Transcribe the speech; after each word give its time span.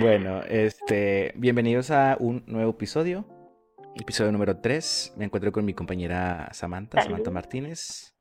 Bueno, 0.00 0.42
este, 0.44 1.32
bienvenidos 1.34 1.90
a 1.90 2.16
un 2.20 2.44
nuevo 2.46 2.70
episodio, 2.70 3.24
episodio 3.96 4.30
número 4.30 4.58
3. 4.58 5.14
Me 5.16 5.24
encuentro 5.24 5.50
con 5.50 5.64
mi 5.64 5.74
compañera 5.74 6.48
Samantha, 6.52 7.02
Samantha 7.02 7.32
Martínez. 7.32 8.14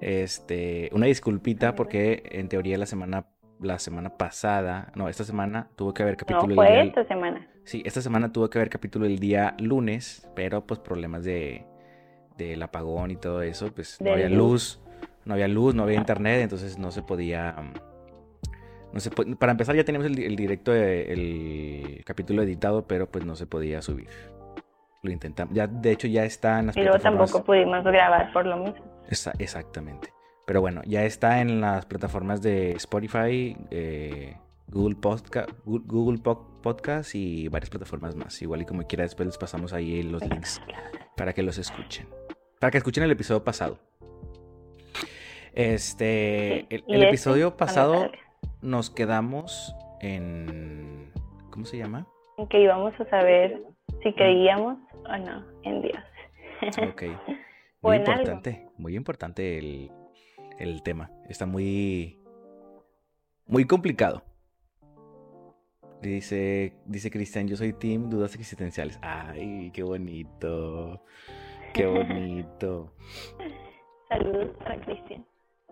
Este, 0.00 0.88
una 0.92 1.06
disculpita 1.06 1.74
porque 1.74 2.22
en 2.30 2.48
teoría 2.48 2.78
la 2.78 2.86
semana 2.86 3.26
la 3.60 3.78
semana 3.78 4.16
pasada, 4.16 4.92
no, 4.94 5.08
esta 5.08 5.24
semana 5.24 5.68
tuvo 5.76 5.92
que 5.92 6.02
haber 6.02 6.16
capítulo 6.16 6.48
no, 6.48 6.54
fue 6.54 6.86
esta 6.86 7.04
semana. 7.06 7.46
Sí, 7.64 7.82
esta 7.84 8.00
semana 8.00 8.32
tuvo 8.32 8.48
que 8.48 8.58
haber 8.58 8.70
capítulo 8.70 9.04
el 9.04 9.18
día 9.18 9.54
lunes, 9.58 10.30
pero 10.34 10.66
pues 10.66 10.80
problemas 10.80 11.24
de 11.24 11.66
del 12.38 12.62
apagón 12.62 13.10
y 13.10 13.16
todo 13.16 13.42
eso, 13.42 13.70
pues 13.74 14.00
no 14.00 14.12
había 14.12 14.28
luz, 14.28 14.80
no 15.24 15.34
había 15.34 15.48
luz, 15.48 15.74
no 15.74 15.82
había 15.82 15.98
internet, 15.98 16.40
entonces 16.42 16.78
no 16.78 16.90
se 16.90 17.02
podía 17.02 17.54
no 18.96 19.00
se 19.00 19.10
para 19.10 19.52
empezar 19.52 19.76
ya 19.76 19.84
teníamos 19.84 20.06
el, 20.06 20.36
directo 20.36 20.72
el 20.72 22.02
capítulo 22.06 22.42
editado, 22.42 22.86
pero 22.86 23.10
pues 23.10 23.24
no 23.24 23.36
se 23.36 23.46
podía 23.46 23.82
subir. 23.82 24.08
Lo 25.02 25.10
intentamos, 25.10 25.54
ya 25.54 25.66
de 25.66 25.92
hecho 25.92 26.08
ya 26.08 26.24
está 26.24 26.58
en 26.58 26.68
las 26.68 26.76
Y 26.76 26.82
luego 26.82 26.98
tampoco 26.98 27.44
pudimos 27.44 27.84
grabar 27.84 28.32
por 28.32 28.46
lo 28.46 28.56
mismo. 28.56 28.84
exactamente. 29.38 30.12
Pero 30.46 30.60
bueno, 30.60 30.80
ya 30.86 31.04
está 31.04 31.40
en 31.40 31.60
las 31.60 31.84
plataformas 31.84 32.40
de 32.40 32.72
Spotify, 32.72 33.56
eh, 33.70 34.36
Google, 34.68 34.96
Podcast, 34.96 35.50
Google 35.64 36.18
Podcast 36.22 37.14
y 37.14 37.48
varias 37.48 37.68
plataformas 37.68 38.16
más. 38.16 38.40
Igual 38.40 38.62
y 38.62 38.64
como 38.64 38.82
quiera, 38.86 39.02
después 39.02 39.26
les 39.26 39.36
pasamos 39.36 39.72
ahí 39.72 40.02
los 40.02 40.22
links 40.22 40.62
para 41.16 41.34
que 41.34 41.42
los 41.42 41.58
escuchen. 41.58 42.08
Para 42.60 42.70
que 42.70 42.78
escuchen 42.78 43.04
el 43.04 43.10
episodio 43.10 43.44
pasado. 43.44 43.78
Este, 45.52 46.60
el, 46.74 46.84
este 46.86 47.08
episodio 47.08 47.56
pasado 47.56 48.10
nos 48.62 48.90
quedamos 48.90 49.74
en... 50.00 51.12
¿Cómo 51.50 51.64
se 51.64 51.78
llama? 51.78 52.06
En 52.38 52.46
que 52.48 52.60
íbamos 52.60 52.92
a 53.00 53.08
saber 53.08 53.62
si 54.02 54.12
creíamos 54.12 54.78
o 55.08 55.16
no 55.16 55.44
en 55.62 55.82
Dios. 55.82 55.98
Ok. 56.90 57.02
Muy 57.82 57.96
importante, 57.98 58.66
muy 58.78 58.96
importante 58.96 59.58
el, 59.58 59.90
el 60.58 60.82
tema. 60.82 61.10
Está 61.28 61.46
muy. 61.46 62.18
Muy 63.46 63.64
complicado. 63.64 64.22
Dice, 66.02 66.74
dice 66.84 67.10
Cristian, 67.10 67.46
yo 67.46 67.56
soy 67.56 67.72
Team 67.72 68.10
Dudas 68.10 68.34
Existenciales. 68.34 68.98
Ay, 69.02 69.70
qué 69.72 69.82
bonito. 69.82 71.02
Qué 71.72 71.86
bonito. 71.86 72.92
Saludos 74.08 74.50
para 74.58 74.80
Cristian. 74.80 75.24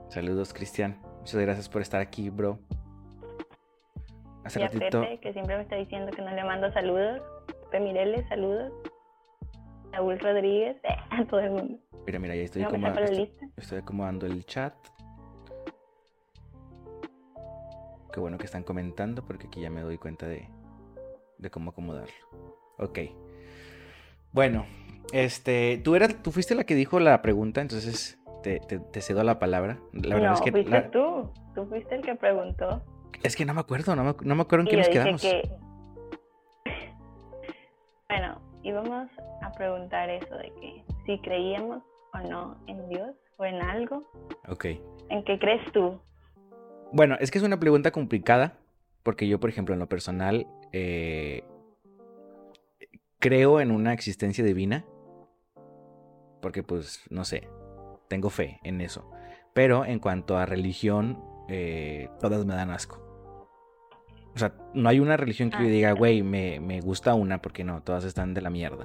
Saludos, 0.08 0.52
Cristian. 0.52 1.00
Muchas 1.18 1.40
gracias 1.40 1.68
por 1.68 1.82
estar 1.82 2.00
aquí, 2.00 2.30
bro. 2.30 2.58
Hace 4.44 4.60
y 4.60 4.62
ratito. 4.64 5.02
que 5.22 5.32
siempre 5.32 5.56
me 5.56 5.62
está 5.62 5.76
diciendo 5.76 6.12
que 6.12 6.22
no 6.22 6.30
le 6.30 6.44
mando 6.44 6.72
saludos. 6.72 7.22
Mireles, 7.80 8.26
saludos. 8.28 8.72
Saúl 9.90 10.18
Rodríguez, 10.18 10.76
a 11.10 11.24
todo 11.24 11.40
el 11.40 11.50
mundo. 11.50 11.78
Mira, 12.06 12.18
mira, 12.18 12.36
ya 12.36 12.42
estoy, 12.42 12.62
estoy, 13.56 13.78
acomodando 13.78 14.26
el 14.26 14.44
chat. 14.44 14.74
Qué 18.12 18.20
bueno 18.20 18.38
que 18.38 18.44
están 18.44 18.62
comentando 18.62 19.24
porque 19.24 19.48
aquí 19.48 19.60
ya 19.60 19.70
me 19.70 19.80
doy 19.80 19.98
cuenta 19.98 20.28
de, 20.28 20.48
de 21.38 21.50
cómo 21.50 21.70
acomodarlo. 21.70 22.14
Ok. 22.78 22.98
Bueno, 24.32 24.66
este, 25.12 25.80
tú 25.82 25.96
eras, 25.96 26.22
tú 26.22 26.30
fuiste 26.30 26.54
la 26.54 26.64
que 26.64 26.74
dijo 26.74 27.00
la 27.00 27.22
pregunta, 27.22 27.60
entonces 27.60 28.18
te, 28.44 28.78
te, 28.78 29.00
cedo 29.00 29.24
la 29.24 29.38
palabra. 29.38 29.78
La 29.92 30.16
verdad 30.16 30.28
no, 30.28 30.34
es 30.34 30.40
que 30.42 30.52
fuiste 30.52 30.82
tú, 30.92 31.32
tú 31.54 31.66
fuiste 31.66 31.94
el 31.94 32.02
que 32.02 32.14
preguntó. 32.14 32.84
Es 33.22 33.36
que 33.36 33.46
no 33.46 33.54
me 33.54 33.60
acuerdo, 33.60 33.96
no 33.96 34.04
me, 34.04 34.14
no 34.22 34.34
me 34.34 34.42
acuerdo 34.42 34.64
en 34.64 34.70
qué 34.70 34.76
nos 34.76 34.88
quedamos. 34.88 35.22
Que... 35.22 35.42
Bueno, 38.06 38.40
íbamos 38.62 39.08
a 39.42 39.50
preguntar 39.52 40.08
eso 40.08 40.36
de 40.36 40.52
que 40.60 40.84
si 41.06 41.18
creíamos 41.22 41.82
o 42.12 42.18
no 42.28 42.56
en 42.68 42.88
Dios 42.88 43.16
o 43.38 43.44
en 43.44 43.60
algo. 43.60 44.04
Ok. 44.46 44.66
¿En 45.08 45.24
qué 45.24 45.38
crees 45.38 45.72
tú? 45.72 45.98
Bueno, 46.92 47.16
es 47.18 47.30
que 47.30 47.38
es 47.38 47.44
una 47.44 47.58
pregunta 47.58 47.90
complicada 47.90 48.58
porque 49.02 49.26
yo, 49.26 49.40
por 49.40 49.50
ejemplo, 49.50 49.74
en 49.74 49.80
lo 49.80 49.88
personal, 49.88 50.46
eh, 50.72 51.42
creo 53.18 53.60
en 53.60 53.70
una 53.70 53.94
existencia 53.94 54.44
divina. 54.44 54.84
Porque, 56.40 56.62
pues, 56.62 57.02
no 57.10 57.24
sé, 57.24 57.48
tengo 58.08 58.30
fe 58.30 58.60
en 58.62 58.80
eso. 58.80 59.10
Pero 59.52 59.84
en 59.84 59.98
cuanto 59.98 60.36
a 60.36 60.46
religión, 60.46 61.22
eh, 61.48 62.08
todas 62.20 62.44
me 62.44 62.54
dan 62.54 62.70
asco. 62.70 63.00
O 64.34 64.38
sea, 64.38 64.52
no 64.74 64.88
hay 64.88 64.98
una 64.98 65.16
religión 65.16 65.50
que 65.50 65.58
yo 65.58 65.64
ah, 65.64 65.68
diga, 65.68 65.92
güey, 65.92 66.22
me, 66.22 66.58
me 66.58 66.80
gusta 66.80 67.14
una, 67.14 67.40
porque 67.40 67.62
no, 67.62 67.82
todas 67.82 68.04
están 68.04 68.34
de 68.34 68.42
la 68.42 68.50
mierda. 68.50 68.84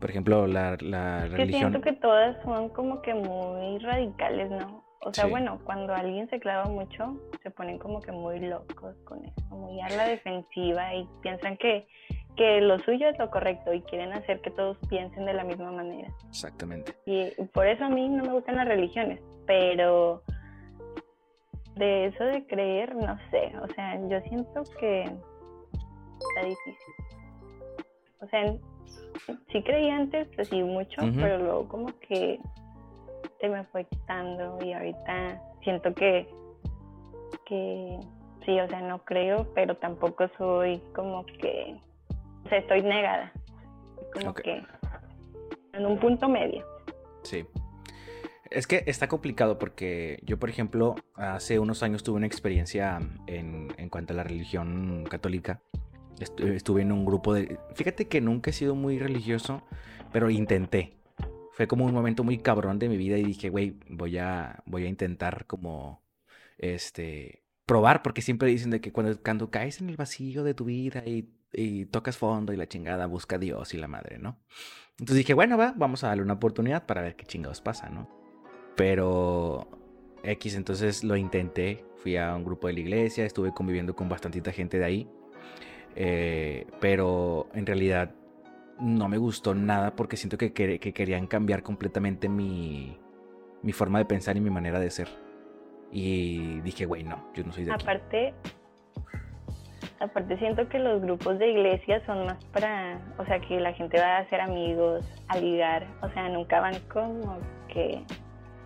Por 0.00 0.10
ejemplo, 0.10 0.46
la, 0.46 0.76
la 0.80 1.26
religión... 1.26 1.72
siento 1.72 1.80
que 1.82 1.92
todas 1.92 2.42
son 2.42 2.70
como 2.70 3.02
que 3.02 3.14
muy 3.14 3.78
radicales, 3.78 4.50
¿no? 4.50 4.84
O 5.04 5.12
sea, 5.12 5.26
bueno, 5.26 5.60
cuando 5.64 5.94
alguien 5.94 6.30
se 6.30 6.40
clava 6.40 6.64
mucho, 6.64 7.20
se 7.42 7.50
ponen 7.50 7.78
como 7.78 8.00
que 8.00 8.10
muy 8.10 8.40
locos 8.40 8.96
con 9.04 9.22
eso, 9.22 9.54
muy 9.54 9.78
a 9.82 9.90
la 9.90 10.06
defensiva 10.06 10.94
y 10.94 11.06
piensan 11.20 11.58
que, 11.58 11.86
que 12.36 12.60
lo 12.60 12.78
suyo 12.80 13.08
es 13.08 13.18
lo 13.18 13.30
correcto 13.30 13.72
y 13.72 13.80
quieren 13.82 14.12
hacer 14.12 14.40
que 14.40 14.50
todos 14.50 14.76
piensen 14.88 15.24
de 15.24 15.34
la 15.34 15.44
misma 15.44 15.70
manera. 15.70 16.08
Exactamente. 16.28 16.94
Y 17.06 17.30
por 17.52 17.66
eso 17.66 17.84
a 17.84 17.88
mí 17.88 18.08
no 18.08 18.24
me 18.24 18.32
gustan 18.32 18.56
las 18.56 18.66
religiones, 18.66 19.20
pero 19.46 20.22
de 21.76 22.06
eso 22.06 22.24
de 22.24 22.46
creer, 22.46 22.94
no 22.94 23.18
sé, 23.30 23.52
o 23.62 23.68
sea, 23.74 23.96
yo 24.08 24.20
siento 24.28 24.62
que 24.78 25.02
está 25.02 26.42
difícil. 26.42 26.94
O 28.20 28.26
sea, 28.28 28.54
sí 29.52 29.62
creí 29.62 29.90
antes, 29.90 30.28
pues 30.34 30.48
sí, 30.48 30.62
mucho, 30.62 31.02
pero 31.16 31.38
luego 31.38 31.68
como 31.68 31.86
que 32.00 32.40
se 33.40 33.48
me 33.48 33.64
fue 33.64 33.84
quitando 33.84 34.58
y 34.64 34.72
ahorita 34.72 35.40
siento 35.62 35.92
que, 35.94 36.26
que 37.44 37.98
sí, 38.44 38.60
o 38.60 38.68
sea, 38.68 38.80
no 38.80 39.04
creo, 39.04 39.46
pero 39.54 39.76
tampoco 39.76 40.28
soy 40.38 40.80
como 40.94 41.24
que, 41.26 41.76
o 42.44 42.48
sea, 42.48 42.58
estoy 42.58 42.82
negada, 42.82 43.32
como 44.12 44.34
que 44.34 44.62
en 45.72 45.86
un 45.86 45.98
punto 45.98 46.28
medio. 46.28 46.64
Sí. 47.22 47.44
Es 48.50 48.66
que 48.66 48.84
está 48.86 49.08
complicado 49.08 49.58
porque 49.58 50.20
yo, 50.22 50.38
por 50.38 50.48
ejemplo, 50.48 50.94
hace 51.14 51.58
unos 51.58 51.82
años 51.82 52.04
tuve 52.04 52.16
una 52.16 52.26
experiencia 52.26 53.00
en, 53.26 53.68
en 53.76 53.88
cuanto 53.88 54.12
a 54.12 54.16
la 54.16 54.22
religión 54.22 55.04
católica 55.10 55.60
estuve 56.20 56.82
en 56.82 56.92
un 56.92 57.04
grupo 57.04 57.34
de... 57.34 57.58
Fíjate 57.74 58.06
que 58.08 58.20
nunca 58.20 58.50
he 58.50 58.52
sido 58.52 58.74
muy 58.74 58.98
religioso, 58.98 59.62
pero 60.12 60.30
intenté. 60.30 60.98
Fue 61.52 61.66
como 61.66 61.84
un 61.84 61.92
momento 61.92 62.24
muy 62.24 62.38
cabrón 62.38 62.78
de 62.78 62.88
mi 62.88 62.96
vida 62.96 63.16
y 63.16 63.24
dije, 63.24 63.48
güey, 63.48 63.78
voy 63.88 64.18
a, 64.18 64.62
voy 64.66 64.84
a 64.84 64.88
intentar 64.88 65.46
como, 65.46 66.02
este, 66.58 67.44
probar, 67.66 68.02
porque 68.02 68.22
siempre 68.22 68.48
dicen 68.48 68.70
de 68.70 68.80
que 68.80 68.92
cuando, 68.92 69.20
cuando 69.22 69.50
caes 69.50 69.80
en 69.80 69.88
el 69.88 69.96
vacío 69.96 70.42
de 70.42 70.54
tu 70.54 70.64
vida 70.64 71.02
y, 71.06 71.30
y 71.54 71.86
tocas 71.86 72.16
fondo 72.16 72.52
y 72.52 72.56
la 72.56 72.66
chingada, 72.66 73.06
busca 73.06 73.36
a 73.36 73.38
Dios 73.38 73.74
y 73.74 73.78
la 73.78 73.88
madre, 73.88 74.18
¿no? 74.18 74.38
Entonces 74.92 75.16
dije, 75.16 75.34
bueno, 75.34 75.56
va, 75.56 75.74
vamos 75.76 76.04
a 76.04 76.08
darle 76.08 76.22
una 76.22 76.34
oportunidad 76.34 76.86
para 76.86 77.02
ver 77.02 77.16
qué 77.16 77.24
chingados 77.24 77.60
pasa, 77.60 77.88
¿no? 77.88 78.08
Pero 78.76 79.68
X, 80.22 80.54
entonces 80.54 81.04
lo 81.04 81.16
intenté, 81.16 81.84
fui 81.96 82.16
a 82.16 82.34
un 82.34 82.44
grupo 82.44 82.66
de 82.66 82.74
la 82.74 82.80
iglesia, 82.80 83.24
estuve 83.24 83.52
conviviendo 83.52 83.94
con 83.94 84.08
bastantita 84.08 84.52
gente 84.52 84.78
de 84.78 84.84
ahí 84.84 85.08
eh, 85.96 86.66
pero 86.80 87.48
en 87.54 87.66
realidad 87.66 88.10
no 88.80 89.08
me 89.08 89.18
gustó 89.18 89.54
nada 89.54 89.94
porque 89.94 90.16
siento 90.16 90.36
que, 90.36 90.52
querían 90.52 91.26
cambiar 91.26 91.62
completamente 91.62 92.28
mi, 92.28 92.98
mi, 93.62 93.72
forma 93.72 93.98
de 93.98 94.04
pensar 94.04 94.36
y 94.36 94.40
mi 94.40 94.50
manera 94.50 94.80
de 94.80 94.90
ser. 94.90 95.08
Y 95.92 96.60
dije, 96.62 96.86
güey, 96.86 97.04
no, 97.04 97.32
yo 97.34 97.44
no 97.44 97.52
soy 97.52 97.64
de 97.64 97.72
Aparte, 97.72 98.28
aparte 98.28 98.63
siento 100.38 100.68
que 100.68 100.78
los 100.78 101.00
grupos 101.00 101.38
de 101.38 101.50
iglesia 101.50 102.04
son 102.06 102.26
más 102.26 102.44
para, 102.46 102.98
o 103.18 103.24
sea, 103.24 103.40
que 103.40 103.60
la 103.60 103.72
gente 103.72 103.98
va 103.98 104.16
a 104.16 104.18
hacer 104.18 104.40
amigos, 104.40 105.04
a 105.28 105.38
ligar, 105.38 105.86
o 106.02 106.08
sea, 106.10 106.28
nunca 106.28 106.60
van 106.60 106.74
como 106.92 107.38
que 107.68 108.02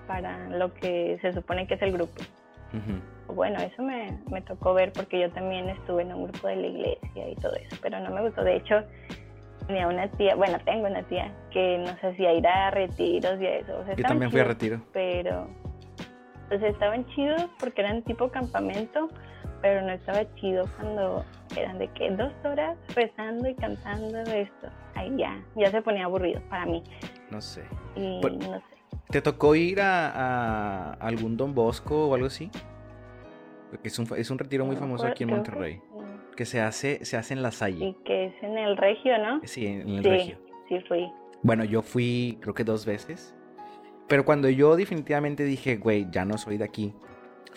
para 0.07 0.49
lo 0.49 0.73
que 0.75 1.19
se 1.21 1.33
supone 1.33 1.67
que 1.67 1.75
es 1.75 1.83
el 1.83 1.93
grupo. 1.93 2.23
Bueno, 3.29 3.61
eso 3.61 3.83
me, 3.83 4.19
me, 4.31 4.41
tocó 4.41 4.75
ver 4.75 4.93
porque 4.93 5.21
yo 5.21 5.31
también 5.31 5.69
estuve 5.69 6.03
en 6.03 6.13
un 6.13 6.25
grupo 6.25 6.49
de 6.49 6.57
la 6.57 6.67
iglesia 6.67 7.29
y 7.29 7.35
todo 7.37 7.55
eso, 7.55 7.77
pero 7.83 8.01
no 8.01 8.11
me 8.11 8.23
gustó. 8.23 8.43
De 8.43 8.57
hecho, 8.57 8.83
tenía 9.67 9.87
una 9.87 10.09
tía, 10.09 10.35
bueno, 10.35 10.59
tengo 10.65 10.87
una 10.87 11.03
tía 11.05 11.33
que 11.51 11.79
nos 11.79 12.03
hacía 12.03 12.33
ir 12.33 12.47
a 12.47 12.71
retiros 12.71 13.41
y 13.41 13.47
eso. 13.47 13.85
yo 13.97 14.03
también 14.03 14.31
fui 14.31 14.41
a 14.41 14.45
retiro. 14.45 14.81
Pero, 14.93 15.47
pues 16.49 16.63
estaban 16.63 17.07
chidos 17.09 17.47
porque 17.61 17.83
eran 17.83 18.03
tipo 18.03 18.31
campamento, 18.31 19.09
pero 19.61 19.83
no 19.83 19.93
estaba 19.93 20.23
chido 20.37 20.65
cuando 20.77 21.25
eran 21.57 21.79
de 21.79 21.89
que 21.89 22.11
dos 22.11 22.33
horas 22.45 22.77
rezando 22.95 23.49
y 23.49 23.55
cantando 23.55 24.19
esto. 24.21 24.69
Ahí 24.95 25.15
ya, 25.17 25.41
ya 25.57 25.71
se 25.71 25.83
ponía 25.83 26.05
aburrido 26.05 26.41
para 26.49 26.67
mí. 26.67 26.83
No 27.31 27.41
sé. 27.41 27.65
Y 27.97 28.21
no 28.21 28.55
sé. 28.55 28.79
¿Te 29.11 29.23
tocó 29.23 29.55
ir 29.55 29.81
a, 29.81 30.93
algún 30.95 31.37
Don 31.37 31.55
Bosco 31.55 32.09
o 32.09 32.15
algo 32.15 32.27
así? 32.27 32.51
Es 33.83 33.99
un, 33.99 34.07
es 34.17 34.31
un 34.31 34.39
retiro 34.39 34.65
muy 34.65 34.77
famoso 34.77 35.07
aquí 35.07 35.25
en 35.25 35.31
Monterrey. 35.31 35.81
que 36.37 36.45
se 36.45 36.61
hace, 36.61 37.05
se 37.05 37.17
hace 37.17 37.35
en 37.35 37.43
la 37.43 37.51
Salle. 37.51 37.87
Y 37.87 37.95
que 38.05 38.27
es 38.27 38.43
en 38.43 38.57
el 38.59 38.77
Regio, 38.77 39.19
¿no? 39.19 39.41
Sí, 39.45 39.67
en 39.67 39.89
el 39.89 40.03
sí, 40.03 40.09
Regio. 40.11 40.39
Sí, 40.69 40.81
fui. 40.89 41.11
Bueno, 41.43 41.65
yo 41.65 41.83
fui 41.83 42.39
creo 42.41 42.55
que 42.55 42.65
dos 42.65 42.85
veces. 42.85 43.35
Pero 44.09 44.25
cuando 44.25 44.49
yo 44.49 44.77
definitivamente 44.77 45.45
dije, 45.45 45.77
güey, 45.77 46.07
ya 46.11 46.25
no 46.25 46.39
soy 46.39 46.57
de 46.57 46.65
aquí, 46.65 46.95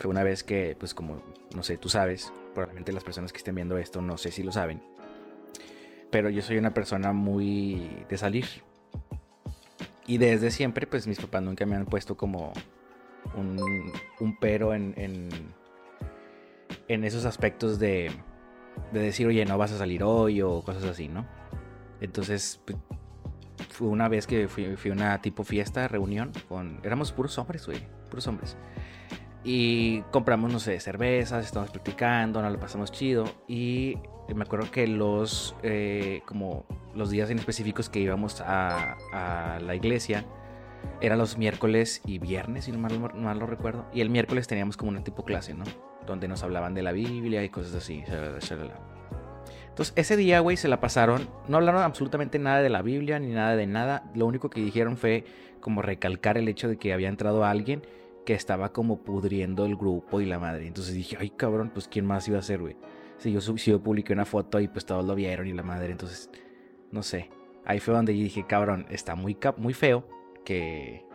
una 0.03 0.23
vez 0.23 0.43
que, 0.43 0.75
pues 0.79 0.93
como, 0.93 1.21
no 1.55 1.63
sé, 1.63 1.77
tú 1.77 1.89
sabes, 1.89 2.31
probablemente 2.53 2.91
las 2.91 3.03
personas 3.03 3.31
que 3.31 3.37
estén 3.37 3.55
viendo 3.55 3.77
esto 3.77 4.01
no 4.01 4.17
sé 4.17 4.31
si 4.31 4.43
lo 4.43 4.51
saben. 4.51 4.81
Pero 6.09 6.29
yo 6.29 6.41
soy 6.41 6.57
una 6.57 6.73
persona 6.73 7.13
muy 7.13 8.05
de 8.09 8.17
salir. 8.17 8.45
Y 10.07 10.17
desde 10.17 10.51
siempre, 10.51 10.87
pues 10.87 11.07
mis 11.07 11.19
papás 11.19 11.41
nunca 11.43 11.65
me 11.65 11.75
han 11.75 11.85
puesto 11.85 12.17
como 12.17 12.51
un, 13.35 13.93
un 14.19 14.37
pero 14.37 14.73
en, 14.73 14.93
en, 14.97 15.29
en 16.87 17.03
esos 17.03 17.25
aspectos 17.25 17.79
de, 17.79 18.11
de 18.91 18.99
decir, 18.99 19.27
oye, 19.27 19.45
no 19.45 19.57
vas 19.57 19.71
a 19.71 19.77
salir 19.77 20.03
hoy 20.03 20.41
o 20.41 20.61
cosas 20.61 20.83
así, 20.83 21.07
¿no? 21.07 21.25
Entonces, 22.01 22.59
pues, 22.65 22.77
fue 23.69 23.87
una 23.87 24.09
vez 24.09 24.27
que 24.27 24.47
fui, 24.47 24.75
fui 24.75 24.91
a 24.91 24.93
una 24.93 25.21
tipo 25.21 25.43
fiesta, 25.43 25.87
reunión, 25.87 26.31
con... 26.49 26.79
Éramos 26.83 27.11
puros 27.11 27.37
hombres, 27.37 27.65
güey, 27.65 27.87
puros 28.09 28.27
hombres. 28.27 28.57
Y 29.43 30.01
compramos, 30.11 30.51
no 30.51 30.59
sé, 30.59 30.79
cervezas, 30.79 31.45
estábamos 31.45 31.71
platicando, 31.71 32.41
nos 32.41 32.51
lo 32.51 32.59
pasamos 32.59 32.91
chido. 32.91 33.25
Y 33.47 33.97
me 34.35 34.43
acuerdo 34.43 34.69
que 34.69 34.87
los, 34.87 35.55
eh, 35.63 36.21
como 36.25 36.65
los 36.93 37.09
días 37.09 37.29
en 37.29 37.39
específicos 37.39 37.89
que 37.89 37.99
íbamos 37.99 38.41
a, 38.41 38.97
la 39.59 39.75
iglesia, 39.75 40.25
eran 40.99 41.17
los 41.17 41.37
miércoles 41.37 42.01
y 42.05 42.19
viernes, 42.19 42.65
si 42.65 42.71
no 42.71 42.79
mal, 42.79 43.39
lo 43.39 43.47
recuerdo. 43.47 43.85
Y 43.93 44.01
el 44.01 44.09
miércoles 44.09 44.47
teníamos 44.47 44.77
como 44.77 44.91
una 44.91 45.03
tipo 45.03 45.25
clase, 45.25 45.53
¿no? 45.53 45.65
Donde 46.05 46.27
nos 46.27 46.43
hablaban 46.43 46.73
de 46.73 46.83
la 46.83 46.91
Biblia 46.91 47.43
y 47.43 47.49
cosas 47.49 47.75
así. 47.75 48.03
Entonces, 49.69 49.93
ese 49.95 50.17
día, 50.17 50.39
güey, 50.39 50.57
se 50.57 50.67
la 50.67 50.79
pasaron. 50.79 51.29
No 51.47 51.57
hablaron 51.57 51.81
absolutamente 51.81 52.37
nada 52.37 52.61
de 52.61 52.69
la 52.69 52.81
Biblia 52.81 53.19
ni 53.19 53.31
nada 53.31 53.55
de 53.55 53.65
nada. 53.67 54.03
Lo 54.13 54.27
único 54.27 54.49
que 54.49 54.61
dijeron 54.61 54.97
fue 54.97 55.25
como 55.61 55.81
recalcar 55.81 56.37
el 56.37 56.47
hecho 56.47 56.67
de 56.67 56.77
que 56.77 56.93
había 56.93 57.09
entrado 57.09 57.45
alguien 57.45 57.83
que 58.25 58.33
estaba 58.33 58.71
como 58.71 59.03
pudriendo 59.03 59.65
el 59.65 59.75
grupo 59.75 60.21
y 60.21 60.25
la 60.25 60.39
madre. 60.39 60.67
Entonces 60.67 60.93
dije, 60.93 61.17
ay, 61.19 61.31
cabrón, 61.31 61.71
pues 61.73 61.87
quién 61.87 62.05
más 62.05 62.27
iba 62.27 62.39
a 62.39 62.43
ser, 62.43 62.59
güey. 62.59 62.77
Si 63.17 63.31
yo, 63.31 63.41
si 63.41 63.71
yo 63.71 63.81
publiqué 63.81 64.13
una 64.13 64.25
foto 64.25 64.59
y 64.59 64.67
pues 64.67 64.85
todos 64.85 65.05
lo 65.05 65.15
vieron 65.15 65.47
y 65.47 65.53
la 65.53 65.63
madre. 65.63 65.91
Entonces, 65.91 66.29
no 66.91 67.03
sé. 67.03 67.29
Ahí 67.65 67.79
fue 67.79 67.93
donde 67.93 68.17
yo 68.17 68.23
dije, 68.23 68.45
cabrón, 68.45 68.85
está 68.89 69.15
muy, 69.15 69.37
muy 69.57 69.73
feo 69.73 70.07
que, 70.43 71.05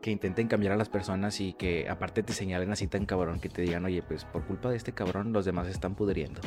que 0.00 0.10
intenten 0.10 0.48
cambiar 0.48 0.72
a 0.72 0.76
las 0.76 0.88
personas 0.88 1.40
y 1.40 1.52
que 1.52 1.88
aparte 1.88 2.22
te 2.22 2.32
señalen 2.32 2.70
así 2.72 2.86
tan 2.86 3.06
cabrón 3.06 3.40
que 3.40 3.48
te 3.48 3.62
digan, 3.62 3.84
oye, 3.84 4.02
pues 4.02 4.24
por 4.24 4.46
culpa 4.46 4.70
de 4.70 4.76
este 4.76 4.92
cabrón 4.92 5.32
los 5.32 5.44
demás 5.44 5.68
están 5.68 5.94
pudriendo. 5.94 6.40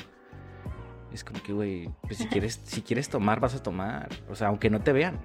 Es 1.11 1.23
como 1.23 1.41
que, 1.41 1.53
güey, 1.53 1.89
pues 2.01 2.17
si 2.17 2.27
quieres, 2.29 2.61
si 2.63 2.81
quieres 2.81 3.09
tomar, 3.09 3.39
vas 3.39 3.55
a 3.55 3.63
tomar. 3.63 4.09
O 4.29 4.35
sea, 4.35 4.47
aunque 4.47 4.69
no 4.69 4.81
te 4.81 4.93
vean. 4.93 5.19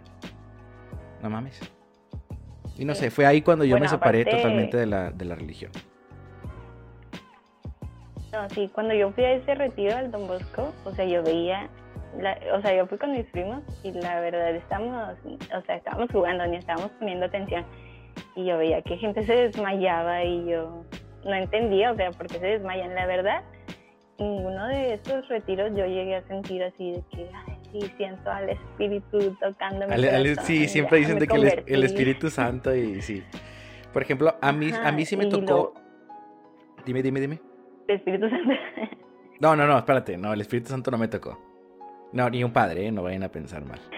No 1.23 1.31
mames. 1.31 1.61
Y 2.77 2.85
no 2.85 2.95
sí. 2.95 3.03
sé, 3.03 3.11
fue 3.11 3.27
ahí 3.27 3.43
cuando 3.43 3.65
yo 3.65 3.73
bueno, 3.73 3.85
me 3.85 3.89
separé 3.89 4.23
aparte... 4.23 4.37
totalmente 4.37 4.77
de 4.77 4.87
la, 4.87 5.11
de 5.11 5.25
la 5.25 5.35
religión. 5.35 5.71
No, 8.33 8.51
sí, 8.51 8.69
cuando 8.75 8.95
yo 8.95 9.13
fui 9.13 9.23
a 9.25 9.33
ese 9.35 9.55
retiro 9.55 9.97
al 9.97 10.11
Don 10.11 10.27
Bosco, 10.27 10.73
o 10.85 10.91
sea, 10.93 11.05
yo 11.05 11.23
veía, 11.23 11.69
la, 12.19 12.37
o 12.53 12.61
sea, 12.63 12.75
yo 12.77 12.85
fui 12.87 12.99
con 12.99 13.13
mis 13.13 13.27
primos 13.27 13.63
y 13.85 13.93
la 13.93 14.19
verdad 14.21 14.57
estábamos, 14.57 15.17
o 15.25 15.61
sea, 15.63 15.77
estábamos 15.77 16.11
jugando 16.11 16.45
ni 16.47 16.57
estábamos 16.57 16.91
poniendo 16.99 17.27
atención. 17.27 17.65
Y 18.35 18.45
yo 18.45 18.59
veía 18.59 18.83
que 18.83 18.97
gente 18.97 19.25
se 19.25 19.35
desmayaba 19.35 20.25
y 20.25 20.47
yo 20.47 20.85
no 21.25 21.35
entendía, 21.35 21.93
o 21.93 21.97
sea, 21.97 22.11
por 22.11 22.27
qué 22.27 22.41
se 22.41 22.47
desmayan. 22.47 22.95
La 22.97 23.07
verdad, 23.07 23.43
ninguno 24.19 24.67
de 24.67 24.95
estos 24.95 25.29
retiros 25.29 25.71
yo 25.77 25.87
llegué 25.87 26.17
a 26.17 26.27
sentir 26.27 26.65
así 26.65 26.91
de 26.91 27.03
que, 27.13 27.31
ay, 27.47 27.54
siento 27.97 28.31
al 28.31 28.51
Espíritu 28.51 29.37
tocándome. 29.41 30.37
Sí, 30.43 30.69
siempre 30.69 30.99
dicen 30.99 31.19
de 31.19 31.27
que 31.27 31.35
el, 31.37 31.65
el, 31.67 31.85
Espíritu 31.85 32.31
Santo 32.31 32.75
y 32.75 33.03
sí. 33.03 33.23
Por 33.93 34.03
ejemplo, 34.03 34.35
a 34.41 34.53
mí, 34.53 34.71
Ajá, 34.71 34.89
a 34.89 34.93
mí 34.93 35.05
sí 35.05 35.17
me 35.17 35.27
tocó... 35.27 35.45
Lo... 35.47 35.75
Dime, 36.85 37.03
dime, 37.03 37.21
dime. 37.21 37.41
El 37.89 37.97
Espíritu 37.97 38.29
Santo. 38.29 38.53
no, 39.41 39.57
no, 39.57 39.67
no, 39.67 39.79
espérate, 39.79 40.17
no, 40.17 40.33
el 40.33 40.41
Espíritu 40.41 40.69
Santo 40.69 40.91
no 40.91 40.99
me 40.99 41.09
tocó. 41.09 41.39
No, 42.13 42.29
ni 42.31 42.45
un 42.45 42.53
padre, 42.53 42.87
¿eh? 42.87 42.93
no 42.93 43.03
vayan 43.03 43.23
a 43.25 43.29
pensar 43.29 43.65
mal. 43.65 43.81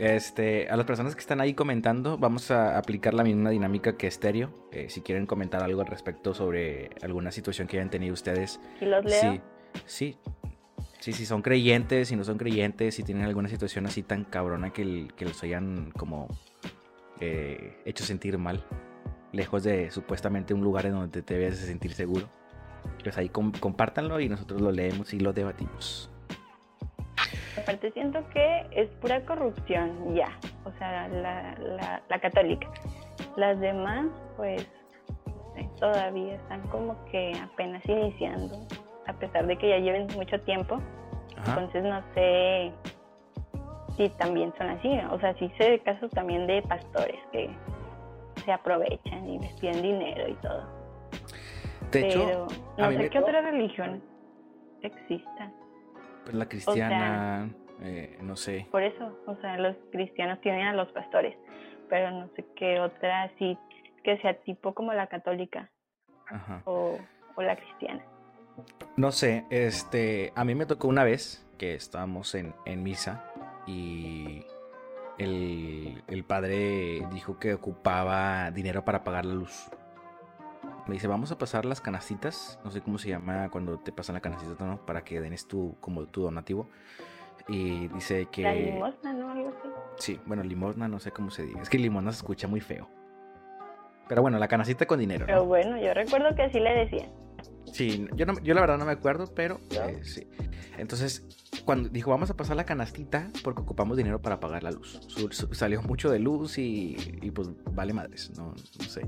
Este, 0.00 0.66
a 0.70 0.78
las 0.78 0.86
personas 0.86 1.14
que 1.14 1.20
están 1.20 1.42
ahí 1.42 1.52
comentando, 1.52 2.16
vamos 2.16 2.50
a 2.50 2.78
aplicar 2.78 3.12
la 3.12 3.22
misma 3.22 3.50
dinámica 3.50 3.98
que 3.98 4.06
Estéreo. 4.06 4.48
Eh, 4.72 4.88
si 4.88 5.02
quieren 5.02 5.26
comentar 5.26 5.62
algo 5.62 5.82
al 5.82 5.88
respecto 5.88 6.32
sobre 6.32 6.88
alguna 7.02 7.30
situación 7.30 7.68
que 7.68 7.76
hayan 7.76 7.90
tenido 7.90 8.14
ustedes. 8.14 8.62
¿Y 8.80 8.86
los 8.86 9.04
leo? 9.04 9.20
Sí, 9.20 9.40
sí. 9.84 10.16
Sí, 11.00 11.14
si 11.14 11.24
son 11.24 11.40
creyentes, 11.40 12.08
si 12.08 12.16
no 12.16 12.24
son 12.24 12.36
creyentes, 12.36 12.94
si 12.94 13.02
tienen 13.02 13.24
alguna 13.24 13.48
situación 13.48 13.86
así 13.86 14.02
tan 14.02 14.24
cabrona 14.24 14.70
que, 14.70 15.08
los 15.18 15.42
hayan 15.42 15.90
como 15.92 16.28
eh, 17.20 17.80
hecho 17.86 18.04
sentir 18.04 18.36
mal, 18.36 18.62
lejos 19.32 19.62
de 19.62 19.90
supuestamente 19.90 20.52
un 20.52 20.60
lugar 20.60 20.86
en 20.86 20.92
donde 20.92 21.22
te 21.22 21.34
debes 21.34 21.60
de 21.60 21.66
sentir 21.66 21.92
seguro. 21.94 22.28
Pues 23.02 23.16
ahí 23.16 23.30
com 23.30 23.50
compártanlo 23.52 24.20
y 24.20 24.28
nosotros 24.28 24.60
lo 24.60 24.72
leemos 24.72 25.14
y 25.14 25.20
lo 25.20 25.32
debatimos. 25.32 26.10
Aparte 27.56 27.90
siento 27.92 28.22
que 28.30 28.66
es 28.70 28.88
pura 29.00 29.24
corrupción 29.24 30.14
ya, 30.14 30.38
o 30.64 30.72
sea, 30.78 31.08
la 31.08 32.20
católica. 32.20 32.68
Las 33.36 33.58
demás, 33.60 34.06
pues, 34.36 34.66
todavía 35.78 36.34
están 36.34 36.60
como 36.68 37.02
que 37.06 37.32
apenas 37.42 37.84
iniciando, 37.86 38.66
a 39.10 39.14
pesar 39.14 39.46
de 39.46 39.56
que 39.56 39.68
ya 39.68 39.78
lleven 39.78 40.06
mucho 40.14 40.40
tiempo. 40.40 40.80
Ajá. 41.36 41.60
Entonces 41.60 41.84
no 41.84 42.02
sé 42.14 42.72
si 43.96 44.08
también 44.10 44.52
son 44.56 44.68
así, 44.68 44.88
o 45.10 45.18
sea, 45.20 45.34
sí 45.34 45.50
sé 45.58 45.72
de 45.72 45.78
casos 45.80 46.10
también 46.12 46.46
de 46.46 46.62
pastores 46.62 47.18
que 47.32 47.50
se 48.44 48.52
aprovechan 48.52 49.28
y 49.28 49.38
les 49.38 49.52
piden 49.54 49.82
dinero 49.82 50.28
y 50.28 50.34
todo. 50.34 50.64
De 51.90 52.02
Pero 52.02 52.06
hecho, 52.06 52.46
no 52.78 52.92
sé 52.92 53.10
qué 53.10 53.18
otra 53.18 53.40
religión 53.42 54.02
exista. 54.82 55.52
Pues 56.24 56.34
la 56.34 56.46
cristiana, 56.46 57.48
o 57.48 57.80
sea, 57.80 57.88
eh, 57.88 58.18
no 58.22 58.36
sé. 58.36 58.66
Por 58.70 58.82
eso, 58.82 59.18
o 59.26 59.34
sea, 59.36 59.58
los 59.58 59.76
cristianos 59.90 60.40
tienen 60.40 60.66
a 60.66 60.72
los 60.72 60.90
pastores, 60.92 61.36
pero 61.88 62.10
no 62.10 62.28
sé 62.36 62.44
qué 62.56 62.80
otra 62.80 63.24
así 63.24 63.58
que 64.04 64.18
sea 64.18 64.34
tipo 64.34 64.72
como 64.72 64.94
la 64.94 65.08
católica 65.08 65.70
Ajá. 66.26 66.62
O, 66.64 66.98
o, 67.34 67.42
la 67.42 67.56
cristiana. 67.56 68.02
No 68.96 69.12
sé, 69.12 69.44
este, 69.50 70.32
a 70.34 70.44
mí 70.44 70.54
me 70.54 70.66
tocó 70.66 70.88
una 70.88 71.04
vez 71.04 71.46
que 71.58 71.74
estábamos 71.74 72.34
en, 72.34 72.54
en 72.66 72.82
misa 72.82 73.24
y 73.66 74.44
el, 75.18 76.02
el 76.08 76.24
padre 76.24 77.06
dijo 77.12 77.38
que 77.38 77.54
ocupaba 77.54 78.50
dinero 78.50 78.84
para 78.84 79.04
pagar 79.04 79.24
la 79.26 79.34
luz. 79.34 79.70
Me 80.86 80.94
dice, 80.94 81.06
vamos 81.06 81.30
a 81.30 81.38
pasar 81.38 81.66
las 81.66 81.80
canastitas, 81.80 82.58
no 82.64 82.70
sé 82.70 82.80
cómo 82.80 82.98
se 82.98 83.10
llama 83.10 83.48
cuando 83.50 83.78
te 83.78 83.92
pasan 83.92 84.14
la 84.14 84.20
canastita, 84.20 84.64
¿no? 84.64 84.84
Para 84.84 85.04
que 85.04 85.20
denes 85.20 85.46
tu, 85.46 85.76
como 85.80 86.06
tu 86.06 86.22
donativo. 86.22 86.68
Y 87.48 87.88
dice 87.88 88.26
que... 88.26 88.42
La 88.42 88.54
limosna, 88.54 89.12
¿no? 89.12 89.30
Algo 89.30 89.48
así. 89.48 89.68
Sí, 89.98 90.20
bueno, 90.26 90.42
limosna, 90.42 90.88
no 90.88 90.98
sé 90.98 91.10
cómo 91.10 91.30
se 91.30 91.44
diga. 91.44 91.62
Es 91.62 91.68
que 91.68 91.78
limosna 91.78 92.12
se 92.12 92.18
escucha 92.18 92.48
muy 92.48 92.60
feo. 92.60 92.88
Pero 94.08 94.22
bueno, 94.22 94.38
la 94.38 94.48
canastita 94.48 94.86
con 94.86 94.98
dinero. 94.98 95.26
Pero 95.26 95.38
¿no? 95.38 95.44
bueno, 95.44 95.80
yo 95.80 95.94
recuerdo 95.94 96.34
que 96.34 96.42
así 96.42 96.58
le 96.58 96.70
decían. 96.70 97.10
Sí, 97.72 98.06
yo, 98.14 98.26
no, 98.26 98.34
yo 98.42 98.54
la 98.54 98.60
verdad 98.60 98.78
no 98.78 98.84
me 98.84 98.92
acuerdo, 98.92 99.32
pero 99.34 99.60
eh, 99.70 100.00
sí. 100.02 100.26
Entonces, 100.76 101.26
cuando 101.64 101.88
dijo, 101.88 102.10
vamos 102.10 102.30
a 102.30 102.36
pasar 102.36 102.56
la 102.56 102.64
canastita 102.64 103.30
porque 103.44 103.62
ocupamos 103.62 103.96
dinero 103.96 104.20
para 104.20 104.40
pagar 104.40 104.62
la 104.62 104.70
luz. 104.70 105.00
Su, 105.06 105.30
su, 105.30 105.54
salió 105.54 105.82
mucho 105.82 106.10
de 106.10 106.18
luz 106.18 106.58
y, 106.58 106.96
y, 107.22 107.30
pues 107.30 107.48
vale 107.72 107.92
madres, 107.92 108.30
no, 108.36 108.54
no 108.78 108.84
sé. 108.84 109.02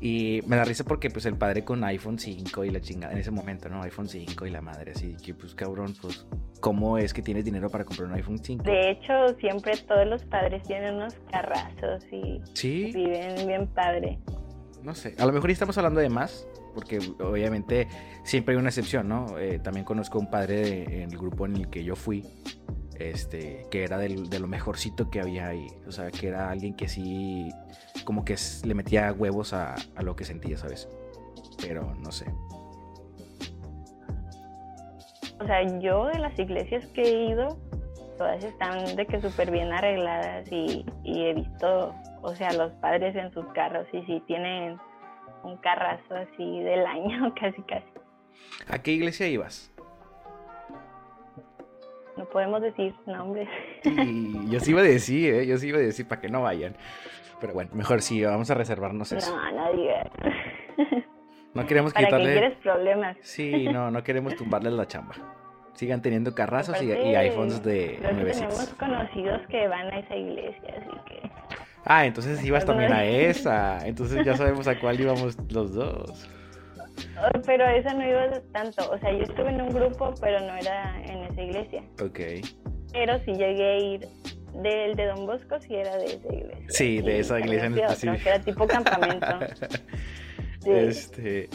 Y 0.00 0.40
me 0.48 0.56
da 0.56 0.64
risa 0.64 0.82
porque 0.82 1.10
pues 1.10 1.26
el 1.26 1.36
padre 1.36 1.64
con 1.64 1.84
iPhone 1.84 2.18
5 2.18 2.64
y 2.64 2.70
la 2.70 2.80
chingada 2.80 3.12
en 3.12 3.20
ese 3.20 3.30
momento, 3.30 3.68
¿no? 3.68 3.80
iPhone 3.82 4.08
5 4.08 4.46
y 4.46 4.50
la 4.50 4.60
madre, 4.60 4.90
así 4.96 5.16
que 5.24 5.32
pues 5.32 5.54
cabrón, 5.54 5.94
pues 6.02 6.26
¿cómo 6.60 6.98
es 6.98 7.14
que 7.14 7.22
tienes 7.22 7.44
dinero 7.44 7.70
para 7.70 7.84
comprar 7.84 8.08
un 8.08 8.14
iPhone 8.14 8.40
5? 8.42 8.64
De 8.64 8.90
hecho, 8.90 9.12
siempre 9.38 9.76
todos 9.86 10.04
los 10.08 10.24
padres 10.24 10.64
tienen 10.64 10.96
unos 10.96 11.14
carrazos 11.30 12.04
y 12.10 12.40
¿Sí? 12.52 12.90
viven 12.92 13.46
bien 13.46 13.68
padre. 13.68 14.18
No 14.82 14.92
sé, 14.96 15.14
a 15.18 15.24
lo 15.24 15.32
mejor 15.32 15.52
estamos 15.52 15.78
hablando 15.78 16.00
de 16.00 16.08
más, 16.08 16.48
porque 16.74 16.98
obviamente 17.20 17.88
siempre 18.24 18.54
hay 18.54 18.60
una 18.60 18.70
excepción, 18.70 19.08
¿no? 19.08 19.38
Eh, 19.38 19.58
también 19.58 19.84
conozco 19.84 20.18
un 20.18 20.30
padre 20.30 21.02
en 21.02 21.10
el 21.10 21.18
grupo 21.18 21.46
en 21.46 21.56
el 21.56 21.68
que 21.68 21.84
yo 21.84 21.96
fui, 21.96 22.24
este, 22.98 23.66
que 23.70 23.84
era 23.84 23.98
del, 23.98 24.28
de 24.28 24.38
lo 24.38 24.46
mejorcito 24.46 25.10
que 25.10 25.20
había 25.20 25.48
ahí, 25.48 25.66
o 25.86 25.92
sea, 25.92 26.10
que 26.10 26.28
era 26.28 26.50
alguien 26.50 26.74
que 26.74 26.88
sí, 26.88 27.50
como 28.04 28.24
que 28.24 28.36
le 28.64 28.74
metía 28.74 29.12
huevos 29.12 29.52
a, 29.52 29.74
a 29.94 30.02
lo 30.02 30.16
que 30.16 30.24
sentía, 30.24 30.56
¿sabes? 30.56 30.88
Pero 31.60 31.94
no 31.96 32.12
sé. 32.12 32.26
O 35.40 35.44
sea, 35.44 35.62
yo 35.80 36.06
de 36.06 36.18
las 36.20 36.38
iglesias 36.38 36.86
que 36.94 37.02
he 37.02 37.30
ido, 37.30 37.58
todas 38.16 38.44
están 38.44 38.94
de 38.94 39.06
que 39.06 39.20
súper 39.20 39.50
bien 39.50 39.72
arregladas 39.72 40.50
y, 40.52 40.86
y 41.02 41.24
he 41.24 41.34
visto, 41.34 41.92
o 42.22 42.34
sea, 42.36 42.52
los 42.52 42.70
padres 42.74 43.16
en 43.16 43.32
sus 43.32 43.44
carros 43.46 43.86
y 43.92 44.02
si 44.02 44.20
tienen 44.20 44.78
un 45.42 45.56
carrazo 45.58 46.14
así 46.14 46.60
del 46.60 46.86
año, 46.86 47.34
casi 47.40 47.62
casi. 47.62 47.86
¿A 48.68 48.78
qué 48.80 48.92
iglesia 48.92 49.26
ibas? 49.28 49.72
No 52.16 52.26
podemos 52.26 52.60
decir 52.60 52.94
nombres. 53.06 53.48
Y 53.84 54.50
yo 54.50 54.60
sí 54.60 54.70
iba 54.70 54.80
a 54.80 54.84
decir, 54.84 55.34
¿eh? 55.34 55.46
yo 55.46 55.56
sí 55.56 55.68
iba 55.68 55.78
a 55.78 55.82
decir 55.82 56.06
para 56.06 56.20
que 56.20 56.28
no 56.28 56.42
vayan. 56.42 56.76
Pero 57.40 57.54
bueno, 57.54 57.70
mejor 57.74 58.02
sí, 58.02 58.22
vamos 58.22 58.50
a 58.50 58.54
reservarnos 58.54 59.10
eso. 59.12 59.34
No, 59.34 59.52
no 59.52 59.72
digas. 59.72 60.08
No 61.54 61.66
queremos 61.66 61.92
¿Para 61.92 62.06
qué 62.06 62.10
quitarle. 62.12 62.32
quieres 62.32 62.58
problemas? 62.60 63.16
Sí, 63.20 63.66
no, 63.66 63.90
no 63.90 64.02
queremos 64.02 64.36
tumbarles 64.36 64.72
la 64.72 64.86
chamba. 64.86 65.14
Sigan 65.74 66.00
teniendo 66.00 66.34
carrazos 66.34 66.80
y, 66.82 66.90
Aparte, 66.90 67.10
y 67.10 67.14
iPhones 67.14 67.62
de 67.62 67.96
que 67.96 68.08
tenemos 68.08 68.74
conocidos 68.78 69.42
que 69.48 69.68
van 69.68 69.86
a 69.88 69.98
esa 69.98 70.16
iglesia, 70.16 70.74
así 70.78 70.98
que... 71.06 71.30
Ah, 71.84 72.06
entonces 72.06 72.44
ibas 72.44 72.64
también 72.64 72.92
a 72.92 73.04
esa. 73.06 73.86
Entonces 73.86 74.24
ya 74.24 74.36
sabemos 74.36 74.66
a 74.68 74.78
cuál 74.78 75.00
íbamos 75.00 75.36
los 75.50 75.74
dos. 75.74 76.28
Oh, 77.18 77.40
Pero 77.46 77.66
esa 77.68 77.94
no 77.94 78.06
iba 78.06 78.40
tanto, 78.52 78.90
o 78.90 78.98
sea, 78.98 79.10
yo 79.12 79.22
estuve 79.22 79.48
en 79.50 79.62
un 79.62 79.70
grupo, 79.70 80.12
pero 80.20 80.40
no 80.40 80.54
era 80.56 81.00
en 81.04 81.18
esa 81.24 81.42
iglesia. 81.42 81.82
Ok. 82.02 82.20
Pero 82.92 83.18
sí 83.24 83.32
llegué 83.32 83.64
a 83.72 83.78
ir 83.78 84.08
del 84.62 84.94
de 84.94 85.06
Don 85.06 85.26
Bosco, 85.26 85.58
sí 85.60 85.74
era 85.74 85.96
de 85.96 86.04
esa 86.04 86.28
iglesia. 86.34 86.66
Sí, 86.68 87.00
de 87.00 87.20
esa 87.20 87.40
iglesia 87.40 87.66
en 87.66 87.72
a 87.72 87.76
otro, 87.76 87.86
específico. 87.92 88.22
que 88.22 88.28
era 88.28 88.40
tipo 88.40 88.66
campamento. 88.66 89.26
Sí. 90.62 90.70
Este. 90.70 91.48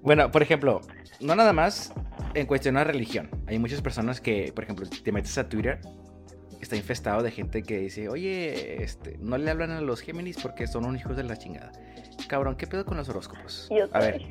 Bueno, 0.00 0.30
por 0.30 0.40
ejemplo, 0.42 0.80
no 1.20 1.34
nada 1.34 1.52
más 1.52 1.92
en 2.32 2.46
cuestión 2.46 2.76
de 2.76 2.84
religión. 2.84 3.28
Hay 3.46 3.58
muchas 3.58 3.82
personas 3.82 4.18
que, 4.18 4.50
por 4.54 4.64
ejemplo, 4.64 4.86
te 4.88 5.12
metes 5.12 5.36
a 5.36 5.46
Twitter, 5.46 5.78
está 6.60 6.76
infestado 6.76 7.22
de 7.22 7.30
gente 7.30 7.62
que 7.62 7.78
dice, 7.78 8.08
oye, 8.08 8.82
este, 8.82 9.16
no 9.18 9.36
le 9.38 9.50
hablan 9.50 9.70
a 9.70 9.80
los 9.80 10.00
Géminis 10.00 10.38
porque 10.42 10.66
son 10.66 10.84
unos 10.86 11.00
hijos 11.00 11.16
de 11.16 11.24
la 11.24 11.36
chingada. 11.36 11.72
Cabrón, 12.28 12.56
¿qué 12.56 12.66
pedo 12.66 12.84
con 12.84 12.96
los 12.96 13.08
horóscopos? 13.08 13.68
Yo 13.70 13.84
A 13.92 14.00
ver, 14.00 14.22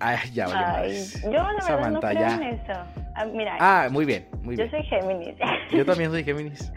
ay, 0.00 0.30
ya, 0.32 0.46
vale, 0.48 0.92
Ay, 0.92 1.04
yo 1.24 1.30
la 1.32 1.52
verdad 1.76 1.90
no 1.90 2.00
creo 2.00 2.12
ya. 2.20 2.34
en 2.36 2.42
eso. 2.42 2.72
Ah, 3.16 3.24
mira, 3.26 3.56
Ah, 3.60 3.88
muy 3.90 4.04
bien, 4.04 4.26
muy 4.42 4.56
yo 4.56 4.64
bien. 4.66 4.70
soy 4.70 4.82
Géminis. 4.84 5.34
Yo 5.72 5.84
también 5.84 6.10
soy 6.10 6.24
Géminis. 6.24 6.72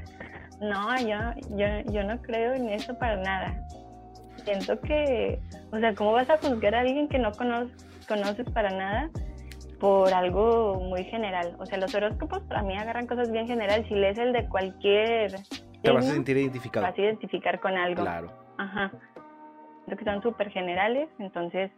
No, 0.62 0.98
yo, 1.00 1.18
yo, 1.58 1.92
yo 1.92 2.04
no 2.04 2.22
creo 2.22 2.54
en 2.54 2.70
eso 2.70 2.98
para 2.98 3.18
nada. 3.18 3.68
Siento 4.46 4.80
que, 4.82 5.40
o 5.72 5.80
sea, 5.80 5.94
¿cómo 5.96 6.14
vas 6.14 6.30
a 6.30 6.38
juzgar 6.38 6.76
a 6.76 6.82
alguien 6.82 7.08
que 7.10 7.18
no 7.18 7.32
cono- 7.34 7.70
conoces 8.08 8.50
para 8.52 8.70
nada 8.72 9.10
por 9.80 10.14
algo 10.14 10.76
muy 10.80 11.04
general? 11.06 11.56
O 11.60 11.66
sea, 11.66 11.78
los 11.78 11.94
horóscopos 11.96 12.42
para 12.44 12.64
mí 12.64 12.78
agarran 12.78 13.08
cosas 13.08 13.32
bien 13.32 13.48
generales. 13.48 13.86
Si 13.88 13.96
lees 13.96 14.18
el 14.18 14.34
de 14.34 14.48
cualquier 14.48 15.32
Te 15.82 15.92
vas 15.92 15.98
a 15.98 16.02
signo, 16.02 16.14
sentir 16.16 16.38
identificado. 16.38 16.86
vas 16.86 16.98
a 16.98 17.02
identificar 17.02 17.60
con 17.60 17.76
algo. 17.78 18.02
Claro. 18.02 18.32
Ajá. 18.58 18.92
Siento 19.86 19.98
que 20.04 20.06
son 20.12 20.22
súper 20.24 20.50
generales, 20.52 21.10
entonces, 21.20 21.70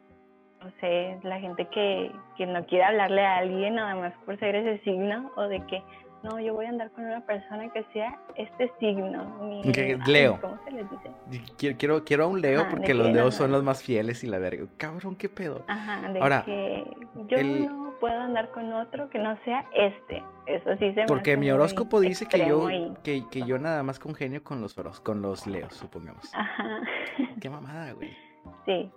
no 0.61 0.69
sé, 0.79 1.17
la 1.23 1.39
gente 1.39 1.67
que, 1.69 2.11
que 2.37 2.45
no 2.45 2.63
quiere 2.65 2.83
hablarle 2.85 3.25
a 3.25 3.37
alguien 3.37 3.75
nada 3.75 3.95
más 3.95 4.13
por 4.25 4.37
ser 4.39 4.55
ese 4.55 4.83
signo 4.83 5.31
o 5.35 5.43
de 5.43 5.59
que, 5.65 5.81
no, 6.23 6.39
yo 6.39 6.53
voy 6.55 6.65
a 6.65 6.69
andar 6.69 6.89
con 6.91 7.05
una 7.05 7.21
persona 7.21 7.69
que 7.71 7.83
sea 7.93 8.17
este 8.35 8.71
signo. 8.79 9.25
mi- 9.41 9.61
ay, 9.75 9.97
Leo. 10.07 10.39
¿Cómo 10.41 10.57
se 10.65 10.71
les 10.71 10.89
dice? 10.89 11.11
Quiero, 11.57 11.77
quiero, 11.77 12.03
quiero 12.03 12.23
a 12.23 12.27
un 12.27 12.41
Leo 12.41 12.61
Ajá, 12.61 12.69
porque 12.71 12.93
los 12.95 13.07
Leos 13.11 13.25
no. 13.25 13.31
son 13.31 13.51
los 13.51 13.63
más 13.63 13.83
fieles 13.83 14.23
y 14.23 14.27
la 14.27 14.39
verga. 14.39 14.65
Cabrón, 14.77 15.15
qué 15.15 15.29
pedo. 15.29 15.63
Ajá, 15.67 16.11
de 16.11 16.19
Ahora, 16.19 16.43
que 16.43 16.83
yo 17.27 17.37
el- 17.37 17.65
no 17.67 17.84
puedo 17.99 18.19
andar 18.19 18.51
con 18.51 18.71
otro 18.73 19.09
que 19.09 19.19
no 19.19 19.37
sea 19.43 19.65
este. 19.73 20.23
Eso 20.45 20.71
sí 20.77 20.93
se 20.93 21.01
me 21.01 21.05
Porque 21.07 21.37
mi 21.37 21.49
horóscopo 21.51 21.99
dice 21.99 22.25
que 22.27 22.47
yo, 22.47 22.69
y- 22.69 22.93
que, 23.03 23.23
que 23.29 23.41
yo 23.43 23.57
nada 23.57 23.81
más 23.83 23.99
congenio 23.99 24.43
con 24.43 24.61
los 24.61 24.77
horos- 24.77 24.99
con 25.01 25.21
los 25.21 25.47
Leos, 25.47 25.73
supongamos. 25.73 26.31
Ajá, 26.33 26.81
Qué 27.41 27.49
mamada, 27.49 27.93
güey. 27.93 28.15
sí. 28.65 28.91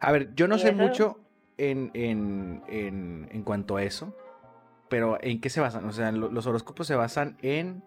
A 0.00 0.12
ver, 0.12 0.34
yo 0.34 0.46
no 0.48 0.58
sé 0.58 0.68
eso- 0.70 0.78
mucho 0.78 1.18
en, 1.58 1.90
en, 1.94 2.62
en, 2.68 3.28
en 3.32 3.42
cuanto 3.42 3.76
a 3.76 3.82
eso, 3.82 4.14
pero 4.88 5.18
¿en 5.20 5.40
qué 5.40 5.48
se 5.50 5.60
basan? 5.60 5.84
O 5.86 5.92
sea, 5.92 6.12
lo- 6.12 6.30
los 6.30 6.46
horóscopos 6.46 6.86
se 6.86 6.94
basan 6.94 7.36
en, 7.42 7.82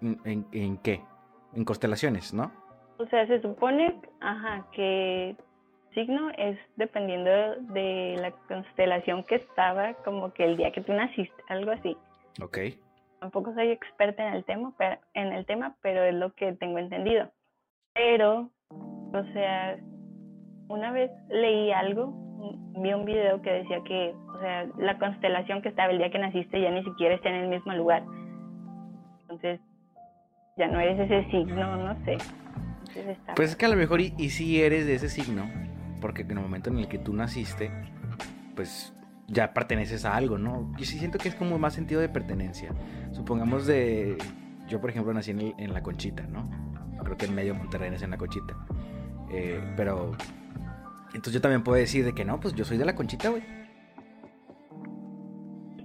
en, 0.00 0.20
en- 0.24 0.46
en 0.52 0.76
qué? 0.78 1.02
En 1.54 1.64
constelaciones, 1.64 2.32
¿no? 2.34 2.50
O 2.98 3.06
sea, 3.06 3.26
se 3.26 3.40
supone, 3.42 4.00
ajá, 4.20 4.66
que 4.72 5.36
signo 5.94 6.30
es 6.36 6.58
dependiendo 6.76 7.30
de 7.72 8.16
la 8.20 8.32
constelación 8.48 9.24
que 9.24 9.36
estaba, 9.36 9.94
como 10.04 10.32
que 10.32 10.44
el 10.44 10.56
día 10.56 10.72
que 10.72 10.82
tú 10.82 10.92
naciste, 10.92 11.42
algo 11.48 11.70
así. 11.70 11.96
Ok. 12.42 12.58
Tampoco 13.20 13.54
soy 13.54 13.70
experta 13.70 14.26
en 14.28 14.34
el 14.34 14.44
tema, 14.44 14.72
pero, 14.76 15.00
en 15.14 15.32
el 15.32 15.46
tema, 15.46 15.76
pero 15.80 16.02
es 16.02 16.14
lo 16.14 16.32
que 16.34 16.52
tengo 16.52 16.78
entendido. 16.78 17.30
Pero, 17.94 18.50
o 18.70 19.24
sea, 19.32 19.78
una 20.68 20.92
vez 20.92 21.10
leí 21.28 21.70
algo, 21.72 22.12
vi 22.80 22.92
un 22.92 23.04
video 23.04 23.40
que 23.40 23.50
decía 23.50 23.78
que, 23.86 24.14
o 24.34 24.40
sea, 24.40 24.66
la 24.78 24.98
constelación 24.98 25.62
que 25.62 25.70
estaba 25.70 25.92
el 25.92 25.98
día 25.98 26.10
que 26.10 26.18
naciste 26.18 26.60
ya 26.60 26.70
ni 26.70 26.84
siquiera 26.84 27.14
está 27.14 27.30
en 27.30 27.36
el 27.36 27.48
mismo 27.48 27.72
lugar. 27.72 28.04
Entonces, 29.22 29.60
ya 30.56 30.66
no 30.68 30.80
eres 30.80 30.98
ese 30.98 31.30
signo, 31.30 31.76
no 31.76 32.04
sé. 32.04 32.18
Pues 33.34 33.50
es 33.50 33.56
que 33.56 33.66
a 33.66 33.68
lo 33.68 33.76
mejor 33.76 34.00
y, 34.00 34.12
y 34.18 34.30
sí 34.30 34.62
eres 34.62 34.86
de 34.86 34.94
ese 34.94 35.08
signo, 35.08 35.44
porque 36.04 36.20
en 36.20 36.32
el 36.32 36.40
momento 36.40 36.68
en 36.68 36.76
el 36.76 36.86
que 36.86 36.98
tú 36.98 37.14
naciste, 37.14 37.70
pues 38.54 38.92
ya 39.26 39.54
perteneces 39.54 40.04
a 40.04 40.14
algo, 40.14 40.36
¿no? 40.36 40.70
Yo 40.76 40.84
sí 40.84 40.98
siento 40.98 41.16
que 41.16 41.30
es 41.30 41.34
como 41.34 41.58
más 41.58 41.72
sentido 41.72 41.98
de 42.02 42.10
pertenencia. 42.10 42.72
Supongamos 43.12 43.64
de... 43.66 44.18
Yo, 44.68 44.82
por 44.82 44.90
ejemplo, 44.90 45.14
nací 45.14 45.30
en, 45.30 45.40
el- 45.40 45.54
en 45.56 45.72
La 45.72 45.82
Conchita, 45.82 46.24
¿no? 46.26 46.46
Creo 47.02 47.16
que 47.16 47.24
en 47.24 47.34
medio 47.34 47.54
Monterrey 47.54 47.90
nací 47.90 48.04
en 48.04 48.10
La 48.10 48.18
Conchita. 48.18 48.54
Eh, 49.30 49.58
pero... 49.78 50.12
Entonces 51.14 51.32
yo 51.32 51.40
también 51.40 51.64
puedo 51.64 51.78
decir 51.78 52.04
de 52.04 52.12
que 52.12 52.26
no, 52.26 52.38
pues 52.38 52.52
yo 52.54 52.66
soy 52.66 52.76
de 52.76 52.84
La 52.84 52.94
Conchita, 52.94 53.30
güey. 53.30 53.42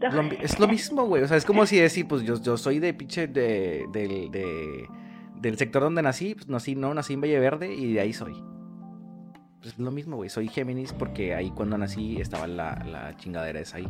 Es 0.01 0.13
lo, 0.13 0.21
es 0.23 0.59
lo 0.59 0.67
mismo, 0.67 1.05
güey. 1.05 1.23
O 1.23 1.29
sea, 1.29 1.37
es 1.37 1.45
como 1.45 1.65
si 1.65 1.77
decir, 1.77 2.09
pues 2.09 2.23
yo, 2.23 2.41
yo 2.41 2.57
soy 2.57 2.79
de 2.79 2.93
pinche 2.93 3.27
de, 3.27 3.85
del- 3.93 4.31
de- 4.31 4.85
del 5.39 5.57
sector 5.57 5.81
donde 5.81 6.01
nací. 6.01 6.35
Pues 6.35 6.49
nací, 6.49 6.75
no, 6.75 6.93
nací 6.93 7.13
en 7.13 7.21
Valle 7.21 7.39
Verde 7.39 7.73
y 7.73 7.93
de 7.93 8.01
ahí 8.01 8.11
soy. 8.11 8.33
Pues 9.61 9.73
es 9.73 9.79
lo 9.79 9.91
mismo, 9.91 10.15
güey. 10.15 10.29
Soy 10.29 10.47
Géminis 10.47 10.93
porque 10.93 11.35
ahí 11.35 11.51
cuando 11.51 11.77
nací 11.77 12.19
estaba 12.21 12.47
la, 12.47 12.75
la 12.85 13.15
chingadera 13.17 13.59
esa 13.59 13.77
ahí. 13.77 13.87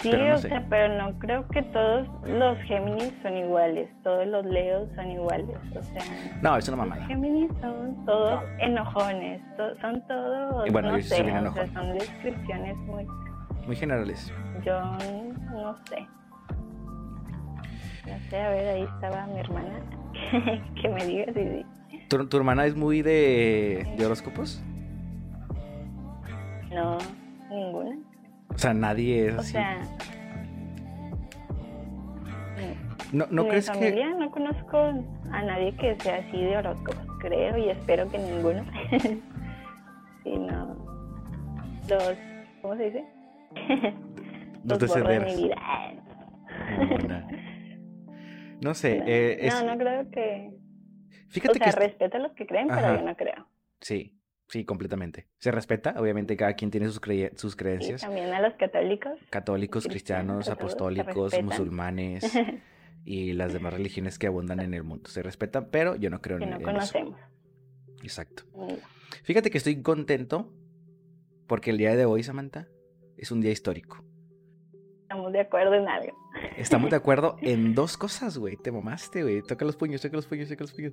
Sí, 0.00 0.08
pero 0.10 0.28
no 0.28 0.34
o 0.34 0.38
sé. 0.38 0.48
sea, 0.48 0.66
pero 0.68 0.98
no 0.98 1.18
creo 1.18 1.46
que 1.48 1.62
todos 1.62 2.08
los 2.26 2.58
Géminis 2.62 3.12
son 3.22 3.36
iguales, 3.36 3.88
todos 4.02 4.26
los 4.26 4.44
Leos 4.46 4.88
son 4.94 5.10
iguales, 5.10 5.56
o 5.76 5.82
sea, 5.82 6.02
No, 6.42 6.56
es 6.56 6.68
una 6.68 6.76
los 6.78 6.86
mamada. 6.86 7.06
Géminis 7.06 7.50
son 7.60 8.04
todos 8.04 8.42
enojones, 8.60 9.42
to- 9.56 9.78
son 9.80 10.00
todos, 10.06 10.66
Y 10.66 10.70
bueno, 10.70 10.90
no 10.92 10.98
yo 10.98 11.02
sé, 11.02 11.22
o 11.22 11.52
sea, 11.54 11.66
son 11.72 11.92
descripciones 11.98 12.76
muy, 12.78 13.06
Muy 13.66 13.76
generales. 13.76 14.32
yo 14.64 14.80
no 14.82 15.76
sé, 15.88 16.06
no 18.06 18.18
sé, 18.30 18.40
a 18.40 18.50
ver, 18.50 18.68
ahí 18.68 18.82
estaba 18.82 19.26
mi 19.26 19.40
hermana, 19.40 19.74
que 20.82 20.88
me 20.88 21.04
diga 21.06 21.26
si 21.32 21.40
sí. 21.40 21.66
¿Tu, 22.16 22.26
tu 22.28 22.36
hermana 22.36 22.64
es 22.66 22.76
muy 22.76 23.02
de, 23.02 23.84
de 23.98 24.06
horóscopos? 24.06 24.62
no, 26.72 26.98
ninguna, 27.50 27.96
O 28.54 28.58
sea, 28.58 28.72
nadie 28.72 29.28
es 29.28 29.34
o 29.36 29.40
así. 29.40 29.52
sea, 29.52 29.80
¿No, 33.12 33.26
no 33.30 33.42
en 33.42 33.48
crees 33.48 33.68
mi 33.70 33.78
que.? 33.78 33.84
familia 33.90 34.10
no 34.18 34.30
conozco 34.30 34.76
a 35.30 35.42
nadie 35.42 35.74
que 35.76 35.96
sea 36.00 36.16
así 36.18 36.36
de 36.40 36.56
horóscopos, 36.56 37.04
creo 37.20 37.58
y 37.58 37.70
espero 37.70 38.08
que 38.08 38.18
ninguno. 38.18 38.64
sí, 40.24 40.36
no. 40.38 40.76
Los, 41.88 42.14
¿cómo 42.62 42.76
se 42.76 42.84
dice? 42.84 43.04
Los 44.64 44.80
Los 44.80 44.94
de 44.94 45.20
mi 45.20 45.36
vida. 45.42 45.56
No 48.60 48.72
sé. 48.72 49.02
Eh, 49.04 49.46
es- 49.46 49.62
no, 49.62 49.72
no 49.72 49.78
creo 49.78 50.10
que. 50.10 50.50
Fíjate 51.28 51.52
o 51.52 51.54
sea, 51.54 51.64
que. 51.64 51.70
es- 51.70 51.76
respeto 51.76 52.16
a 52.16 52.20
los 52.20 52.32
que 52.32 52.46
creen, 52.46 52.68
pero 52.68 52.80
Ajá. 52.80 52.96
yo 52.96 53.02
no 53.06 53.16
creo. 53.16 53.48
Sí, 53.80 54.18
sí, 54.48 54.64
completamente. 54.64 55.26
Se 55.38 55.50
respeta, 55.50 55.94
obviamente 55.98 56.36
cada 56.36 56.54
quien 56.54 56.70
tiene 56.70 56.86
sus, 56.86 57.00
creye- 57.00 57.36
sus 57.36 57.56
creencias. 57.56 58.00
también 58.02 58.32
a 58.32 58.40
los 58.40 58.54
católicos. 58.54 59.12
Católicos, 59.30 59.86
cristianos, 59.86 60.48
apostólicos, 60.48 61.34
musulmanes 61.42 62.24
y 63.04 63.32
las 63.34 63.52
demás 63.52 63.72
religiones 63.74 64.18
que 64.18 64.26
abundan 64.26 64.60
en 64.60 64.74
el 64.74 64.82
mundo. 64.84 65.10
Se 65.10 65.22
respetan, 65.22 65.68
pero 65.70 65.96
yo 65.96 66.08
no 66.10 66.20
creo 66.20 66.38
que 66.38 66.44
en, 66.44 66.50
no 66.50 66.56
en 66.56 66.62
eso. 66.62 66.70
conocemos. 66.70 67.18
Exacto. 68.02 68.44
No. 68.56 68.68
Fíjate 69.22 69.50
que 69.50 69.58
estoy 69.58 69.80
contento 69.82 70.52
porque 71.46 71.70
el 71.70 71.78
día 71.78 71.94
de 71.96 72.04
hoy, 72.04 72.22
Samantha, 72.22 72.68
es 73.16 73.30
un 73.30 73.40
día 73.40 73.50
histórico. 73.52 74.04
Estamos 75.14 75.32
de 75.32 75.40
acuerdo 75.40 75.74
en 75.74 75.88
algo. 75.88 76.12
Estamos 76.56 76.90
de 76.90 76.96
acuerdo 76.96 77.36
en 77.42 77.72
dos 77.74 77.96
cosas, 77.96 78.36
güey. 78.36 78.56
Te 78.56 78.72
mamaste, 78.72 79.22
güey. 79.22 79.42
Toca 79.42 79.64
los 79.64 79.76
puños, 79.76 80.00
toca 80.00 80.16
los 80.16 80.26
puños, 80.26 80.48
toca 80.48 80.64
los 80.64 80.72
puños. 80.72 80.92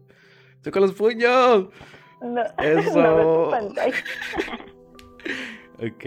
¡Toca 0.62 0.80
los 0.80 0.94
puños! 0.94 1.70
No, 2.22 2.42
Eso. 2.64 3.02
no. 3.02 3.50
Ok. 5.80 6.06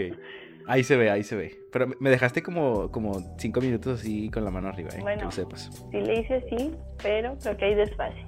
Ahí 0.67 0.83
se 0.85 0.95
ve, 0.95 1.11
ahí 1.11 1.23
se 1.25 1.35
ve. 1.35 1.59
Pero 1.73 1.87
me- 1.99 2.09
dejaste 2.09 2.41
como, 2.41 2.89
como 2.89 3.35
cinco 3.37 3.59
minutos 3.59 3.99
así 3.99 4.29
con 4.29 4.45
la 4.45 4.49
mano 4.51 4.69
arriba, 4.69 4.91
¿eh? 4.93 4.95
que 4.95 5.01
Bueno. 5.01 5.25
lo 5.25 5.31
sepas. 5.31 5.69
Sí 5.91 5.97
le 5.99 6.21
hice 6.21 6.35
así, 6.35 6.73
pero 7.03 7.37
creo 7.43 7.57
que 7.57 7.65
hay 7.65 7.75
desfase. 7.75 8.23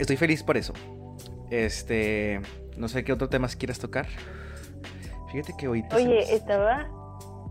Estoy 0.00 0.16
feliz 0.16 0.42
por 0.42 0.56
eso. 0.56 0.72
Este, 1.50 2.40
no 2.76 2.88
sé 2.88 3.04
qué 3.04 3.12
otro 3.12 3.28
tema 3.28 3.46
quieras 3.56 3.78
tocar. 3.78 4.06
Fíjate 5.34 5.56
que 5.56 5.66
hoy... 5.66 5.84
Oye, 5.92 6.32
estaba... 6.32 6.86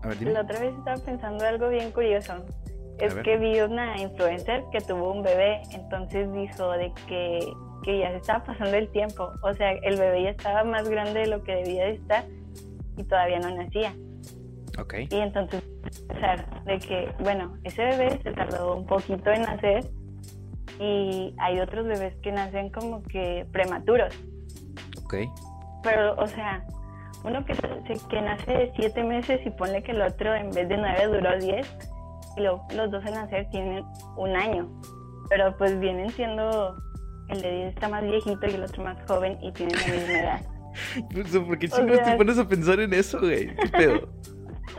A 0.02 0.08
ver, 0.08 0.22
La 0.22 0.40
otra 0.40 0.58
vez 0.58 0.74
estaba 0.74 0.96
pensando 1.04 1.44
algo 1.44 1.68
bien 1.68 1.90
curioso. 1.92 2.32
Es 2.98 3.14
que 3.14 3.36
vi 3.36 3.60
una 3.60 4.00
influencer 4.00 4.64
que 4.72 4.80
tuvo 4.80 5.12
un 5.12 5.22
bebé, 5.22 5.60
entonces 5.70 6.32
dijo 6.32 6.70
de 6.70 6.90
que, 7.06 7.40
que 7.82 7.98
ya 7.98 8.08
se 8.12 8.16
estaba 8.16 8.42
pasando 8.42 8.74
el 8.74 8.88
tiempo. 8.88 9.30
O 9.42 9.52
sea, 9.52 9.72
el 9.72 9.98
bebé 9.98 10.22
ya 10.22 10.30
estaba 10.30 10.64
más 10.64 10.88
grande 10.88 11.20
de 11.20 11.26
lo 11.26 11.42
que 11.44 11.56
debía 11.56 11.84
de 11.84 11.92
estar 11.96 12.24
y 12.96 13.04
todavía 13.04 13.38
no 13.40 13.54
nacía. 13.54 13.94
Ok. 14.78 14.94
Y 15.10 15.16
entonces, 15.16 15.62
pensar 16.08 16.64
de 16.64 16.78
que, 16.78 17.12
bueno, 17.18 17.58
ese 17.64 17.84
bebé 17.84 18.18
se 18.22 18.32
tardó 18.32 18.76
un 18.76 18.86
poquito 18.86 19.30
en 19.30 19.42
nacer 19.42 19.84
y 20.80 21.34
hay 21.36 21.60
otros 21.60 21.86
bebés 21.86 22.16
que 22.22 22.32
nacen 22.32 22.70
como 22.70 23.02
que 23.02 23.46
prematuros. 23.52 24.14
Ok. 25.04 25.16
Pero, 25.82 26.16
o 26.16 26.26
sea, 26.26 26.64
uno 27.24 27.44
que, 27.44 27.54
que 28.08 28.22
nace 28.22 28.52
de 28.52 28.72
siete 28.76 29.02
meses 29.02 29.40
y 29.44 29.50
pone 29.50 29.82
que 29.82 29.92
el 29.92 30.02
otro 30.02 30.34
en 30.34 30.50
vez 30.50 30.68
de 30.68 30.76
nueve 30.76 31.06
duró 31.06 31.38
diez 31.38 31.66
y 32.36 32.42
los 32.42 32.90
dos 32.90 33.04
en 33.06 33.14
nacer 33.14 33.48
tienen 33.50 33.84
un 34.16 34.36
año. 34.36 34.68
Pero 35.30 35.56
pues 35.56 35.78
vienen 35.80 36.10
siendo, 36.10 36.76
el 37.30 37.40
de 37.40 37.50
diez 37.50 37.74
está 37.74 37.88
más 37.88 38.02
viejito 38.02 38.46
y 38.46 38.50
el 38.50 38.64
otro 38.64 38.84
más 38.84 38.98
joven 39.08 39.38
y 39.40 39.52
tienen 39.52 39.76
la 39.80 39.94
misma 39.94 40.18
edad. 40.18 40.40
¿Por 41.46 41.58
qué 41.58 41.68
siempre 41.68 41.98
te 41.98 42.16
pones 42.16 42.38
a 42.38 42.46
pensar 42.46 42.80
en 42.80 42.92
eso, 42.92 43.18
güey? 43.20 43.54
¿Qué 43.54 43.68
pedo? 43.68 44.08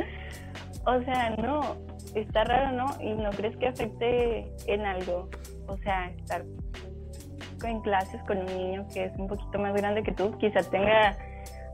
o 0.86 1.02
sea, 1.02 1.32
no, 1.38 1.78
está 2.14 2.44
raro, 2.44 2.76
¿no? 2.76 3.02
Y 3.02 3.14
no 3.14 3.32
crees 3.32 3.58
que 3.58 3.68
afecte 3.68 4.54
en 4.68 4.86
algo. 4.86 5.30
O 5.68 5.78
sea, 5.78 6.10
estar 6.10 6.44
en 7.64 7.82
clases 7.82 8.22
con 8.28 8.38
un 8.38 8.46
niño 8.46 8.86
que 8.94 9.06
es 9.06 9.14
un 9.18 9.28
poquito 9.28 9.58
más 9.58 9.74
grande 9.74 10.04
que 10.04 10.12
tú, 10.12 10.38
quizá 10.38 10.62
tenga 10.70 11.18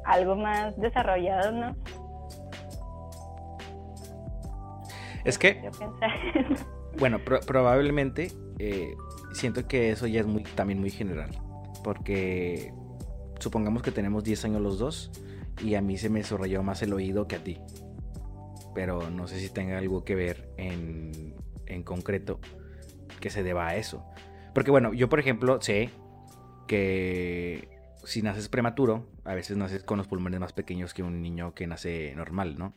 algo 0.06 0.36
más 0.36 0.76
desarrollado, 0.78 1.52
¿no? 1.52 1.76
Es 5.24 5.38
que, 5.38 5.70
bueno, 6.98 7.20
probablemente 7.46 8.32
eh, 8.58 8.96
siento 9.34 9.68
que 9.68 9.92
eso 9.92 10.08
ya 10.08 10.22
es 10.22 10.26
muy, 10.26 10.44
también 10.44 10.80
muy 10.80 10.90
general, 10.90 11.30
porque 11.84 12.74
supongamos 13.40 13.84
que 13.84 13.92
tenemos 13.92 14.24
10 14.24 14.46
años 14.46 14.62
los 14.62 14.80
dos 14.80 15.12
y 15.64 15.76
a 15.76 15.82
mí 15.82 15.98
se 15.98 16.10
me 16.10 16.24
subrayó 16.24 16.64
más 16.64 16.82
el 16.82 16.94
oído 16.94 17.28
que 17.28 17.36
a 17.36 17.44
ti, 17.44 17.60
pero 18.74 19.10
no 19.10 19.28
sé 19.28 19.40
si 19.40 19.50
tenga 19.50 19.78
algo 19.78 20.04
que 20.04 20.16
ver 20.16 20.50
en, 20.58 21.36
en 21.68 21.84
concreto 21.84 22.40
que 23.20 23.30
se 23.30 23.44
deba 23.44 23.68
a 23.68 23.76
eso. 23.76 24.04
Porque 24.54 24.72
bueno, 24.72 24.94
yo 24.94 25.08
por 25.08 25.20
ejemplo 25.20 25.62
sé 25.62 25.92
que 26.68 27.71
si 28.04 28.22
naces 28.22 28.50
prematuro, 28.50 29.08
a 29.24 29.34
veces 29.34 29.58
naces 29.58 29.84
con 29.84 29.98
los 29.98 30.08
pulmones 30.08 30.40
más 30.40 30.54
pequeños 30.54 30.94
que 30.94 31.04
un 31.04 31.22
niño 31.22 31.54
que 31.54 31.68
nace 31.68 32.14
normal, 32.16 32.58
¿no? 32.58 32.74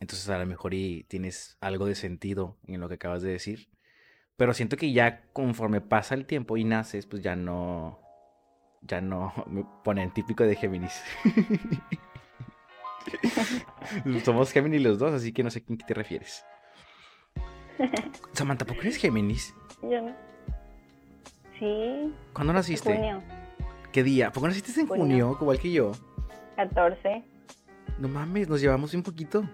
Entonces 0.00 0.28
a 0.30 0.38
lo 0.38 0.46
mejor 0.46 0.74
y 0.74 1.04
tienes 1.04 1.56
algo 1.60 1.86
de 1.86 1.94
sentido 1.94 2.56
en 2.66 2.80
lo 2.80 2.88
que 2.88 2.96
acabas 2.96 3.22
de 3.22 3.30
decir. 3.30 3.68
Pero 4.36 4.54
siento 4.54 4.76
que 4.76 4.92
ya 4.92 5.24
conforme 5.32 5.80
pasa 5.80 6.14
el 6.14 6.26
tiempo 6.26 6.56
y 6.56 6.64
naces, 6.64 7.06
pues 7.06 7.22
ya 7.22 7.36
no. 7.36 8.00
Ya 8.80 9.00
no 9.00 9.32
me 9.46 9.64
ponen 9.84 10.12
típico 10.12 10.44
de 10.44 10.56
Géminis. 10.56 11.02
Somos 14.24 14.52
Géminis 14.52 14.82
los 14.82 14.98
dos, 14.98 15.12
así 15.12 15.32
que 15.32 15.42
no 15.42 15.50
sé 15.50 15.60
a 15.60 15.64
quién 15.64 15.78
te 15.78 15.94
refieres. 15.94 16.44
Samantha, 18.32 18.64
¿por 18.64 18.76
qué 18.76 18.82
eres 18.82 18.96
Géminis? 18.96 19.54
Yo 19.82 20.02
no. 20.02 20.14
Sí. 21.58 22.14
¿Cuándo 22.32 22.52
naciste? 22.52 22.94
Junio. 22.94 23.22
¿Qué 23.92 24.02
día? 24.02 24.32
¿Por 24.32 24.42
qué 24.42 24.48
naciste 24.48 24.80
en 24.80 24.86
junio, 24.86 25.36
igual 25.40 25.58
que 25.58 25.70
yo? 25.70 25.92
14. 26.56 27.22
No 27.98 28.08
mames, 28.08 28.48
nos 28.48 28.60
llevamos 28.60 28.94
un 28.94 29.02
poquito. 29.02 29.44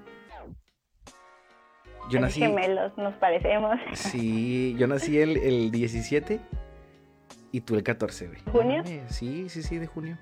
Yo 2.08 2.20
nací. 2.20 2.40
gemelos, 2.40 2.96
nos 2.96 3.14
parecemos. 3.16 3.76
Sí, 3.94 4.74
yo 4.78 4.86
nací 4.86 5.18
el, 5.18 5.36
el 5.36 5.70
17 5.70 6.40
y 7.52 7.60
tú 7.60 7.74
el 7.74 7.82
14, 7.82 8.28
güey. 8.28 8.40
¿Junio? 8.52 8.82
sí, 9.08 9.48
sí, 9.48 9.62
sí, 9.62 9.78
de 9.78 9.86
junio. 9.86 10.16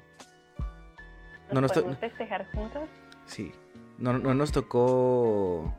¿Nos 1.48 1.54
no 1.54 1.60
nos 1.60 1.72
podemos 1.72 1.98
festejar 1.98 2.50
juntos? 2.52 2.88
Sí. 3.26 3.52
No, 3.98 4.18
no 4.18 4.34
nos 4.34 4.50
tocó. 4.50 5.72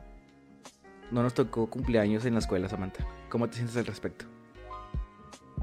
No 1.10 1.22
nos 1.22 1.34
tocó 1.34 1.68
cumpleaños 1.68 2.24
en 2.24 2.34
la 2.34 2.38
escuela, 2.38 2.68
Samantha. 2.68 3.04
¿Cómo 3.28 3.48
te 3.48 3.56
sientes 3.56 3.76
al 3.76 3.86
respecto? 3.86 4.26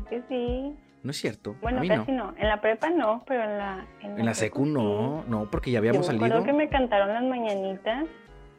Que 0.10 0.22
sí. 0.30 0.76
No 1.06 1.12
es 1.12 1.18
cierto. 1.18 1.56
Bueno, 1.62 1.84
casi 1.88 2.12
no. 2.12 2.34
En 2.36 2.48
la 2.48 2.60
prepa 2.60 2.90
no, 2.90 3.24
pero 3.28 3.44
en 3.44 3.60
la. 3.60 3.86
En 4.02 4.26
la, 4.26 4.34
secu, 4.34 4.66
no, 4.66 5.24
no, 5.28 5.52
porque 5.52 5.70
ya 5.70 5.78
habíamos 5.78 6.08
Yo 6.08 6.14
me 6.14 6.20
salido. 6.20 6.44
que 6.44 6.52
me 6.52 6.68
cantaron 6.68 7.10
las 7.10 7.24
mañanitas. 7.24 8.08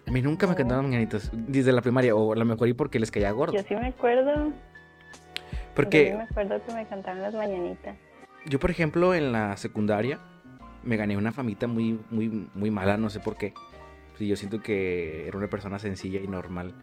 A 0.07 0.11
mí 0.13 0.23
nunca 0.23 0.47
me 0.47 0.55
cantaron 0.55 0.85
mañanitas 0.85 1.29
desde 1.33 1.73
la 1.73 1.83
primaria, 1.83 2.15
o 2.15 2.33
a 2.33 2.37
lo 2.37 2.45
mejor 2.45 2.69
y 2.69 2.73
porque 2.73 3.01
les 3.01 3.11
caía 3.11 3.33
gordo. 3.33 3.53
Yo 3.53 3.65
sí 3.65 3.75
me 3.75 3.89
acuerdo. 3.89 4.53
Porque. 5.75 6.11
Yo 6.11 6.19
me 6.19 6.23
acuerdo 6.23 6.63
que 6.65 6.73
me 6.73 6.87
cantaron 6.87 7.21
las 7.21 7.35
mañanitas. 7.35 7.97
Yo, 8.45 8.61
por 8.61 8.71
ejemplo, 8.71 9.13
en 9.13 9.33
la 9.33 9.57
secundaria 9.57 10.21
me 10.85 10.97
gané 10.97 11.17
una 11.17 11.33
famita 11.33 11.67
muy, 11.67 11.99
muy, 12.11 12.49
muy 12.55 12.71
mala, 12.71 12.97
no 12.97 13.11
sé 13.11 13.19
por 13.19 13.37
qué. 13.37 13.55
Sí, 14.19 14.29
yo 14.29 14.37
siento 14.37 14.63
que 14.63 15.27
era 15.27 15.37
una 15.37 15.49
persona 15.49 15.81
sencilla 15.81 16.21
y 16.21 16.29
normal. 16.29 16.75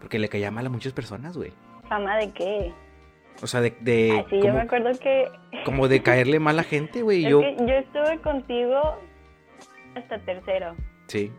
Porque 0.00 0.18
le 0.18 0.30
caía 0.30 0.50
mal 0.50 0.64
a 0.64 0.70
muchas 0.70 0.94
personas, 0.94 1.36
güey. 1.36 1.52
¿Fama 1.86 2.16
de 2.16 2.30
qué? 2.30 2.72
O 3.40 3.46
sea, 3.46 3.60
de... 3.60 3.74
de 3.80 4.24
sí, 4.30 4.40
yo 4.42 4.52
me 4.52 4.60
acuerdo 4.60 4.90
que... 4.98 5.28
Como 5.64 5.88
de 5.88 6.02
caerle 6.02 6.38
mal 6.38 6.58
a 6.58 6.64
gente, 6.64 7.02
güey. 7.02 7.22
yo... 7.22 7.40
yo 7.40 7.74
estuve 7.74 8.18
contigo 8.20 8.98
hasta 9.94 10.18
tercero. 10.18 10.76
Sí. 11.06 11.32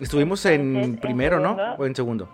Estuvimos 0.00 0.44
en 0.46 0.96
primero, 0.98 1.40
¿no? 1.40 1.56
¿O 1.78 1.86
en 1.86 1.94
segundo? 1.94 2.28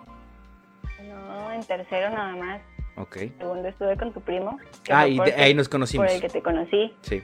No, 1.07 1.51
en 1.51 1.63
tercero 1.63 2.09
nada 2.09 2.35
más. 2.35 2.61
Ok. 2.95 3.17
En 3.17 3.37
segundo 3.37 3.67
estuve 3.67 3.97
con 3.97 4.13
tu 4.13 4.21
primo. 4.21 4.57
Ah, 4.89 5.07
y 5.07 5.19
ahí 5.19 5.53
nos 5.53 5.69
conocimos. 5.69 6.07
Por 6.07 6.15
el 6.15 6.21
que 6.21 6.29
te 6.29 6.41
conocí. 6.41 6.93
Sí. 7.01 7.23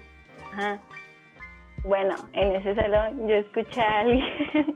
Ajá. 0.54 0.80
Bueno, 1.84 2.16
en 2.34 2.56
ese 2.56 2.76
salón 2.76 3.28
yo 3.28 3.36
escuché 3.36 3.82
a 3.82 4.00
alguien 4.00 4.26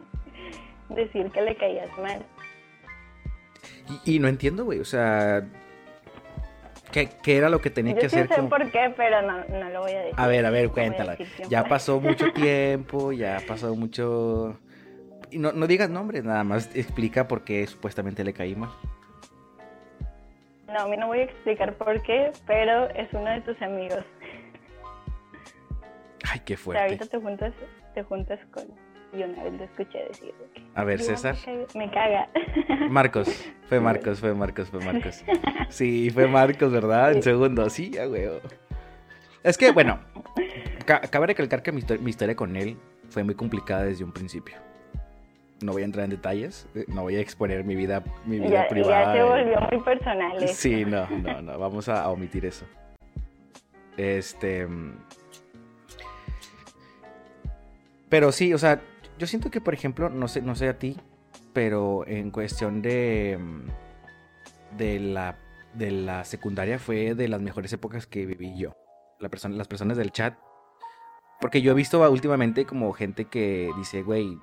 decir 0.90 1.32
que 1.32 1.42
le 1.42 1.56
caías 1.56 1.90
mal. 1.98 2.24
Y, 4.06 4.20
no 4.20 4.28
entiendo, 4.28 4.66
güey, 4.66 4.80
o 4.80 4.86
sea, 4.86 5.48
¿qué, 6.92 7.10
era 7.26 7.50
lo 7.50 7.62
que 7.62 7.70
tenía 7.70 7.96
que 7.96 8.08
hacer? 8.08 8.28
Yo 8.28 8.36
sé 8.36 8.44
por 8.44 8.72
qué, 8.72 8.94
pero 8.96 9.22
no, 9.22 9.44
no, 9.46 9.70
lo 9.70 9.82
voy 9.82 9.92
a 9.92 10.00
decir. 10.00 10.14
A 10.18 10.28
ver, 10.28 10.46
a 10.46 10.50
ver, 10.50 10.70
cuéntala. 10.70 11.18
Ya 11.50 11.64
pasó 11.66 12.00
mucho 12.02 12.32
tiempo, 12.34 13.12
ya 13.12 13.40
pasó 13.48 13.76
mucho... 13.76 14.60
Y 15.32 15.38
no, 15.38 15.52
no 15.52 15.68
digas 15.68 15.90
nombres, 15.90 16.24
nada 16.24 16.44
más 16.44 16.76
explica 16.76 17.28
por 17.28 17.44
qué 17.44 17.66
supuestamente 17.68 18.24
le 18.24 18.34
caí 18.34 18.56
mal. 18.56 18.72
No, 20.68 20.82
a 20.82 20.88
mí 20.88 20.98
no 20.98 21.08
voy 21.08 21.20
a 21.20 21.24
explicar 21.24 21.74
por 21.76 22.02
qué, 22.04 22.32
pero 22.46 22.90
es 22.92 23.12
uno 23.14 23.30
de 23.30 23.42
tus 23.42 23.60
amigos. 23.62 24.04
Ay, 26.32 26.42
qué 26.46 26.58
fuerte. 26.58 26.84
ahorita 26.84 27.06
te 27.06 27.18
juntas, 27.20 27.54
te 27.94 28.04
juntas 28.04 28.40
con 28.52 28.66
y 29.12 29.24
una 29.24 29.44
vez 29.44 29.54
lo 29.54 29.64
escuché 29.64 30.06
decir 30.08 30.34
A 30.76 30.84
ver, 30.84 31.02
César. 31.02 31.36
Me 31.76 31.90
caga. 31.90 32.30
Marcos, 32.90 33.52
fue 33.68 33.80
Marcos, 33.80 34.20
fue 34.20 34.34
Marcos, 34.34 34.70
fue 34.70 34.80
Marcos. 34.84 35.24
Sí, 35.70 36.10
fue 36.10 36.28
Marcos, 36.28 36.72
¿verdad? 36.72 37.14
En 37.14 37.24
segundo, 37.24 37.70
sí, 37.70 37.92
ya. 37.92 38.06
Es 39.44 39.58
que, 39.58 39.72
bueno, 39.72 40.00
cabe 40.86 41.28
recalcar 41.28 41.64
que 41.64 41.72
mi, 41.72 41.82
historia 42.10 42.36
con 42.36 42.56
él 42.56 42.78
fue 43.10 43.24
muy 43.24 43.36
complicada 43.36 43.84
desde 43.84 44.04
un 44.04 44.12
principio. 44.12 44.56
No 45.62 45.74
voy 45.74 45.82
a 45.82 45.86
entrar 45.86 46.06
en 46.06 46.12
detalles, 46.12 46.68
eh, 46.74 46.86
no 46.88 47.02
voy 47.02 47.18
a 47.18 47.20
exponer 47.20 47.66
mi 47.66 47.76
vida, 47.76 48.04
mi 48.26 48.40
vida 48.40 48.68
privada. 48.70 49.14
Ya 49.14 49.22
se 49.22 49.24
volvió 49.24 49.62
muy 49.62 49.84
personal. 49.84 50.48
Sí, 50.48 50.86
no, 50.86 51.10
no, 51.10 51.42
no, 51.42 51.60
vamos 51.60 51.90
a 51.90 52.10
omitir 52.10 52.46
eso. 52.46 52.66
Este. 53.98 54.68
Pero 58.08 58.32
sí, 58.32 58.54
o 58.54 58.58
sea, 58.58 58.82
yo 59.20 59.28
siento 59.28 59.52
que, 59.52 59.62
por 59.62 59.74
ejemplo, 59.74 60.10
no 60.10 60.28
sé, 60.28 60.42
no 60.42 60.56
sé 60.56 60.70
a 60.70 60.80
ti, 60.80 60.98
pero 61.54 62.08
en 62.08 62.32
cuestión 62.32 62.82
de, 62.82 63.38
mm, 63.40 64.78
de, 64.78 65.00
la, 65.00 65.38
de 65.74 65.92
la 65.92 66.24
secundaria 66.24 66.80
fue 66.80 67.14
de 67.14 67.28
las 67.28 67.42
mejores 67.42 67.72
épocas 67.74 68.08
que 68.08 68.26
viví 68.26 68.58
yo. 68.58 68.76
La 69.20 69.30
persona, 69.30 69.56
las 69.56 69.68
personas 69.68 69.98
del 69.98 70.12
chat. 70.12 70.38
Porque 71.42 71.62
yo 71.62 71.72
he 71.72 71.76
visto 71.76 72.10
últimamente 72.10 72.66
como 72.66 72.92
gente 72.94 73.26
que 73.26 73.70
dice, 73.78 74.02
güey, 74.02 74.38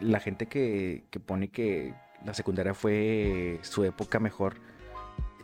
la 0.00 0.20
gente 0.20 0.46
que, 0.46 1.04
que 1.10 1.20
pone 1.20 1.48
que 1.48 1.94
la 2.24 2.32
secundaria 2.32 2.74
fue 2.74 3.58
su 3.62 3.84
época 3.84 4.18
mejor 4.20 4.60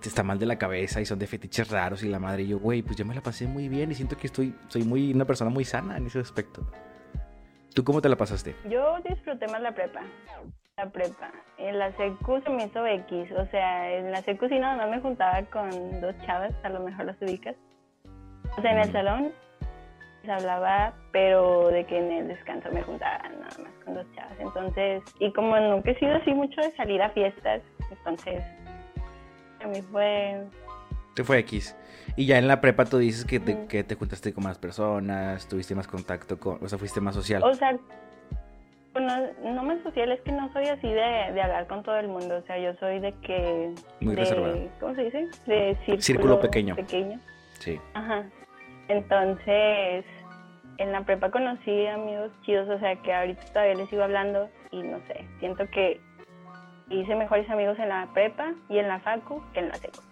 está 0.06 0.22
mal 0.22 0.38
de 0.38 0.46
la 0.46 0.58
cabeza 0.58 1.00
y 1.00 1.06
son 1.06 1.18
de 1.18 1.26
fetiches 1.26 1.68
raros 1.68 2.04
y 2.04 2.08
la 2.08 2.20
madre 2.20 2.44
y 2.44 2.48
yo, 2.48 2.58
güey, 2.58 2.82
pues 2.82 2.96
yo 2.96 3.04
me 3.04 3.14
la 3.14 3.20
pasé 3.20 3.48
muy 3.48 3.68
bien 3.68 3.90
y 3.90 3.94
siento 3.94 4.16
que 4.16 4.28
estoy, 4.28 4.54
soy 4.68 4.84
muy 4.84 5.12
una 5.12 5.24
persona 5.24 5.50
muy 5.50 5.64
sana 5.64 5.96
en 5.96 6.06
ese 6.06 6.20
aspecto. 6.20 6.70
¿Tú 7.74 7.84
cómo 7.84 8.00
te 8.00 8.08
la 8.08 8.16
pasaste? 8.16 8.54
Yo 8.68 8.98
disfruté 9.08 9.46
más 9.48 9.60
la 9.60 9.72
prepa. 9.72 10.02
La 10.76 10.90
prepa. 10.90 11.30
En 11.58 11.78
la 11.78 11.92
secu 11.96 12.40
se 12.42 12.50
me 12.50 12.64
hizo 12.66 12.86
X. 12.86 13.32
O 13.32 13.46
sea, 13.46 13.92
en 13.92 14.10
la 14.10 14.22
secu 14.22 14.48
sí 14.48 14.58
no, 14.58 14.76
no 14.76 14.88
me 14.88 15.00
juntaba 15.00 15.42
con 15.44 15.70
dos 16.00 16.14
chavas, 16.26 16.52
a 16.62 16.68
lo 16.68 16.80
mejor 16.80 17.06
las 17.06 17.20
ubicas. 17.20 17.56
O 18.56 18.62
sea, 18.62 18.72
en 18.72 18.78
el 18.78 18.88
mm. 18.88 18.92
salón 18.92 19.32
hablaba, 20.30 20.94
pero 21.12 21.68
de 21.68 21.84
que 21.86 21.98
en 21.98 22.10
el 22.10 22.28
descanso 22.28 22.70
me 22.72 22.82
juntaba 22.82 23.18
nada 23.28 23.56
más 23.62 23.72
con 23.84 23.94
dos 23.94 24.06
chavas. 24.14 24.38
Entonces, 24.38 25.02
y 25.20 25.32
como 25.32 25.58
nunca 25.58 25.90
he 25.90 25.98
sido 25.98 26.14
así 26.14 26.32
mucho 26.32 26.60
de 26.60 26.74
salir 26.76 27.00
a 27.02 27.10
fiestas, 27.10 27.62
entonces 27.90 28.42
a 29.62 29.66
mí 29.66 29.82
fue... 29.90 30.44
Te 31.14 31.24
fue 31.24 31.38
X. 31.40 31.76
Y 32.18 32.26
ya 32.26 32.36
en 32.36 32.48
la 32.48 32.60
prepa 32.60 32.84
tú 32.84 32.98
dices 32.98 33.24
que 33.24 33.38
te, 33.38 33.66
que 33.68 33.84
te 33.84 33.94
juntaste 33.94 34.34
con 34.34 34.42
más 34.42 34.58
personas, 34.58 35.46
tuviste 35.46 35.76
más 35.76 35.86
contacto 35.86 36.36
con, 36.40 36.58
o 36.60 36.68
sea, 36.68 36.76
fuiste 36.76 37.00
más 37.00 37.14
social. 37.14 37.44
O 37.44 37.54
sea, 37.54 37.78
bueno, 38.92 39.14
no 39.44 39.62
más 39.62 39.80
social, 39.84 40.10
es 40.10 40.20
que 40.22 40.32
no 40.32 40.52
soy 40.52 40.64
así 40.64 40.88
de, 40.88 41.32
de 41.32 41.40
hablar 41.40 41.68
con 41.68 41.84
todo 41.84 41.96
el 41.96 42.08
mundo. 42.08 42.38
O 42.38 42.42
sea, 42.42 42.58
yo 42.58 42.74
soy 42.80 42.98
de 42.98 43.12
que... 43.22 43.72
Muy 44.00 44.16
de, 44.16 44.22
reservada. 44.22 44.56
¿Cómo 44.80 44.96
se 44.96 45.04
dice? 45.04 45.28
De 45.46 45.76
círculo, 45.84 46.02
Círculo 46.02 46.40
pequeño. 46.40 46.74
pequeño. 46.74 47.20
Sí. 47.60 47.78
Ajá. 47.94 48.24
Entonces, 48.88 50.04
en 50.78 50.90
la 50.90 51.02
prepa 51.02 51.30
conocí 51.30 51.86
amigos 51.86 52.32
chidos, 52.44 52.68
o 52.68 52.80
sea, 52.80 52.96
que 52.96 53.14
ahorita 53.14 53.44
todavía 53.52 53.74
les 53.76 53.88
sigo 53.90 54.02
hablando 54.02 54.50
y 54.72 54.82
no 54.82 54.98
sé, 55.06 55.24
siento 55.38 55.70
que 55.70 56.00
hice 56.90 57.14
mejores 57.14 57.48
amigos 57.48 57.78
en 57.78 57.90
la 57.90 58.08
prepa 58.12 58.54
y 58.68 58.78
en 58.78 58.88
la 58.88 58.98
facu 58.98 59.40
que 59.52 59.60
en 59.60 59.68
la 59.68 59.74
secu. 59.76 60.07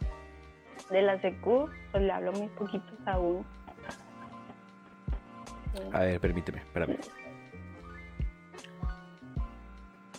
De 0.90 1.03
la 1.03 1.20
secu, 1.20 1.68
pues 1.90 2.03
le 2.03 2.12
hablo 2.12 2.33
muy 2.33 2.49
poquitos 2.49 2.99
aún. 3.07 3.44
Sí. 5.75 5.83
A 5.92 6.01
ver, 6.01 6.20
permíteme, 6.20 6.59
espérame. 6.59 6.96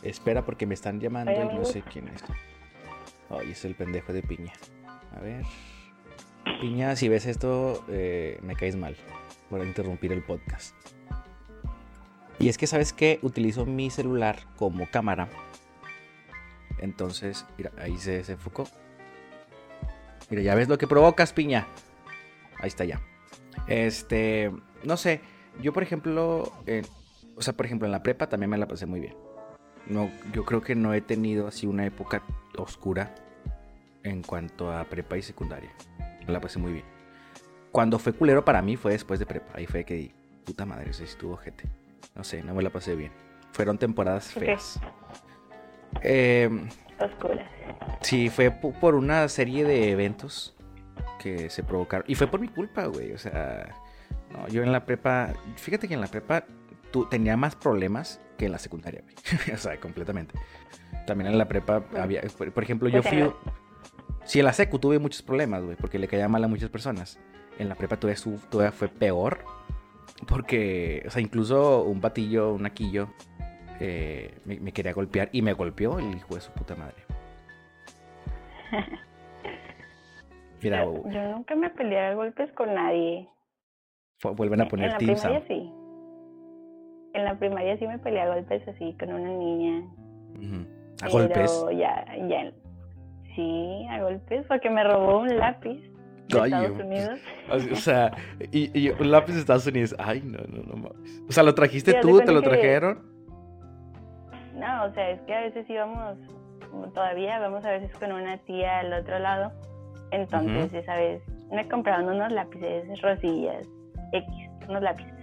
Espera 0.04 0.44
porque 0.46 0.66
me 0.66 0.74
están 0.74 1.00
llamando 1.00 1.32
y 1.32 1.56
no 1.56 1.66
sé 1.66 1.82
quién 1.82 2.08
es. 2.10 2.24
Ay, 3.30 3.52
es 3.52 3.66
el 3.66 3.76
pendejo 3.76 4.14
de 4.14 4.22
Piña. 4.22 4.54
A 5.16 5.20
ver. 5.20 5.44
Piña, 6.62 6.96
si 6.96 7.10
ves 7.10 7.26
esto, 7.26 7.84
eh, 7.90 8.40
me 8.42 8.56
caes 8.56 8.76
mal 8.76 8.96
por 9.50 9.66
interrumpir 9.66 10.12
el 10.12 10.24
podcast. 10.24 10.76
Y 12.40 12.50
es 12.50 12.58
que, 12.58 12.68
¿sabes 12.68 12.94
qué? 12.94 13.20
Utilizo 13.22 13.66
mi 13.66 13.90
celular 13.90 14.40
como 14.56 14.90
cámara. 14.90 15.28
Entonces, 16.80 17.46
mira, 17.58 17.72
ahí 17.80 17.98
se, 17.98 18.24
se. 18.24 18.38
Mira, 20.30 20.42
ya 20.42 20.56
ves 20.56 20.68
lo 20.68 20.78
que 20.78 20.88
provocas, 20.88 21.34
Piña. 21.34 21.68
Ahí 22.60 22.68
está 22.68 22.86
ya. 22.86 23.02
Este, 23.68 24.52
no 24.84 24.98
sé, 24.98 25.22
yo 25.62 25.74
por 25.74 25.84
ejemplo, 25.84 26.52
eh, 26.66 26.84
o 27.36 27.42
sea, 27.42 27.54
por 27.54 27.66
ejemplo, 27.66 27.86
en 27.86 27.92
la 27.92 28.04
prepa 28.04 28.28
también 28.28 28.50
me 28.50 28.58
la 28.58 28.68
pasé 28.68 28.86
muy 28.86 29.00
bien. 29.00 29.16
No, 29.88 30.12
yo 30.34 30.44
creo 30.44 30.62
que 30.62 30.76
no 30.76 30.94
he 30.94 31.02
tenido 31.02 31.48
así 31.48 31.66
una 31.66 31.86
época 31.86 32.24
oscura 32.58 33.16
en 34.04 34.22
cuanto 34.22 34.72
a 34.72 34.84
prepa 34.86 35.18
y 35.18 35.22
secundaria. 35.22 35.72
Me 36.26 36.34
la 36.34 36.42
pasé 36.42 36.60
muy 36.60 36.74
bien. 36.74 36.86
Cuando 37.72 38.00
fue 38.00 38.14
culero 38.14 38.44
para 38.44 38.62
mí 38.62 38.76
fue 38.76 38.92
después 38.92 39.20
de 39.20 39.26
prepa. 39.26 39.54
Ahí 39.54 39.66
fue 39.66 39.86
que 39.86 39.94
di, 39.94 40.12
puta 40.46 40.66
madre, 40.66 40.92
sí 40.94 41.04
estuvo 41.04 41.38
gente. 41.38 41.64
No 42.16 42.24
sé, 42.24 42.44
no 42.44 42.54
me 42.54 42.64
la 42.64 42.70
pasé 42.70 42.96
bien. 42.96 43.12
Fueron 43.52 43.78
temporadas 43.78 44.32
feas. 44.32 44.80
Eh, 46.02 46.50
Oscuras. 47.00 47.48
Sí, 48.02 48.30
fue 48.30 48.52
po- 48.52 48.74
por 48.74 48.96
una 48.96 49.28
serie 49.28 49.64
de 49.66 49.92
eventos 49.92 50.56
que 51.20 51.50
se 51.50 51.64
provocaron. 51.64 52.06
Y 52.08 52.16
fue 52.16 52.28
por 52.28 52.40
mi 52.40 52.48
culpa, 52.48 52.86
güey. 52.86 53.12
O 53.12 53.18
sea, 53.18 53.76
no, 54.32 54.48
yo 54.48 54.64
en 54.64 54.72
la 54.72 54.86
prepa, 54.86 55.34
fíjate 55.56 55.88
que 55.88 55.94
en 55.94 56.02
la 56.02 56.08
prepa 56.08 56.44
tú, 56.92 57.06
tenía 57.06 57.38
más 57.38 57.56
problemas 57.56 58.20
que 58.38 58.46
en 58.46 58.52
la 58.52 58.60
secundaria, 58.60 59.02
güey. 59.04 59.16
o 59.54 59.58
sea, 59.58 59.80
completamente. 59.80 60.34
También 61.06 61.32
en 61.32 61.38
la 61.38 61.48
prepa 61.48 61.84
había, 61.98 62.22
por, 62.38 62.52
por 62.52 62.64
ejemplo, 62.64 62.90
yo 62.90 63.02
Pues 63.02 63.14
fui... 63.14 63.34
Sí, 64.26 64.40
en 64.40 64.46
la 64.46 64.54
secu 64.54 64.78
tuve 64.78 65.00
muchos 65.00 65.22
problemas, 65.22 65.64
güey, 65.64 65.78
porque 65.78 65.98
le 66.00 66.08
caía 66.08 66.28
mal 66.28 66.44
a 66.44 66.48
muchas 66.50 66.70
personas. 66.70 67.18
En 67.60 67.70
la 67.70 67.76
prepa 67.76 67.98
todavía, 67.98 68.18
su- 68.18 68.40
todavía 68.50 68.72
fue 68.74 68.90
peor. 68.90 69.40
Porque, 70.28 71.04
o 71.08 71.12
sea, 71.12 71.22
incluso 71.22 71.84
un 71.84 72.02
patillo, 72.02 72.54
un 72.54 72.66
aquillo, 72.66 73.10
eh, 73.80 74.34
me, 74.46 74.60
me 74.60 74.72
quería 74.72 74.94
golpear 74.94 75.30
y 75.32 75.42
me 75.42 75.54
golpeó 75.54 76.00
el 76.00 76.16
hijo 76.16 76.36
de 76.36 76.42
su 76.42 76.52
puta 76.52 76.76
madre. 76.76 76.96
Mira, 80.62 80.84
yo, 80.86 81.04
yo 81.10 81.22
nunca 81.32 81.56
me 81.56 81.70
peleé 81.70 82.00
a 82.00 82.14
golpes 82.16 82.52
con 82.54 82.74
nadie. 82.74 83.28
vuelven 84.36 84.62
a 84.62 84.64
en 84.64 84.70
poner 84.70 84.92
la 84.92 84.98
Team 84.98 85.14
primaria 85.16 85.44
sí. 85.48 85.72
En 87.14 87.24
la 87.24 87.38
primaria 87.38 87.78
sí 87.78 87.88
me 87.88 88.00
peleé 88.00 88.22
a 88.22 88.34
golpes 88.34 88.68
así 88.68 88.96
con 89.00 89.14
una 89.14 89.30
niña. 89.30 89.84
A 91.02 91.06
pero 91.06 91.12
golpes. 91.12 91.66
ya, 91.78 92.06
ya. 92.28 92.52
Sí, 93.36 93.86
a 93.92 94.02
golpes, 94.02 94.46
porque 94.48 94.70
me 94.70 94.84
robó 94.84 95.20
un 95.20 95.38
lápiz 95.38 95.80
de 96.28 96.42
Ay, 96.42 96.52
Estados 96.52 96.78
yo- 96.80 96.86
Unidos. 96.86 97.20
O 97.52 97.76
sea, 97.76 98.12
y, 98.52 98.72
y 98.80 98.90
un 98.90 99.12
lápiz 99.12 99.34
de 99.34 99.40
Estados 99.42 99.68
Unidos. 99.68 99.96
Ay, 100.00 100.22
no, 100.26 100.40
no, 100.48 100.64
no 100.64 100.76
mames. 100.76 101.22
O 101.30 101.32
sea, 101.32 101.44
¿lo 101.44 101.54
trajiste 101.54 101.92
Sí, 101.92 101.98
tú? 102.02 102.20
¿Te 102.20 102.32
lo 102.32 102.42
que- 102.42 102.50
trajeron? 102.50 103.16
No, 104.58 104.86
o 104.86 104.92
sea, 104.94 105.12
es 105.12 105.22
que 105.22 105.36
a 105.36 105.42
veces 105.42 105.70
íbamos, 105.70 106.18
todavía 106.94 107.40
vamos 107.40 107.64
a 107.64 107.72
veces 107.72 107.92
con 107.98 108.12
una 108.12 108.38
tía 108.40 108.80
al 108.80 108.92
otro 108.94 109.20
lado. 109.20 109.52
Entonces, 110.12 110.74
esa 110.74 110.96
vez 110.96 111.22
me 111.52 111.68
compraron 111.68 112.16
unos 112.16 112.32
lápices, 112.32 113.02
rosillas, 113.02 113.68
X, 114.14 114.50
unos 114.68 114.82
lápices. 114.82 115.14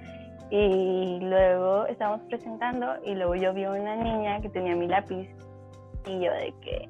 Y 0.50 1.18
luego 1.20 1.86
estábamos 1.86 2.20
presentando 2.28 2.94
y 3.04 3.14
luego 3.14 3.34
yo 3.34 3.52
vi 3.52 3.64
una 3.66 3.96
niña 3.96 4.40
que 4.40 4.48
tenía 4.50 4.76
mi 4.76 4.86
lápiz 4.86 5.28
y 6.06 6.20
yo 6.20 6.32
de 6.32 6.54
que 6.62 6.88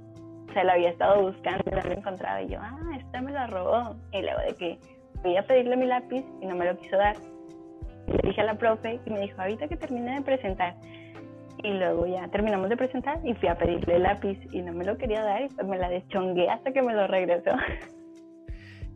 se 0.52 0.64
la 0.64 0.74
había 0.74 0.90
estado 0.90 1.22
buscando 1.22 1.62
y 1.66 1.70
no 1.70 1.80
lo 1.80 1.92
encontraba 1.92 2.42
y 2.42 2.48
yo, 2.48 2.58
ah, 2.60 2.78
esta 2.98 3.20
me 3.22 3.32
la 3.32 3.46
robó. 3.46 3.96
Y 4.12 4.20
luego 4.20 4.40
de 4.40 4.54
que 4.56 4.78
fui 5.22 5.36
a 5.36 5.42
pedirle 5.46 5.76
mi 5.76 5.86
lápiz 5.86 6.24
y 6.40 6.46
no 6.46 6.54
me 6.56 6.66
lo 6.66 6.76
quiso 6.76 6.96
dar. 6.96 7.16
Y 8.06 8.12
le 8.12 8.28
dije 8.28 8.40
a 8.42 8.44
la 8.44 8.54
profe 8.54 9.00
y 9.04 9.10
me 9.10 9.20
dijo, 9.20 9.40
ahorita 9.40 9.66
que 9.68 9.76
termine 9.76 10.16
de 10.16 10.22
presentar. 10.22 10.74
Y 11.64 11.72
luego 11.72 12.06
ya 12.06 12.28
terminamos 12.28 12.68
de 12.68 12.76
presentar 12.76 13.18
y 13.24 13.34
fui 13.34 13.48
a 13.48 13.56
pedirle 13.56 13.96
el 13.96 14.02
lápiz 14.02 14.38
y 14.52 14.60
no 14.62 14.72
me 14.72 14.84
lo 14.84 14.96
quería 14.98 15.22
dar 15.24 15.42
y 15.42 15.48
me 15.64 15.78
la 15.78 15.88
deschongué 15.88 16.48
hasta 16.50 16.72
que 16.72 16.82
me 16.82 16.92
lo 16.94 17.06
regresó. 17.06 17.50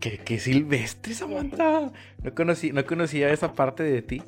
¿Qué, 0.00 0.18
qué 0.18 0.38
silvestre, 0.38 1.14
Samantha? 1.14 1.90
No, 2.22 2.34
conocí, 2.34 2.70
no 2.72 2.84
conocía 2.84 3.30
esa 3.30 3.52
parte 3.54 3.82
de 3.82 4.02
ti. 4.02 4.22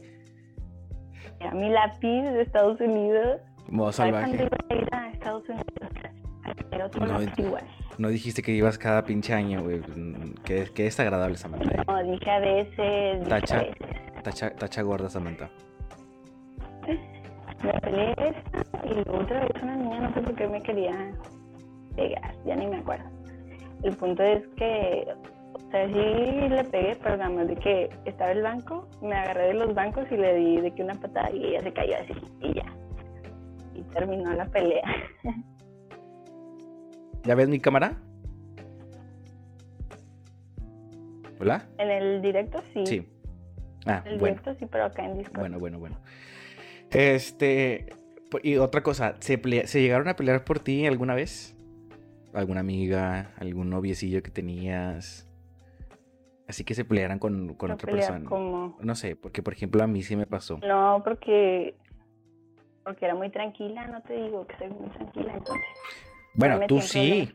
Era 1.38 1.52
mi 1.52 1.68
lápiz 1.70 2.22
de 2.22 2.42
Estados 2.42 2.80
Unidos. 2.80 3.40
Modo 3.68 3.92
¿Sabes 3.92 4.12
cuándo 4.14 4.36
salvaje. 4.38 4.86
iba 4.88 4.98
a 5.02 5.10
Estados 5.12 5.48
Unidos? 5.48 5.66
A 6.44 6.54
tener 6.54 6.82
otro 6.82 7.06
No, 7.06 7.18
lápiz 7.20 7.38
igual. 7.38 7.64
No 7.98 8.08
dijiste 8.08 8.42
que 8.42 8.52
ibas 8.52 8.78
cada 8.78 9.04
pinche 9.04 9.34
año, 9.34 9.62
güey. 9.62 9.80
Qué, 10.44 10.66
qué 10.74 10.84
desagradable, 10.84 11.36
Samantha. 11.36 11.70
eh. 11.74 11.84
No, 11.86 12.02
dije 12.10 12.30
a 12.30 12.38
veces, 12.40 13.28
Tacha. 13.28 13.66
Tacha, 14.24 14.50
tacha 14.56 14.82
gorda, 14.82 15.08
Samantha. 15.10 15.50
Me 17.62 17.72
peleé 17.80 18.10
esta 18.18 18.86
y 18.86 19.00
otra 19.08 19.40
vez 19.40 19.62
una 19.62 19.76
niña, 19.76 20.00
no 20.00 20.14
sé 20.14 20.20
por 20.22 20.34
qué 20.34 20.48
me 20.48 20.62
quería 20.62 21.12
pegar, 21.94 22.34
ya 22.46 22.56
ni 22.56 22.66
me 22.66 22.76
acuerdo. 22.78 23.04
El 23.82 23.96
punto 23.96 24.22
es 24.22 24.46
que, 24.56 25.06
o 25.54 25.70
sea, 25.70 25.86
sí 25.86 25.92
le 26.48 26.64
pegué, 26.64 26.96
pero 27.02 27.16
nada 27.16 27.30
más 27.30 27.48
de 27.48 27.56
que 27.56 27.90
estaba 28.04 28.32
el 28.32 28.42
banco, 28.42 28.88
me 29.02 29.14
agarré 29.14 29.48
de 29.48 29.54
los 29.54 29.74
bancos 29.74 30.04
y 30.10 30.16
le 30.16 30.34
di 30.34 30.60
de 30.60 30.70
que 30.74 30.82
una 30.82 30.94
patada 30.94 31.30
y 31.32 31.44
ella 31.46 31.62
se 31.62 31.72
cayó 31.72 31.94
así 31.96 32.14
y 32.40 32.54
ya. 32.54 32.66
Y 33.74 33.82
terminó 33.94 34.32
la 34.32 34.46
pelea. 34.46 34.82
¿Ya 37.24 37.34
ves 37.34 37.48
mi 37.48 37.60
cámara? 37.60 37.92
¿Hola? 41.40 41.64
En 41.78 41.90
el 41.90 42.22
directo 42.22 42.62
sí. 42.74 42.86
Sí. 42.86 43.08
Ah, 43.86 44.02
En 44.04 44.12
el 44.12 44.18
bueno. 44.18 44.34
directo 44.36 44.54
sí, 44.58 44.66
pero 44.70 44.84
acá 44.84 45.04
en 45.04 45.18
Discord. 45.18 45.40
Bueno, 45.40 45.58
bueno, 45.58 45.78
bueno. 45.78 45.96
Este. 46.90 47.86
Y 48.42 48.56
otra 48.56 48.82
cosa, 48.82 49.16
¿se, 49.20 49.40
¿se 49.66 49.82
llegaron 49.82 50.08
a 50.08 50.14
pelear 50.16 50.44
por 50.44 50.60
ti 50.60 50.86
alguna 50.86 51.14
vez? 51.14 51.56
¿Alguna 52.32 52.60
amiga? 52.60 53.32
¿Algún 53.38 53.70
noviecillo 53.70 54.22
que 54.22 54.30
tenías? 54.30 55.26
Así 56.46 56.64
que 56.64 56.74
se 56.74 56.84
pelearan 56.84 57.18
con, 57.18 57.54
con 57.54 57.68
No 57.70 57.74
otra 57.74 57.90
persona. 57.90 58.28
como- 58.28 58.76
No 58.80 58.94
sé, 58.94 59.16
porque 59.16 59.42
por 59.42 59.52
ejemplo 59.52 59.82
a 59.82 59.86
mí 59.86 60.02
sí 60.02 60.16
me 60.16 60.26
pasó. 60.26 60.58
No, 60.58 61.00
porque 61.04 61.76
porque 62.84 63.04
era 63.04 63.14
muy 63.14 63.30
tranquila, 63.30 63.86
no 63.86 64.00
te 64.02 64.14
digo 64.14 64.46
que 64.46 64.56
soy 64.56 64.68
muy 64.70 64.88
tranquila, 64.90 65.32
entonces. 65.34 65.64
no 65.64 66.20
Bueno, 66.34 66.60
tú 66.66 66.80
sí, 66.80 67.28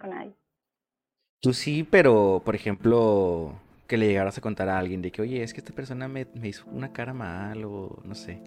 tú 1.39 1.53
sí, 1.53 1.83
pero 1.83 2.41
por 2.43 2.55
ejemplo 2.55 3.53
que 3.87 3.97
le 3.97 4.07
llegaras 4.07 4.37
a 4.37 4.41
contar 4.41 4.67
a 4.69 4.77
alguien 4.79 5.01
de 5.01 5.11
que, 5.11 5.21
oye, 5.21 5.43
es 5.43 5.53
que 5.53 5.59
esta 5.59 5.73
persona 5.73 6.07
me, 6.07 6.25
me 6.33 6.47
hizo 6.47 6.65
una 6.69 6.91
cara 6.91 7.13
mal 7.13 7.63
o 7.65 8.01
no 8.03 8.15
sé. 8.15 8.41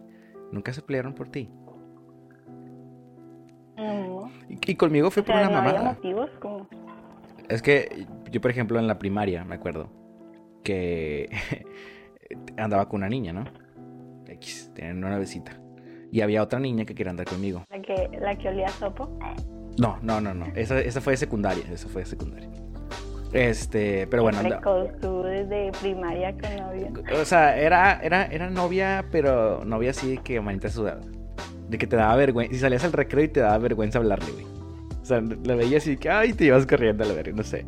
Nunca 0.52 0.72
se 0.72 0.82
pelearon 0.82 1.14
por 1.14 1.28
ti. 1.28 1.50
No. 3.76 4.30
Y, 4.48 4.58
y 4.72 4.74
conmigo 4.74 5.10
fue 5.10 5.22
O 5.22 5.26
por 5.26 5.34
sea, 5.34 5.48
una 5.48 5.50
no 5.52 5.58
había 5.58 5.72
mamada. 5.74 5.94
motivos 5.94 6.30
como 6.40 6.68
Es 7.48 7.62
que 7.62 8.06
yo, 8.30 8.40
por 8.40 8.50
ejemplo, 8.50 8.78
en 8.78 8.86
la 8.86 8.98
primaria, 8.98 9.44
me 9.44 9.54
acuerdo, 9.54 9.90
que 10.64 11.28
andaba 12.56 12.88
con 12.88 12.98
una 13.00 13.08
niña, 13.08 13.32
¿no? 13.32 13.44
X, 14.26 14.70
tenían 14.74 15.02
una 15.04 15.18
besita. 15.18 15.60
Y 16.10 16.22
había 16.22 16.42
otra 16.42 16.58
niña 16.58 16.84
que 16.84 16.94
quería 16.94 17.10
andar 17.10 17.26
conmigo. 17.26 17.64
la 17.70 17.80
que 17.82 18.08
la 18.20 18.36
que 18.36 18.48
olía 18.48 18.66
a 18.66 18.70
sopo. 18.70 19.18
No, 19.78 19.98
no, 20.02 20.20
no, 20.20 20.34
no. 20.34 20.46
Esa, 20.54 20.80
esa 20.80 21.00
fue 21.00 21.12
de 21.12 21.18
secundaria. 21.18 21.64
Esa 21.70 21.88
fue 21.88 22.02
de 22.02 22.06
secundaria. 22.06 22.50
Este, 23.32 24.06
pero 24.06 24.22
bueno. 24.22 24.40
tú 25.00 25.22
desde 25.22 25.70
primaria 25.80 26.32
con 26.32 26.56
novia. 26.56 26.92
O 27.20 27.24
sea, 27.24 27.58
era, 27.58 28.00
era, 28.02 28.26
era 28.26 28.50
novia, 28.50 29.04
pero 29.10 29.64
novia 29.64 29.90
así 29.90 30.18
que 30.18 30.40
manita 30.40 30.68
sudada. 30.68 31.00
De 31.68 31.76
que 31.76 31.86
te 31.86 31.96
daba 31.96 32.16
vergüenza. 32.16 32.54
Si 32.54 32.60
salías 32.60 32.84
al 32.84 32.92
recreo 32.92 33.24
y 33.24 33.28
te 33.28 33.40
daba 33.40 33.58
vergüenza 33.58 33.98
hablarle, 33.98 34.32
güey. 34.32 34.46
O 35.02 35.04
sea, 35.04 35.20
la 35.20 35.54
veía 35.54 35.78
así 35.78 35.96
que, 35.96 36.10
ay, 36.10 36.32
te 36.32 36.44
ibas 36.44 36.66
corriendo 36.66 37.04
a 37.04 37.06
la 37.06 37.14
verga, 37.14 37.36
no 37.36 37.42
sé. 37.42 37.64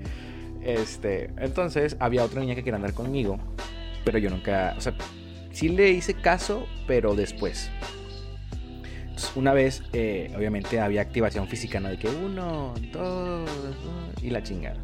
Este, 0.63 1.31
entonces 1.39 1.97
había 2.01 2.25
otra 2.25 2.41
niña 2.41 2.55
que 2.55 2.63
quería 2.63 2.77
andar 2.77 2.93
conmigo, 2.93 3.39
pero 4.05 4.19
yo 4.19 4.29
nunca, 4.29 4.75
o 4.77 4.81
sea, 4.81 4.95
sí 5.51 5.71
le 5.71 5.91
hice 5.91 6.15
caso, 6.15 6.67
pero 6.87 7.15
después. 7.15 7.71
una 9.37 9.55
vez, 9.55 9.83
eh, 9.93 10.33
obviamente 10.37 10.81
había 10.81 11.01
activación 11.01 11.47
física, 11.49 11.81
¿no? 11.81 11.89
De 11.89 11.99
que 11.99 12.09
uno, 12.09 12.75
dos, 12.93 13.49
y 14.23 14.31
la 14.31 14.43
chingada. 14.43 14.81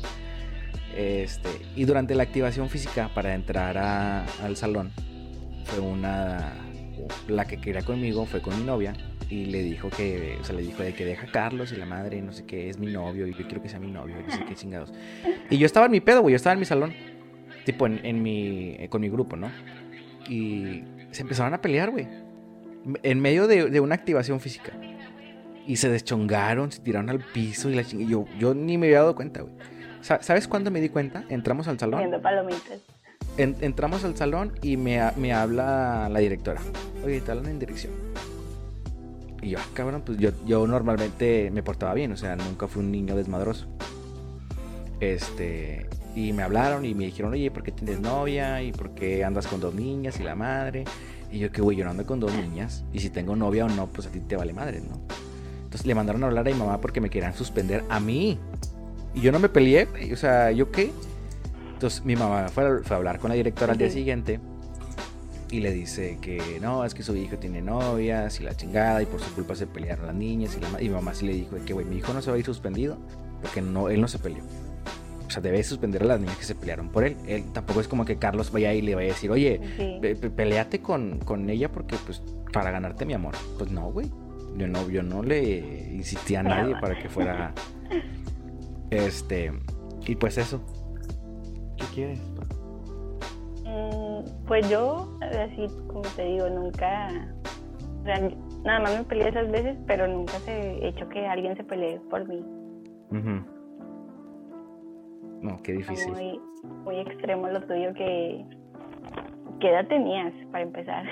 Este, 0.96 1.50
y 1.76 1.84
durante 1.84 2.14
la 2.14 2.22
activación 2.22 2.70
física 2.70 3.10
para 3.14 3.34
entrar 3.34 3.76
al 3.76 4.56
salón, 4.56 4.92
fue 5.64 5.80
una. 5.80 6.54
La 7.28 7.44
que 7.44 7.58
quería 7.58 7.82
conmigo 7.82 8.24
fue 8.24 8.40
con 8.40 8.58
mi 8.58 8.64
novia 8.64 8.94
y 9.28 9.46
le 9.46 9.62
dijo 9.62 9.90
que, 9.90 10.38
o 10.40 10.44
sea, 10.44 10.56
le 10.56 10.62
dijo 10.62 10.82
de 10.82 10.94
que 10.94 11.04
deja 11.04 11.26
a 11.26 11.30
Carlos 11.30 11.70
y 11.72 11.76
la 11.76 11.84
madre, 11.84 12.22
no 12.22 12.32
sé 12.32 12.46
qué, 12.46 12.70
es 12.70 12.78
mi 12.78 12.86
novio 12.86 13.26
y 13.26 13.34
yo 13.34 13.44
quiero 13.44 13.62
que 13.62 13.68
sea 13.68 13.78
mi 13.78 13.90
novio, 13.90 14.16
no 14.24 14.32
sé 14.32 14.44
qué 14.48 14.54
chingados. 14.54 14.92
Y 15.50 15.58
yo 15.58 15.66
estaba 15.66 15.86
en 15.86 15.92
mi 15.92 16.00
pedo, 16.00 16.22
güey, 16.22 16.32
yo 16.32 16.36
estaba 16.36 16.54
en 16.54 16.60
mi 16.60 16.64
salón, 16.64 16.94
tipo 17.64 17.86
en, 17.86 18.22
mi, 18.22 18.78
con 18.88 19.02
mi 19.02 19.10
grupo, 19.10 19.36
¿no? 19.36 19.50
Y 20.28 20.84
se 21.10 21.22
empezaron 21.22 21.52
a 21.52 21.60
pelear, 21.60 21.90
güey, 21.90 22.08
en 23.02 23.20
medio 23.20 23.46
de, 23.46 23.80
una 23.80 23.96
activación 23.96 24.40
física. 24.40 24.72
Y 25.66 25.76
se 25.76 25.90
deschongaron, 25.90 26.70
se 26.70 26.80
tiraron 26.80 27.10
al 27.10 27.18
piso 27.18 27.68
y 27.68 27.74
la 27.74 27.84
chingada. 27.84 28.08
Yo, 28.08 28.24
yo 28.38 28.54
ni 28.54 28.78
me 28.78 28.86
había 28.86 29.00
dado 29.00 29.16
cuenta, 29.16 29.42
güey. 29.42 29.52
¿Sabes 30.06 30.46
cuándo 30.46 30.70
me 30.70 30.80
di 30.80 30.88
cuenta? 30.88 31.24
Entramos 31.28 31.66
al 31.66 31.80
salón. 31.80 32.00
palomitas. 32.22 32.78
entramos 33.36 34.04
al 34.04 34.16
salón 34.16 34.52
y 34.62 34.76
me, 34.76 35.00
me, 35.16 35.32
habla 35.32 36.08
la 36.08 36.20
directora. 36.20 36.60
Oye, 37.04 37.20
te 37.20 37.32
hablan 37.32 37.46
en 37.46 37.58
dirección. 37.58 37.92
Y 39.42 39.50
yo, 39.50 39.58
ah, 39.58 39.66
cabrón, 39.74 40.02
pues 40.06 40.18
yo, 40.18 40.30
yo 40.46 40.64
normalmente 40.66 41.50
me 41.52 41.62
portaba 41.64 41.92
bien, 41.94 42.12
o 42.12 42.16
sea, 42.16 42.36
nunca 42.36 42.68
fui 42.68 42.84
un 42.84 42.92
niño 42.92 43.16
desmadroso. 43.16 43.66
Este, 45.00 45.88
y 46.14 46.32
me 46.32 46.44
hablaron 46.44 46.84
y 46.84 46.94
me 46.94 47.06
dijeron, 47.06 47.32
oye, 47.32 47.50
¿por 47.50 47.64
qué 47.64 47.72
tienes 47.72 48.00
novia? 48.00 48.62
¿Y 48.62 48.70
por 48.70 48.94
qué 48.94 49.24
andas 49.24 49.48
con 49.48 49.60
dos 49.60 49.74
niñas 49.74 50.20
y 50.20 50.22
la 50.22 50.36
madre? 50.36 50.84
Y 51.32 51.40
yo, 51.40 51.50
que 51.50 51.62
güey, 51.62 51.76
yo 51.76 51.84
no 51.84 51.90
ando 51.90 52.06
con 52.06 52.20
dos 52.20 52.32
niñas. 52.32 52.84
Y 52.92 53.00
si 53.00 53.10
tengo 53.10 53.34
novia 53.34 53.64
o 53.64 53.68
no, 53.68 53.88
pues 53.88 54.06
a 54.06 54.10
ti 54.10 54.20
te 54.20 54.36
vale 54.36 54.52
madre, 54.52 54.80
¿no? 54.80 55.00
Entonces 55.64 55.84
le 55.84 55.96
mandaron 55.96 56.22
a 56.22 56.28
hablar 56.28 56.46
a 56.46 56.50
mi 56.50 56.56
mamá 56.56 56.80
porque 56.80 57.00
me 57.00 57.10
querían 57.10 57.34
suspender 57.34 57.82
a 57.88 57.98
mí. 57.98 58.38
Y 59.16 59.22
yo 59.22 59.32
no 59.32 59.38
me 59.38 59.48
peleé, 59.48 59.88
O 60.12 60.16
sea, 60.16 60.52
¿yo 60.52 60.70
qué? 60.70 60.92
Entonces 61.72 62.04
mi 62.04 62.14
mamá 62.14 62.48
fue 62.48 62.64
a, 62.64 62.94
hablar 62.94 63.18
con 63.18 63.30
la 63.30 63.34
directora 63.34 63.72
al 63.72 63.78
día 63.78 63.90
siguiente 63.90 64.40
y 65.50 65.60
le 65.60 65.72
dice 65.72 66.18
que 66.20 66.58
no, 66.60 66.84
es 66.84 66.92
que 66.92 67.02
su 67.02 67.16
hijo 67.16 67.38
tiene 67.38 67.62
novias 67.62 68.40
y 68.40 68.44
la 68.44 68.54
chingada 68.56 69.00
y 69.02 69.06
por 69.06 69.20
su 69.20 69.32
culpa 69.34 69.54
se 69.54 69.66
pelearon 69.66 70.06
las 70.06 70.14
niñas 70.14 70.56
y, 70.56 70.60
la, 70.60 70.82
y 70.82 70.88
mi 70.88 70.94
mamá 70.94 71.14
sí 71.14 71.26
le 71.26 71.32
dijo 71.32 71.56
que, 71.64 71.72
güey, 71.72 71.86
mi 71.86 71.96
hijo 71.96 72.12
no 72.12 72.20
se 72.20 72.30
va 72.30 72.36
a 72.36 72.38
ir 72.38 72.44
suspendido 72.44 72.98
porque 73.40 73.62
no, 73.62 73.88
él 73.88 74.00
no 74.00 74.08
se 74.08 74.18
peleó. 74.18 74.42
O 75.26 75.30
sea, 75.30 75.40
debe 75.40 75.62
suspender 75.62 76.02
a 76.02 76.06
las 76.06 76.20
niñas 76.20 76.36
que 76.36 76.44
se 76.44 76.54
pelearon 76.54 76.90
por 76.90 77.04
él. 77.04 77.16
Él 77.26 77.44
tampoco 77.52 77.80
es 77.80 77.88
como 77.88 78.04
que 78.04 78.16
Carlos 78.16 78.52
vaya 78.52 78.74
y 78.74 78.82
le 78.82 78.94
vaya 78.94 79.10
a 79.10 79.12
decir, 79.12 79.30
oye, 79.30 79.60
peleate 80.36 80.80
con, 80.80 81.20
con, 81.20 81.48
ella 81.48 81.70
porque, 81.70 81.96
pues, 82.04 82.22
para 82.52 82.70
ganarte 82.70 83.06
mi 83.06 83.14
amor. 83.14 83.34
Pues 83.58 83.70
no, 83.70 83.90
güey. 83.90 84.10
Yo 84.56 84.68
no, 84.68 84.88
yo 84.88 85.02
no 85.02 85.22
le 85.22 85.90
insistí 85.92 86.36
a 86.36 86.42
nadie 86.42 86.74
para 86.80 86.98
que 86.98 87.08
fuera 87.08 87.52
este, 88.90 89.52
y 90.06 90.14
pues 90.16 90.38
eso. 90.38 90.60
¿Qué 91.76 91.84
quieres? 91.94 92.20
Mm, 93.64 94.46
pues 94.46 94.68
yo, 94.68 95.18
así 95.20 95.66
como 95.88 96.02
te 96.02 96.24
digo, 96.24 96.48
nunca. 96.48 97.08
nada 98.64 98.80
más 98.80 98.98
me 98.98 99.04
peleé 99.04 99.28
esas 99.28 99.50
veces, 99.50 99.76
pero 99.86 100.06
nunca 100.06 100.38
se 100.40 100.52
he 100.52 100.88
hecho 100.88 101.08
que 101.08 101.26
alguien 101.26 101.56
se 101.56 101.64
pelee 101.64 102.00
por 102.10 102.26
mí. 102.26 102.44
No, 105.42 105.62
qué 105.62 105.72
difícil. 105.72 106.12
Muy, 106.12 106.40
muy 106.84 106.96
extremo 107.00 107.48
lo 107.48 107.60
tuyo 107.62 107.92
que. 107.94 108.44
¿Qué 109.60 109.70
edad 109.70 109.86
tenías 109.88 110.32
para 110.50 110.64
empezar? 110.64 111.04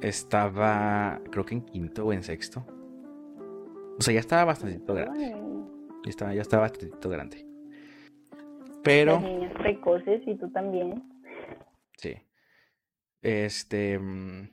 Estaba, 0.00 1.20
creo 1.30 1.44
que 1.44 1.54
en 1.54 1.62
quinto 1.62 2.06
o 2.06 2.12
en 2.12 2.22
sexto. 2.22 2.64
O 3.98 4.02
sea, 4.02 4.14
ya 4.14 4.20
estaba 4.20 4.44
bastante 4.44 4.80
grande. 4.86 5.53
Ya 6.04 6.10
estaba, 6.10 6.34
ya 6.34 6.42
estaba 6.42 6.62
bastante 6.62 7.08
grande. 7.08 7.46
Pero. 8.82 9.12
Las 9.12 9.22
niñas 9.22 9.52
precoces 9.54 10.22
y 10.26 10.36
tú 10.36 10.50
también. 10.50 11.02
Sí. 11.96 12.14
Este. 13.22 13.98
Mm, 13.98 14.50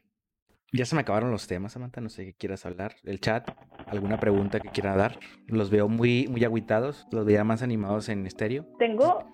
ya 0.72 0.86
se 0.86 0.96
me 0.96 1.02
acabaron 1.02 1.32
los 1.32 1.48
temas, 1.48 1.74
Samantha. 1.74 2.00
No 2.00 2.08
sé 2.08 2.26
qué 2.26 2.34
quieras 2.34 2.66
hablar. 2.66 2.96
El 3.04 3.20
chat, 3.20 3.50
alguna 3.88 4.18
pregunta 4.20 4.62
que 4.62 4.70
quiera 4.70 4.96
dar. 4.96 5.20
Los 5.48 5.70
veo 5.70 5.90
muy, 5.90 6.28
muy 6.30 6.46
agüitados. 6.46 7.06
Los 7.12 7.26
veía 7.26 7.44
más 7.44 7.62
animados 7.62 8.08
en 8.08 8.26
estéreo. 8.26 8.66
Tengo, 8.80 9.26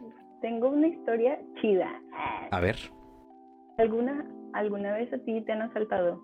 tengo 0.41 0.69
una 0.69 0.87
historia 0.87 1.39
chida. 1.61 2.01
A 2.49 2.59
ver. 2.59 2.77
¿Alguna, 3.77 4.25
¿Alguna 4.53 4.93
vez 4.93 5.13
a 5.13 5.19
ti 5.19 5.39
te 5.41 5.51
han 5.51 5.61
asaltado? 5.61 6.19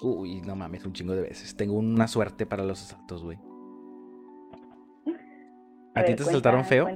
Uy, 0.00 0.40
no 0.40 0.56
mames, 0.56 0.86
un 0.86 0.94
chingo 0.94 1.14
de 1.14 1.22
veces. 1.22 1.54
Tengo 1.54 1.74
una 1.74 2.08
suerte 2.08 2.46
para 2.46 2.64
los 2.64 2.82
asaltos, 2.82 3.22
güey. 3.22 3.38
¿A 5.96 6.04
ti 6.04 6.14
te 6.14 6.24
saltaron 6.24 6.64
feo? 6.64 6.86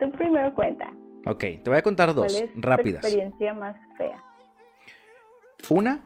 Tú 0.00 0.12
primero 0.12 0.54
cuenta. 0.54 0.92
Ok, 1.26 1.38
te 1.38 1.62
voy 1.66 1.76
a 1.76 1.82
contar 1.82 2.12
dos 2.12 2.32
¿Cuál 2.32 2.44
es 2.44 2.50
rápidas. 2.56 3.04
experiencia 3.04 3.54
más 3.54 3.76
fea? 3.96 4.22
Una 5.70 6.04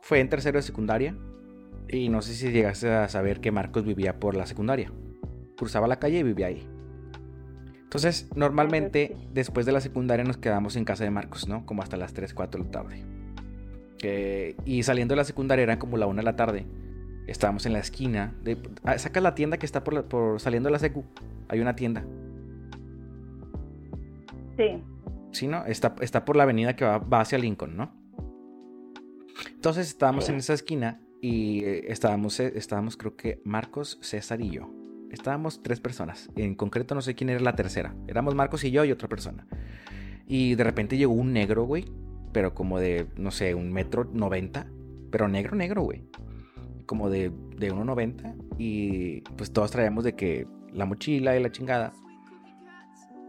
fue 0.00 0.18
en 0.18 0.28
tercero 0.28 0.58
de 0.58 0.62
secundaria. 0.62 1.16
Y 1.88 2.08
no 2.08 2.20
sé 2.20 2.34
si 2.34 2.50
llegaste 2.50 2.90
a 2.90 3.08
saber 3.08 3.40
que 3.40 3.52
Marcos 3.52 3.84
vivía 3.84 4.18
por 4.18 4.36
la 4.36 4.44
secundaria. 4.46 4.92
Cruzaba 5.56 5.86
la 5.86 5.98
calle 5.98 6.18
y 6.18 6.22
vivía 6.22 6.48
ahí. 6.48 6.68
Entonces, 7.84 8.28
normalmente, 8.34 9.16
después 9.32 9.64
de 9.64 9.72
la 9.72 9.80
secundaria 9.80 10.24
nos 10.24 10.36
quedamos 10.36 10.76
en 10.76 10.84
casa 10.84 11.04
de 11.04 11.10
Marcos, 11.10 11.48
¿no? 11.48 11.64
Como 11.64 11.82
hasta 11.82 11.96
las 11.96 12.12
3, 12.12 12.34
4 12.34 12.60
de 12.60 12.64
la 12.66 12.70
tarde. 12.70 13.04
y 14.66 14.82
saliendo 14.82 15.12
de 15.12 15.16
la 15.16 15.24
secundaria 15.24 15.62
era 15.62 15.78
como 15.78 15.96
la 15.96 16.06
1 16.06 16.16
de 16.16 16.24
la 16.24 16.36
tarde 16.36 16.66
estábamos 17.28 17.66
en 17.66 17.74
la 17.74 17.78
esquina. 17.78 18.34
De, 18.42 18.58
ah, 18.82 18.98
saca 18.98 19.20
la 19.20 19.34
tienda 19.34 19.58
que 19.58 19.66
está 19.66 19.84
por, 19.84 20.04
por 20.06 20.40
saliendo 20.40 20.68
de 20.68 20.72
la 20.72 20.78
secu. 20.78 21.04
Hay 21.48 21.60
una 21.60 21.76
tienda. 21.76 22.04
Sí. 24.56 24.82
Sí, 25.30 25.46
¿no? 25.46 25.64
Está, 25.66 25.94
está 26.00 26.24
por 26.24 26.36
la 26.36 26.42
avenida 26.42 26.74
que 26.74 26.84
va, 26.84 27.20
hacia 27.20 27.38
Lincoln, 27.38 27.76
¿no? 27.76 27.92
Entonces 29.54 29.88
estábamos 29.88 30.28
en 30.28 30.36
esa 30.36 30.54
esquina 30.54 31.00
y 31.20 31.62
eh, 31.64 31.92
estábamos, 31.92 32.40
eh, 32.40 32.52
estábamos, 32.56 32.96
creo 32.96 33.14
que 33.14 33.40
Marcos, 33.44 33.98
César 34.00 34.40
y 34.40 34.50
yo. 34.50 34.70
Estábamos 35.10 35.62
tres 35.62 35.80
personas. 35.80 36.30
En 36.34 36.54
concreto 36.54 36.94
no 36.94 37.02
sé 37.02 37.14
quién 37.14 37.30
era 37.30 37.40
la 37.40 37.54
tercera. 37.54 37.94
Éramos 38.08 38.34
Marcos 38.34 38.64
y 38.64 38.70
yo 38.70 38.84
y 38.84 38.92
otra 38.92 39.08
persona. 39.08 39.46
Y 40.26 40.54
de 40.54 40.64
repente 40.64 40.96
llegó 40.96 41.12
un 41.12 41.32
negro, 41.32 41.64
güey. 41.64 41.84
Pero 42.32 42.54
como 42.54 42.78
de, 42.78 43.06
no 43.16 43.30
sé, 43.30 43.54
un 43.54 43.72
metro 43.72 44.04
noventa. 44.04 44.66
Pero 45.10 45.28
negro, 45.28 45.56
negro, 45.56 45.82
güey 45.82 46.02
como 46.88 47.10
de, 47.10 47.30
de 47.56 47.72
1.90 47.72 48.34
y 48.58 49.20
pues 49.36 49.52
todos 49.52 49.70
traíamos 49.70 50.02
de 50.02 50.16
que 50.16 50.48
la 50.72 50.86
mochila 50.86 51.36
y 51.36 51.42
la 51.42 51.52
chingada. 51.52 51.92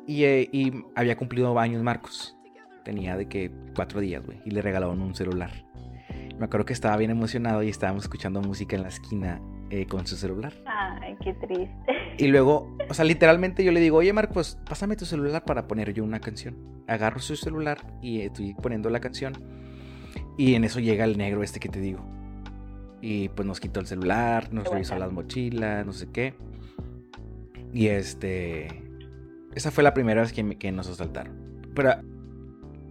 Y, 0.07 0.23
eh, 0.23 0.49
y 0.51 0.71
había 0.95 1.15
cumplido 1.17 1.59
años 1.59 1.83
Marcos. 1.83 2.35
Tenía 2.83 3.15
de 3.17 3.27
que 3.27 3.51
cuatro 3.75 3.99
días, 3.99 4.25
güey. 4.25 4.41
Y 4.45 4.51
le 4.51 4.63
regalaron 4.63 5.01
un 5.01 5.13
celular. 5.13 5.51
Me 6.39 6.45
acuerdo 6.45 6.65
que 6.65 6.73
estaba 6.73 6.95
bien 6.95 7.11
emocionado 7.11 7.61
y 7.61 7.69
estábamos 7.69 8.05
escuchando 8.05 8.41
música 8.41 8.77
en 8.77 8.83
la 8.83 8.87
esquina 8.87 9.41
eh, 9.69 9.85
con 9.85 10.07
su 10.07 10.15
celular. 10.15 10.53
Ay, 10.65 11.15
qué 11.21 11.33
triste. 11.33 11.69
Y 12.17 12.27
luego, 12.27 12.75
o 12.89 12.93
sea, 12.93 13.03
literalmente 13.03 13.63
yo 13.63 13.71
le 13.71 13.81
digo, 13.81 13.97
oye 13.97 14.13
Marcos, 14.13 14.57
pásame 14.67 14.95
tu 14.95 15.05
celular 15.05 15.43
para 15.43 15.67
poner 15.67 15.93
yo 15.93 16.03
una 16.03 16.21
canción. 16.21 16.83
Agarro 16.87 17.19
su 17.19 17.35
celular 17.35 17.77
y 18.01 18.21
estoy 18.21 18.53
poniendo 18.53 18.89
la 18.89 19.01
canción. 19.01 19.33
Y 20.37 20.55
en 20.55 20.63
eso 20.63 20.79
llega 20.79 21.03
el 21.03 21.17
negro 21.17 21.43
este 21.43 21.59
que 21.59 21.69
te 21.69 21.81
digo. 21.81 22.18
Y 23.01 23.29
pues 23.29 23.47
nos 23.47 23.59
quitó 23.59 23.79
el 23.79 23.87
celular, 23.87 24.51
nos 24.53 24.67
revisó 24.67 24.97
las 24.97 25.11
mochilas, 25.11 25.85
no 25.85 25.93
sé 25.93 26.09
qué. 26.11 26.33
Y 27.73 27.87
este. 27.87 28.67
Esa 29.55 29.71
fue 29.71 29.83
la 29.83 29.93
primera 29.93 30.21
vez 30.21 30.33
que, 30.33 30.57
que 30.57 30.71
nos 30.71 30.89
asaltaron. 30.89 31.61
Pero 31.73 31.91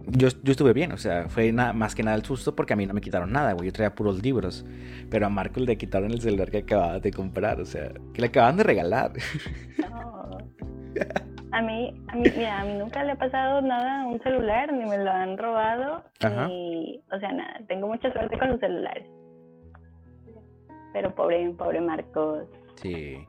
yo, 0.07 0.29
yo, 0.43 0.51
estuve 0.51 0.73
bien, 0.73 0.91
o 0.91 0.97
sea, 0.97 1.29
fue 1.29 1.51
nada, 1.51 1.73
más 1.73 1.95
que 1.95 2.03
nada 2.03 2.17
el 2.17 2.23
susto 2.23 2.55
porque 2.55 2.73
a 2.73 2.75
mí 2.75 2.85
no 2.85 2.93
me 2.93 3.01
quitaron 3.01 3.31
nada, 3.31 3.53
güey. 3.53 3.67
Yo 3.67 3.73
traía 3.73 3.93
puros 3.93 4.21
libros. 4.23 4.65
Pero 5.09 5.25
a 5.25 5.29
Marco 5.29 5.59
le 5.59 5.77
quitaron 5.77 6.11
el 6.11 6.21
celular 6.21 6.49
que 6.49 6.59
acababa 6.59 6.99
de 6.99 7.11
comprar, 7.11 7.59
o 7.61 7.65
sea, 7.65 7.91
que 8.13 8.21
le 8.21 8.27
acababan 8.27 8.57
de 8.57 8.63
regalar. 8.63 9.11
No. 9.89 10.37
A 11.51 11.61
mí, 11.63 11.93
a 12.07 12.15
mí, 12.15 12.23
mira, 12.37 12.61
a 12.61 12.65
mí 12.65 12.73
nunca 12.73 13.03
le 13.03 13.13
ha 13.13 13.15
pasado 13.15 13.61
nada 13.61 14.03
a 14.03 14.07
un 14.07 14.21
celular, 14.21 14.71
ni 14.71 14.85
me 14.85 14.97
lo 14.99 15.09
han 15.09 15.37
robado, 15.37 16.03
ni, 16.47 17.01
o 17.11 17.19
sea, 17.19 17.31
nada. 17.31 17.59
Tengo 17.67 17.87
mucha 17.87 18.11
suerte 18.13 18.37
con 18.37 18.49
los 18.49 18.59
celulares. 18.59 19.07
Pero 20.93 21.13
pobre, 21.13 21.49
pobre 21.51 21.81
Marcos. 21.81 22.45
Sí. 22.81 23.27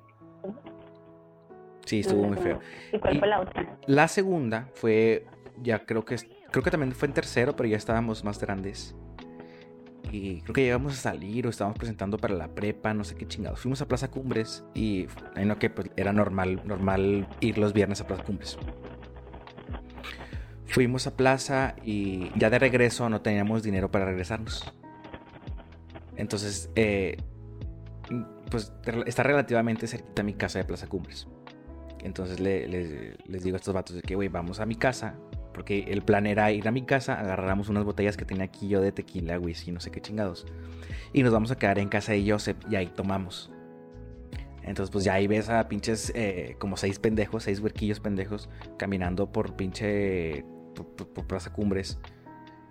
Sí, 1.85 2.01
estuvo 2.01 2.25
muy 2.25 2.37
feo. 2.37 2.61
¿Y 2.92 2.99
cuál 2.99 3.18
fue 3.18 3.29
la 3.29 3.40
otra? 3.40 3.79
La 3.87 4.09
segunda 4.09 4.68
fue, 4.75 5.27
ya 5.62 5.85
creo 5.85 6.05
que, 6.05 6.16
creo 6.51 6.62
que 6.62 6.70
también 6.70 6.92
fue 6.92 7.09
en 7.09 7.14
tercero, 7.14 7.57
pero 7.57 7.68
ya 7.68 7.77
estábamos 7.77 8.25
más 8.25 8.38
grandes. 8.38 8.94
Y 10.12 10.40
creo 10.42 10.55
que 10.55 10.62
llegamos 10.62 10.94
a 10.94 10.96
salir 10.96 11.46
o 11.46 11.51
estábamos 11.51 11.79
presentando 11.79 12.18
para 12.18 12.35
la 12.35 12.49
prepa, 12.49 12.94
no 12.94 13.05
sé 13.05 13.14
qué 13.14 13.27
chingados. 13.27 13.61
Fuimos 13.61 13.81
a 13.81 13.88
Plaza 13.88 14.11
Cumbres 14.11 14.64
y 14.75 15.07
ahí 15.37 15.44
no 15.44 15.59
que 15.59 15.70
pues, 15.70 15.90
era 15.96 16.12
normal, 16.12 16.62
normal 16.64 17.29
ir 17.40 17.59
los 17.59 17.73
viernes 17.73 18.01
a 18.01 18.07
Plaza 18.07 18.25
Cumbres. 18.25 18.59
Fuimos 20.66 21.07
a 21.07 21.16
Plaza 21.16 21.75
y 21.85 22.31
ya 22.38 22.51
de 22.51 22.59
regreso 22.59 23.09
no 23.09 23.20
teníamos 23.20 23.62
dinero 23.62 23.90
para 23.90 24.05
regresarnos. 24.05 24.73
Entonces, 26.16 26.70
eh, 26.77 27.16
pues 28.51 28.73
está 29.07 29.23
relativamente 29.23 29.87
cerquita 29.87 30.23
a 30.23 30.25
mi 30.25 30.35
casa 30.35 30.59
de 30.59 30.65
Plaza 30.65 30.87
Cumbres. 30.89 31.27
Entonces 32.03 32.41
le- 32.41 32.67
le- 32.69 33.17
les 33.27 33.43
digo 33.45 33.57
a 33.57 33.59
estos 33.59 33.75
vatos 33.75 33.95
de 33.97 34.03
que, 34.03 34.15
güey, 34.15 34.29
vamos 34.29 34.61
a 34.61 34.67
mi 34.67 34.75
casa. 34.77 35.15
Porque 35.53 35.81
el 35.89 36.03
plan 36.03 36.27
era 36.27 36.51
ir 36.53 36.67
a 36.69 36.71
mi 36.71 36.83
casa, 36.83 37.19
agarráramos 37.19 37.69
unas 37.69 37.85
botellas 37.85 38.17
que 38.17 38.25
tenía 38.25 38.45
aquí 38.45 38.69
yo 38.69 38.81
de 38.81 38.93
tequila, 38.93 39.39
whisky, 39.39 39.73
no 39.73 39.81
sé 39.81 39.91
qué 39.91 40.01
chingados. 40.01 40.47
Y 41.13 41.23
nos 41.25 41.33
vamos 41.33 41.51
a 41.51 41.57
quedar 41.59 41.79
en 41.81 41.89
casa 41.89 42.13
de 42.13 42.31
Joseph 42.31 42.57
y 42.71 42.77
ahí 42.77 42.87
tomamos. 42.87 43.51
Entonces, 44.63 44.91
pues 44.93 45.05
ya 45.05 45.15
ahí 45.15 45.27
ves 45.27 45.49
a 45.49 45.69
pinches 45.69 46.13
eh, 46.15 46.55
como 46.61 46.77
seis 46.77 46.99
pendejos, 47.01 47.43
seis 47.45 47.59
huerquillos 47.61 47.99
pendejos, 47.99 48.49
caminando 48.79 49.33
por 49.33 49.55
pinche. 49.57 50.45
por, 50.75 50.87
por- 50.95 51.09
por 51.09 51.27
Plaza 51.27 51.53
Cumbres. 51.53 51.99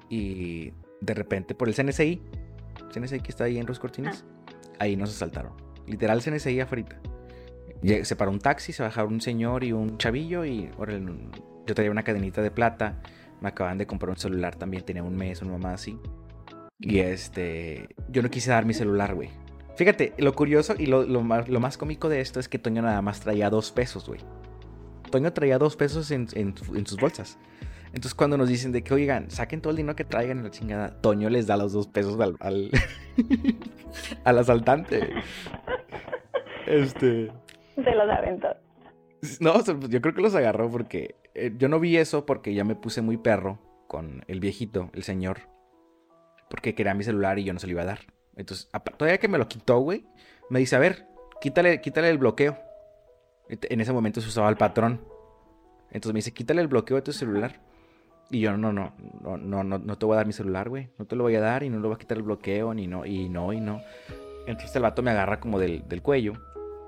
Y 0.09 0.71
de 1.01 1.13
repente 1.13 1.53
por 1.55 1.67
el 1.67 1.75
CNCI, 1.75 2.21
CNCI 2.93 3.19
que 3.19 3.29
está 3.29 3.43
ahí 3.43 3.57
en 3.59 3.67
Ruiz 3.67 3.79
Cortines, 3.79 4.25
ahí 4.79 4.95
nos 4.95 5.09
asaltaron. 5.11 5.51
Literal 5.89 6.21
CNCI 6.21 6.59
afuera. 6.61 6.85
Lle- 7.81 8.03
Se 8.03 8.15
paró 8.15 8.31
un 8.31 8.39
taxi, 8.39 8.71
se 8.73 8.83
bajaron 8.83 9.13
un 9.15 9.21
señor 9.21 9.63
y 9.63 9.71
un 9.71 9.97
chavillo 9.97 10.45
y 10.45 10.69
órale, 10.77 11.01
yo 11.65 11.75
traía 11.75 11.91
una 11.91 12.03
cadenita 12.03 12.41
de 12.41 12.51
plata. 12.51 13.01
Me 13.41 13.49
acaban 13.49 13.77
de 13.77 13.87
comprar 13.87 14.09
un 14.09 14.17
celular 14.17 14.55
también, 14.55 14.83
tenía 14.83 15.01
un 15.03 15.15
mes, 15.15 15.41
una 15.41 15.53
mamá 15.53 15.73
así. 15.73 15.97
Y 16.79 16.99
este, 16.99 17.87
yo 18.09 18.21
no 18.21 18.29
quise 18.29 18.51
dar 18.51 18.65
mi 18.65 18.73
celular, 18.73 19.15
güey. 19.15 19.29
Fíjate, 19.77 20.13
lo 20.17 20.33
curioso 20.33 20.75
y 20.77 20.87
lo, 20.87 21.05
más, 21.23 21.47
lo 21.47 21.59
más 21.61 21.77
cómico 21.77 22.09
de 22.09 22.19
esto 22.19 22.39
es 22.41 22.49
que 22.49 22.59
Toño 22.59 22.81
nada 22.81 23.01
más 23.01 23.21
traía 23.21 23.49
dos 23.49 23.71
pesos, 23.71 24.05
güey. 24.07 24.19
Toño 25.09 25.31
traía 25.33 25.57
dos 25.57 25.75
pesos 25.77 26.11
en, 26.11 26.27
en 26.33 26.53
en 26.75 26.85
sus 26.85 26.97
bolsas. 26.99 27.37
Entonces 27.87 28.13
cuando 28.13 28.37
nos 28.37 28.49
dicen 28.49 28.71
de 28.73 28.83
que, 28.83 28.93
oigan, 28.93 29.31
saquen 29.31 29.61
todo 29.61 29.71
el 29.71 29.77
dinero 29.77 29.95
que 29.95 30.03
traigan 30.03 30.37
en 30.39 30.43
la 30.43 30.51
chingada, 30.51 30.99
Toño 31.01 31.29
les 31.29 31.47
da 31.47 31.55
los 31.57 31.71
dos 31.73 31.87
pesos 31.87 32.19
al, 32.19 32.35
al, 32.41 32.69
al 34.25 34.37
asaltante. 34.37 35.09
Este... 36.69 37.31
Se 37.75 37.95
los 37.95 38.09
aventó. 38.09 38.47
No, 39.39 39.53
pues, 39.53 39.89
yo 39.89 40.01
creo 40.01 40.13
que 40.13 40.21
los 40.21 40.35
agarró 40.35 40.69
porque 40.69 41.15
eh, 41.33 41.51
yo 41.57 41.67
no 41.67 41.79
vi 41.79 41.97
eso 41.97 42.25
porque 42.25 42.53
ya 42.53 42.63
me 42.63 42.75
puse 42.75 43.01
muy 43.01 43.17
perro 43.17 43.59
con 43.87 44.23
el 44.27 44.39
viejito, 44.39 44.89
el 44.93 45.03
señor, 45.03 45.39
porque 46.49 46.75
quería 46.75 46.93
mi 46.93 47.03
celular 47.03 47.39
y 47.39 47.43
yo 47.43 47.53
no 47.53 47.59
se 47.59 47.67
lo 47.67 47.71
iba 47.71 47.81
a 47.81 47.85
dar. 47.85 47.99
Entonces, 48.35 48.69
todavía 48.97 49.17
que 49.17 49.27
me 49.27 49.39
lo 49.39 49.47
quitó, 49.47 49.79
güey, 49.79 50.05
me 50.49 50.59
dice, 50.59 50.75
a 50.75 50.79
ver, 50.79 51.07
quítale, 51.41 51.81
quítale 51.81 52.09
el 52.09 52.19
bloqueo. 52.19 52.57
En 53.49 53.81
ese 53.81 53.91
momento 53.91 54.21
se 54.21 54.27
usaba 54.27 54.49
el 54.49 54.57
patrón. 54.57 55.01
Entonces 55.87 56.13
me 56.13 56.19
dice, 56.19 56.33
quítale 56.33 56.61
el 56.61 56.67
bloqueo 56.67 56.97
de 56.97 57.01
tu 57.01 57.11
celular. 57.11 57.61
Y 58.29 58.41
yo, 58.41 58.55
no, 58.55 58.71
no, 58.71 58.93
no, 59.21 59.37
no, 59.37 59.63
no, 59.63 59.79
no 59.79 59.97
te 59.97 60.05
voy 60.05 60.13
a 60.13 60.17
dar 60.17 60.27
mi 60.27 60.33
celular, 60.33 60.69
güey. 60.69 60.89
No 60.99 61.05
te 61.05 61.15
lo 61.15 61.23
voy 61.23 61.35
a 61.35 61.41
dar 61.41 61.63
y 61.63 61.69
no 61.69 61.79
le 61.79 61.87
voy 61.87 61.95
a 61.95 61.97
quitar 61.97 62.17
el 62.17 62.23
bloqueo, 62.23 62.75
ni 62.75 62.85
no, 62.85 63.07
y 63.07 63.27
no, 63.27 63.51
y 63.51 63.59
no. 63.59 63.81
Entonces 64.45 64.75
el 64.75 64.83
vato 64.83 65.01
me 65.01 65.11
agarra 65.11 65.39
como 65.39 65.59
del, 65.59 65.87
del 65.87 66.03
cuello 66.03 66.33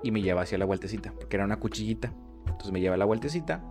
y 0.02 0.10
me 0.10 0.22
lleva 0.22 0.42
hacia 0.42 0.58
la 0.58 0.64
vueltecita, 0.64 1.12
porque 1.12 1.36
era 1.36 1.44
una 1.44 1.58
cuchillita. 1.58 2.12
Entonces 2.46 2.72
me 2.72 2.80
lleva 2.80 2.94
a 2.94 2.98
la 2.98 3.04
vueltecita. 3.04 3.62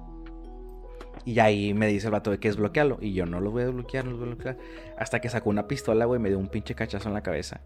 Y 1.26 1.40
ahí 1.40 1.74
me 1.74 1.88
dice 1.88 2.08
el 2.08 2.12
vato 2.14 2.32
de 2.32 2.40
que 2.40 2.48
es 2.48 2.58
bloquearlo. 2.58 2.98
Y 3.02 3.14
yo 3.14 3.26
no 3.26 3.40
lo 3.40 3.52
voy 3.52 3.64
a 3.64 3.66
desbloquear, 3.68 4.06
no 4.06 4.12
lo 4.12 4.18
voy 4.18 4.26
a 4.28 4.30
bloquear. 4.34 4.58
Hasta 4.98 5.20
que 5.22 5.30
sacó 5.30 5.50
una 5.50 5.68
pistola, 5.68 6.06
güey, 6.06 6.20
me 6.20 6.30
dio 6.30 6.40
un 6.40 6.48
pinche 6.48 6.74
cachazo 6.74 7.10
en 7.10 7.14
la 7.14 7.22
cabeza. 7.22 7.62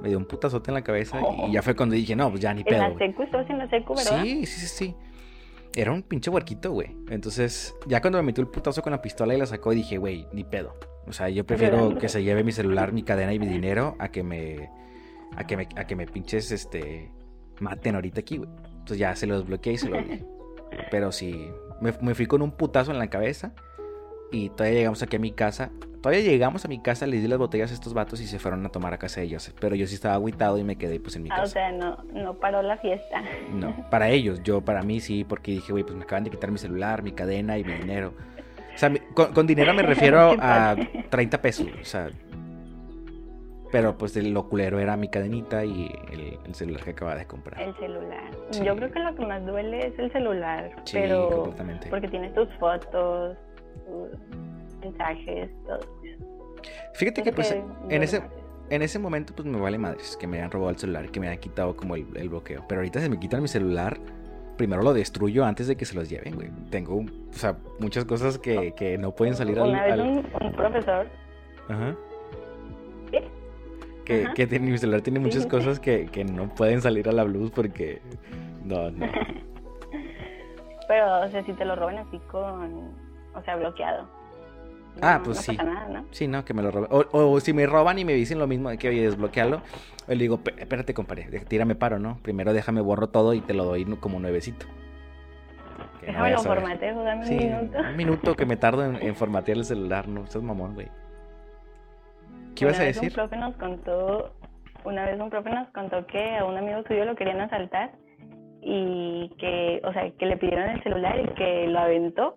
Me 0.00 0.08
dio 0.08 0.18
un 0.18 0.24
putazote 0.24 0.70
en 0.70 0.74
la 0.74 0.82
cabeza. 0.82 1.18
Y, 1.20 1.50
y 1.50 1.52
ya 1.52 1.62
fue 1.62 1.74
cuando 1.74 1.94
dije, 1.94 2.14
no, 2.14 2.28
pues 2.30 2.42
ya 2.42 2.52
ni 2.54 2.60
En 2.60 2.66
pedo. 2.66 2.78
la 2.82 2.88
güey. 2.90 3.08
secu, 3.10 3.22
en 3.48 3.58
la 3.58 3.70
secu, 3.70 3.94
¿verdad? 3.94 4.22
Sí, 4.22 4.46
sí, 4.46 4.60
sí, 4.60 4.66
sí. 4.66 4.94
Era 5.74 5.90
un 5.90 6.02
pinche 6.02 6.30
huerquito, 6.30 6.70
güey. 6.72 6.94
Entonces, 7.08 7.74
ya 7.86 8.00
cuando 8.00 8.18
me 8.18 8.22
metió 8.24 8.42
el 8.42 8.48
putazo 8.50 8.82
con 8.82 8.90
la 8.92 9.00
pistola 9.00 9.34
y 9.34 9.38
la 9.38 9.46
sacó, 9.46 9.70
dije, 9.70 9.96
güey, 9.96 10.26
ni 10.32 10.44
pedo. 10.44 10.74
O 11.06 11.12
sea, 11.12 11.28
yo 11.28 11.44
prefiero 11.46 11.96
que 11.98 12.08
se 12.08 12.22
lleve 12.22 12.44
mi 12.44 12.52
celular, 12.52 12.92
mi 12.92 13.02
cadena 13.02 13.32
y 13.32 13.38
mi 13.38 13.46
dinero 13.46 13.96
a 13.98 14.08
que 14.08 14.22
me. 14.22 14.70
a 15.34 15.44
que 15.46 15.56
me, 15.56 15.66
a 15.76 15.86
que 15.86 15.96
me 15.96 16.06
pinches, 16.06 16.52
este. 16.52 17.10
Maten 17.60 17.94
ahorita 17.94 18.20
aquí, 18.20 18.38
güey. 18.38 18.50
Entonces 18.70 18.98
ya 18.98 19.14
se 19.16 19.26
lo 19.26 19.38
desbloqueé 19.38 19.74
y 19.74 19.78
se 19.78 19.88
lo 19.88 19.96
di. 20.02 20.24
Pero 20.90 21.12
sí, 21.12 21.48
me, 21.80 21.92
me 22.00 22.14
fui 22.14 22.26
con 22.26 22.42
un 22.42 22.52
putazo 22.52 22.90
en 22.92 22.98
la 22.98 23.08
cabeza. 23.08 23.52
Y 24.30 24.48
todavía 24.50 24.78
llegamos 24.78 25.02
aquí 25.02 25.16
a 25.16 25.18
mi 25.18 25.32
casa. 25.32 25.70
Todavía 26.00 26.22
llegamos 26.24 26.64
a 26.64 26.68
mi 26.68 26.80
casa, 26.82 27.06
les 27.06 27.22
di 27.22 27.28
las 27.28 27.38
botellas 27.38 27.70
a 27.70 27.74
estos 27.74 27.94
vatos 27.94 28.20
y 28.20 28.26
se 28.26 28.38
fueron 28.40 28.64
a 28.66 28.70
tomar 28.70 28.92
a 28.94 28.98
casa 28.98 29.20
de 29.20 29.26
ellos. 29.26 29.52
Pero 29.60 29.76
yo 29.76 29.86
sí 29.86 29.94
estaba 29.94 30.14
agüitado 30.14 30.58
y 30.58 30.64
me 30.64 30.76
quedé 30.76 30.98
pues 30.98 31.14
en 31.16 31.22
mi 31.24 31.28
Ah, 31.30 31.36
casa. 31.36 31.44
o 31.44 31.46
sea, 31.48 31.70
no, 31.72 31.98
no 32.14 32.34
paró 32.34 32.60
la 32.62 32.76
fiesta. 32.78 33.22
No, 33.52 33.88
para 33.90 34.08
ellos, 34.08 34.40
yo 34.42 34.62
para 34.62 34.82
mí 34.82 35.00
sí, 35.00 35.22
porque 35.24 35.52
dije, 35.52 35.70
güey, 35.70 35.84
pues 35.84 35.94
me 35.94 36.02
acaban 36.02 36.24
de 36.24 36.30
quitar 36.30 36.50
mi 36.50 36.58
celular, 36.58 37.02
mi 37.02 37.12
cadena 37.12 37.56
y 37.58 37.62
mi 37.64 37.74
dinero. 37.74 38.14
O 38.74 38.78
sea, 38.78 38.90
con, 39.14 39.32
con 39.34 39.46
dinero 39.46 39.74
me 39.74 39.82
refiero 39.82 40.18
a 40.32 40.36
padre. 40.74 41.06
30 41.10 41.42
pesos, 41.42 41.66
o 41.80 41.84
sea. 41.84 42.08
Pero 43.72 43.96
pues 43.96 44.12
de 44.14 44.22
lo 44.22 44.48
culero 44.48 44.78
era 44.78 44.96
mi 44.96 45.08
cadenita 45.08 45.64
y 45.64 45.90
el, 46.12 46.38
el 46.44 46.54
celular 46.54 46.84
que 46.84 46.90
acababa 46.90 47.16
de 47.18 47.26
comprar. 47.26 47.60
El 47.60 47.74
celular. 47.78 48.30
Sí. 48.50 48.62
Yo 48.64 48.76
creo 48.76 48.92
que 48.92 48.98
lo 49.00 49.14
que 49.14 49.26
más 49.26 49.44
duele 49.46 49.86
es 49.88 49.98
el 49.98 50.12
celular. 50.12 50.70
Sí, 50.84 50.98
pero 51.00 51.28
completamente. 51.30 51.88
porque 51.88 52.06
tienes 52.08 52.34
tus 52.34 52.48
fotos, 52.60 53.36
tus 53.86 54.80
mensajes, 54.80 55.50
todo. 55.66 55.80
Fíjate 56.94 57.22
que 57.22 57.32
Creo 57.32 57.34
pues 57.34 57.48
que 57.88 57.96
en 57.96 58.02
ese, 58.02 58.22
en 58.68 58.82
ese 58.82 58.98
momento 58.98 59.34
pues 59.34 59.46
me 59.48 59.58
vale 59.58 59.78
madres 59.78 60.16
que 60.20 60.26
me 60.26 60.36
hayan 60.36 60.50
robado 60.50 60.70
el 60.70 60.76
celular, 60.76 61.10
que 61.10 61.18
me 61.18 61.28
hayan 61.28 61.40
quitado 61.40 61.74
como 61.74 61.96
el, 61.96 62.06
el 62.14 62.28
bloqueo. 62.28 62.64
Pero 62.68 62.80
ahorita 62.82 63.00
se 63.00 63.08
me 63.08 63.18
quitan 63.18 63.40
mi 63.40 63.48
celular, 63.48 63.98
primero 64.58 64.82
lo 64.82 64.92
destruyo 64.92 65.46
antes 65.46 65.66
de 65.66 65.76
que 65.76 65.86
se 65.86 65.94
los 65.94 66.10
lleven, 66.10 66.34
güey. 66.34 66.50
Tengo, 66.70 66.96
o 66.98 67.32
sea, 67.32 67.56
muchas 67.80 68.04
cosas 68.04 68.38
que, 68.38 68.74
que 68.76 68.98
no 68.98 69.14
pueden 69.14 69.34
salir 69.34 69.58
al... 69.58 69.70
Una 69.70 69.82
vez 69.84 69.92
al- 69.94 70.00
un, 70.02 70.16
un 70.42 70.52
profesor, 70.52 71.06
Ajá. 71.70 71.96
Que, 74.34 74.46
tiene- 74.46 74.70
mi 74.70 74.78
celular 74.78 75.00
tiene 75.02 75.18
muchas 75.20 75.42
Sí. 75.44 75.48
cosas 75.48 75.80
que, 75.80 76.06
que 76.06 76.24
no 76.24 76.48
pueden 76.54 76.80
salir 76.80 77.08
a 77.08 77.12
la 77.12 77.24
luz 77.24 77.50
porque... 77.50 78.00
No, 78.64 78.90
no. 78.90 79.06
Pero, 80.88 81.20
o 81.22 81.28
sea, 81.28 81.42
si 81.44 81.52
te 81.52 81.64
lo 81.64 81.74
roban 81.76 81.98
así 81.98 82.18
con, 82.30 82.92
o 83.34 83.42
sea, 83.44 83.56
bloqueado. 83.56 84.06
Ah, 85.00 85.18
no- 85.18 85.24
pues 85.24 85.36
no 85.38 85.42
sí. 85.42 85.52
pasa 85.56 85.62
nada, 85.70 85.88
¿no? 85.88 86.04
Sí, 86.10 86.26
no, 86.28 86.44
que 86.44 86.52
me 86.52 86.62
lo 86.62 86.70
roben. 86.70 86.88
O, 86.92 87.04
o 87.12 87.40
si 87.40 87.52
me 87.54 87.66
roban 87.66 87.98
y 87.98 88.04
me 88.04 88.12
dicen 88.12 88.38
lo 88.38 88.46
mismo 88.46 88.68
de 88.68 88.76
que, 88.78 88.88
oye, 88.90 89.02
desbloquealo. 89.02 89.62
Le 90.08 90.16
digo, 90.16 90.38
"Pe- 90.38 90.54
espérate, 90.58 90.92
compadre, 90.92 91.24
tírame 91.48 91.74
paro, 91.76 91.98
¿no? 91.98 92.18
Primero 92.22 92.52
déjame 92.52 92.80
borro 92.80 93.08
todo 93.08 93.32
y 93.34 93.40
te 93.40 93.54
lo 93.54 93.64
doy 93.64 93.84
como 94.00 94.18
nuevecito. 94.20 94.66
Déjame 96.02 96.32
lo 96.32 96.38
formateo, 96.40 97.02
dame 97.04 97.26
Sí, 97.26 97.34
un 97.36 97.40
minuto. 97.60 97.78
un 97.78 97.96
minuto 97.96 98.36
que 98.36 98.44
me 98.44 98.56
tardo 98.56 98.84
en, 98.84 98.96
en 98.96 99.14
formatear 99.14 99.58
el 99.58 99.64
celular, 99.64 100.08
no, 100.08 100.24
estás 100.24 100.42
mamón, 100.42 100.74
güey. 100.74 100.88
¿Qué 102.62 102.68
ibas 102.68 102.78
a 102.78 102.84
decir? 102.84 103.08
Un 103.08 103.14
profe 103.14 103.36
nos 103.38 103.56
contó, 103.56 104.32
una 104.84 105.04
vez 105.04 105.20
un 105.20 105.30
profe 105.30 105.50
nos 105.50 105.68
contó 105.70 106.06
que 106.06 106.36
a 106.36 106.44
un 106.44 106.56
amigo 106.56 106.84
suyo 106.86 107.04
lo 107.04 107.16
querían 107.16 107.40
asaltar 107.40 107.90
y 108.60 109.30
que, 109.36 109.80
o 109.82 109.92
sea, 109.92 110.08
que 110.12 110.26
le 110.26 110.36
pidieron 110.36 110.70
el 110.70 110.82
celular 110.84 111.18
y 111.18 111.34
que 111.34 111.66
lo 111.66 111.80
aventó 111.80 112.36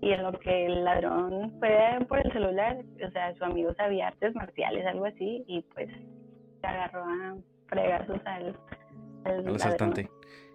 y 0.00 0.10
en 0.10 0.24
lo 0.24 0.32
que 0.32 0.66
el 0.66 0.84
ladrón 0.84 1.54
fue 1.60 1.70
por 2.08 2.18
el 2.18 2.32
celular, 2.32 2.78
o 3.06 3.10
sea, 3.12 3.32
su 3.36 3.44
amigo 3.44 3.72
sabía 3.74 4.08
artes 4.08 4.34
marciales, 4.34 4.84
algo 4.86 5.04
así, 5.06 5.44
y 5.46 5.62
pues 5.72 5.88
se 6.60 6.66
agarró 6.66 7.04
a 7.04 7.36
fregazos 7.68 8.20
al, 8.24 8.58
al 9.24 9.54
asaltante. 9.54 10.10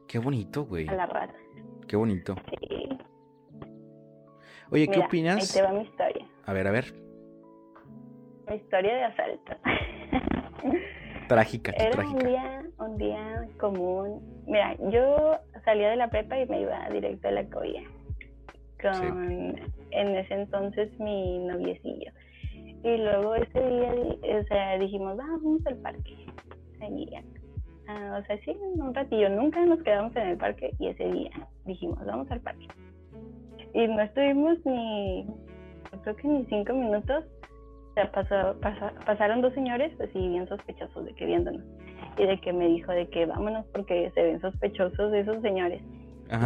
Qué 0.10 0.20
bonito, 0.20 0.66
güey. 0.66 0.90
a 0.90 0.94
la 0.94 1.06
rata. 1.06 1.36
Qué 1.88 1.96
bonito. 1.96 2.36
Sí. 2.50 2.90
Oye, 4.72 4.88
¿qué 4.88 4.98
Mira, 4.98 5.06
opinas? 5.06 5.56
Ahí 5.56 5.62
te 5.62 5.66
va 5.66 5.72
mi 5.72 5.86
historia. 5.86 6.28
A 6.46 6.52
ver, 6.52 6.68
a 6.68 6.72
ver. 6.72 7.09
Historia 8.54 8.96
de 8.96 9.04
asalto. 9.04 9.52
Trágica, 11.28 11.72
Era 11.78 12.08
un 12.08 12.18
día, 12.18 12.64
un 12.80 12.98
día 12.98 13.48
común. 13.60 14.44
Mira, 14.48 14.76
yo 14.90 15.38
salía 15.64 15.92
de 15.92 15.96
la 15.96 16.10
prepa 16.10 16.40
y 16.40 16.48
me 16.48 16.62
iba 16.62 16.90
directo 16.90 17.28
a 17.28 17.32
la 17.32 17.44
colla 17.46 17.84
con 18.82 19.56
en 19.92 20.16
ese 20.16 20.34
entonces 20.34 20.98
mi 21.00 21.40
noviecillo. 21.40 22.12
Y 22.84 22.98
luego 22.98 23.36
ese 23.36 23.60
día, 23.60 23.94
o 24.40 24.44
sea, 24.46 24.78
dijimos, 24.78 25.18
vamos 25.18 25.66
al 25.66 25.76
parque. 25.78 26.16
Seguía. 26.80 27.22
Ah, 27.88 28.20
o 28.22 28.26
sea, 28.26 28.38
sí, 28.46 28.56
un 28.76 28.94
ratillo. 28.94 29.30
Nunca 29.30 29.66
nos 29.66 29.82
quedamos 29.84 30.16
en 30.16 30.28
el 30.30 30.38
parque 30.38 30.72
y 30.80 30.88
ese 30.88 31.12
día 31.12 31.32
dijimos, 31.66 32.04
vamos 32.06 32.30
al 32.32 32.40
parque. 32.40 32.68
Y 33.74 33.88
no 33.88 34.02
estuvimos 34.02 34.58
ni, 34.66 35.28
creo 36.04 36.16
que 36.16 36.28
ni 36.28 36.46
cinco 36.46 36.74
minutos. 36.74 37.26
O 38.00 38.02
sea, 38.02 38.12
pasó, 38.12 38.60
pasa- 38.62 38.94
pasaron 39.06 39.42
dos 39.42 39.54
señores 39.54 39.92
así 40.00 40.18
bien 40.28 40.48
sospechosos 40.48 41.06
de 41.06 41.14
que 41.16 41.26
viéndonos. 41.26 41.64
Y 42.18 42.26
de 42.26 42.40
que 42.40 42.54
me 42.54 42.68
dijo 42.68 42.92
de 42.92 43.08
que 43.10 43.26
vámonos 43.26 43.66
porque 43.74 44.12
se 44.14 44.22
ven 44.24 44.40
sospechosos 44.42 45.12
de 45.12 45.20
esos 45.22 45.42
señores. 45.42 45.82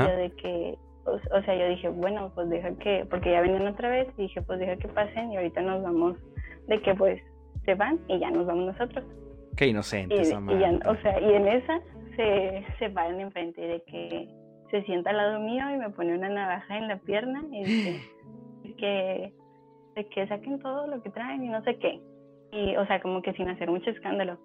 Yo 0.07 0.15
de 0.17 0.31
que, 0.31 0.77
o, 1.05 1.41
sea, 1.43 1.55
yo 1.55 1.67
dije, 1.67 1.89
bueno, 1.89 2.31
pues 2.33 2.49
deja 2.49 2.71
que, 2.79 3.05
porque 3.09 3.31
ya 3.31 3.41
venían 3.41 3.67
otra 3.67 3.89
vez, 3.89 4.07
y 4.17 4.23
dije, 4.23 4.41
pues 4.41 4.59
deja 4.59 4.77
que 4.77 4.87
pasen 4.87 5.31
y 5.31 5.35
ahorita 5.37 5.61
nos 5.61 5.83
vamos, 5.83 6.15
de 6.67 6.81
que 6.81 6.95
pues 6.95 7.21
se 7.65 7.75
van 7.75 7.99
y 8.07 8.17
ya 8.19 8.31
nos 8.31 8.45
vamos 8.47 8.65
nosotros. 8.73 9.03
Qué 9.57 9.67
inocente 9.67 10.15
y, 10.15 10.23
y 10.53 10.63
o 10.87 10.95
sea, 11.01 11.19
y 11.19 11.33
en 11.33 11.47
esa 11.47 11.79
se, 12.15 12.65
se 12.79 12.89
paran 12.89 13.19
enfrente 13.19 13.61
de 13.61 13.81
que 13.83 14.29
se 14.71 14.81
sienta 14.83 15.11
al 15.11 15.17
lado 15.17 15.39
mío 15.41 15.69
y 15.69 15.77
me 15.77 15.89
pone 15.91 16.15
una 16.17 16.29
navaja 16.29 16.77
en 16.77 16.87
la 16.87 16.97
pierna 16.97 17.43
y 17.51 17.63
dice 17.63 18.01
que, 18.77 19.33
de 19.95 20.07
que 20.07 20.27
saquen 20.27 20.59
todo 20.59 20.87
lo 20.87 21.01
que 21.01 21.09
traen 21.09 21.43
y 21.43 21.49
no 21.49 21.63
sé 21.63 21.77
qué. 21.77 21.99
Y, 22.51 22.75
o 22.75 22.85
sea, 22.85 23.01
como 23.01 23.21
que 23.21 23.33
sin 23.33 23.49
hacer 23.49 23.69
mucho 23.69 23.89
escándalo. 23.89 24.37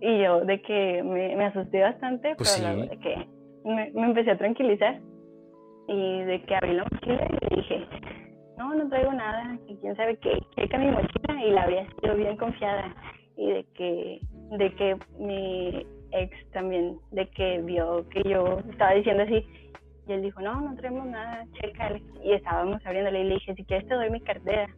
Y 0.00 0.22
yo 0.22 0.44
de 0.44 0.60
que 0.62 1.02
me, 1.02 1.36
me 1.36 1.44
asusté 1.46 1.80
bastante, 1.80 2.34
pues 2.36 2.60
pero 2.60 2.74
luego 2.74 2.90
de 2.90 2.98
que 2.98 3.28
me, 3.64 3.90
me, 3.92 4.06
empecé 4.06 4.32
a 4.32 4.38
tranquilizar. 4.38 5.00
Y 5.88 6.22
de 6.22 6.42
que 6.42 6.54
abrí 6.54 6.74
la 6.74 6.84
mochila 6.84 7.28
y 7.28 7.54
le 7.54 7.56
dije, 7.62 7.86
no, 8.58 8.74
no 8.74 8.88
traigo 8.88 9.12
nada, 9.12 9.58
y 9.66 9.76
quién 9.76 9.96
sabe 9.96 10.16
qué, 10.18 10.38
checa 10.56 10.78
mi 10.78 10.90
mochila 10.90 11.44
y 11.44 11.50
la 11.50 11.62
había 11.62 11.86
sido 12.00 12.16
bien 12.16 12.36
confiada. 12.36 12.94
Y 13.36 13.50
de 13.50 13.64
que, 13.74 14.20
de 14.58 14.74
que 14.74 14.96
mi 15.18 15.86
ex 16.12 16.50
también, 16.52 16.98
de 17.10 17.28
que 17.30 17.60
vio 17.62 18.08
que 18.10 18.22
yo 18.28 18.58
estaba 18.70 18.92
diciendo 18.94 19.22
así, 19.24 19.44
y 20.06 20.12
él 20.12 20.22
dijo, 20.22 20.40
no, 20.40 20.60
no 20.60 20.74
traemos 20.74 21.06
nada, 21.06 21.44
checa. 21.60 21.92
Y 22.24 22.32
estábamos 22.32 22.84
abriéndole 22.84 23.20
y 23.20 23.24
le 23.24 23.34
dije, 23.34 23.54
si 23.54 23.64
quieres 23.64 23.86
te 23.88 23.94
doy 23.94 24.10
mi 24.10 24.20
cartera. 24.20 24.68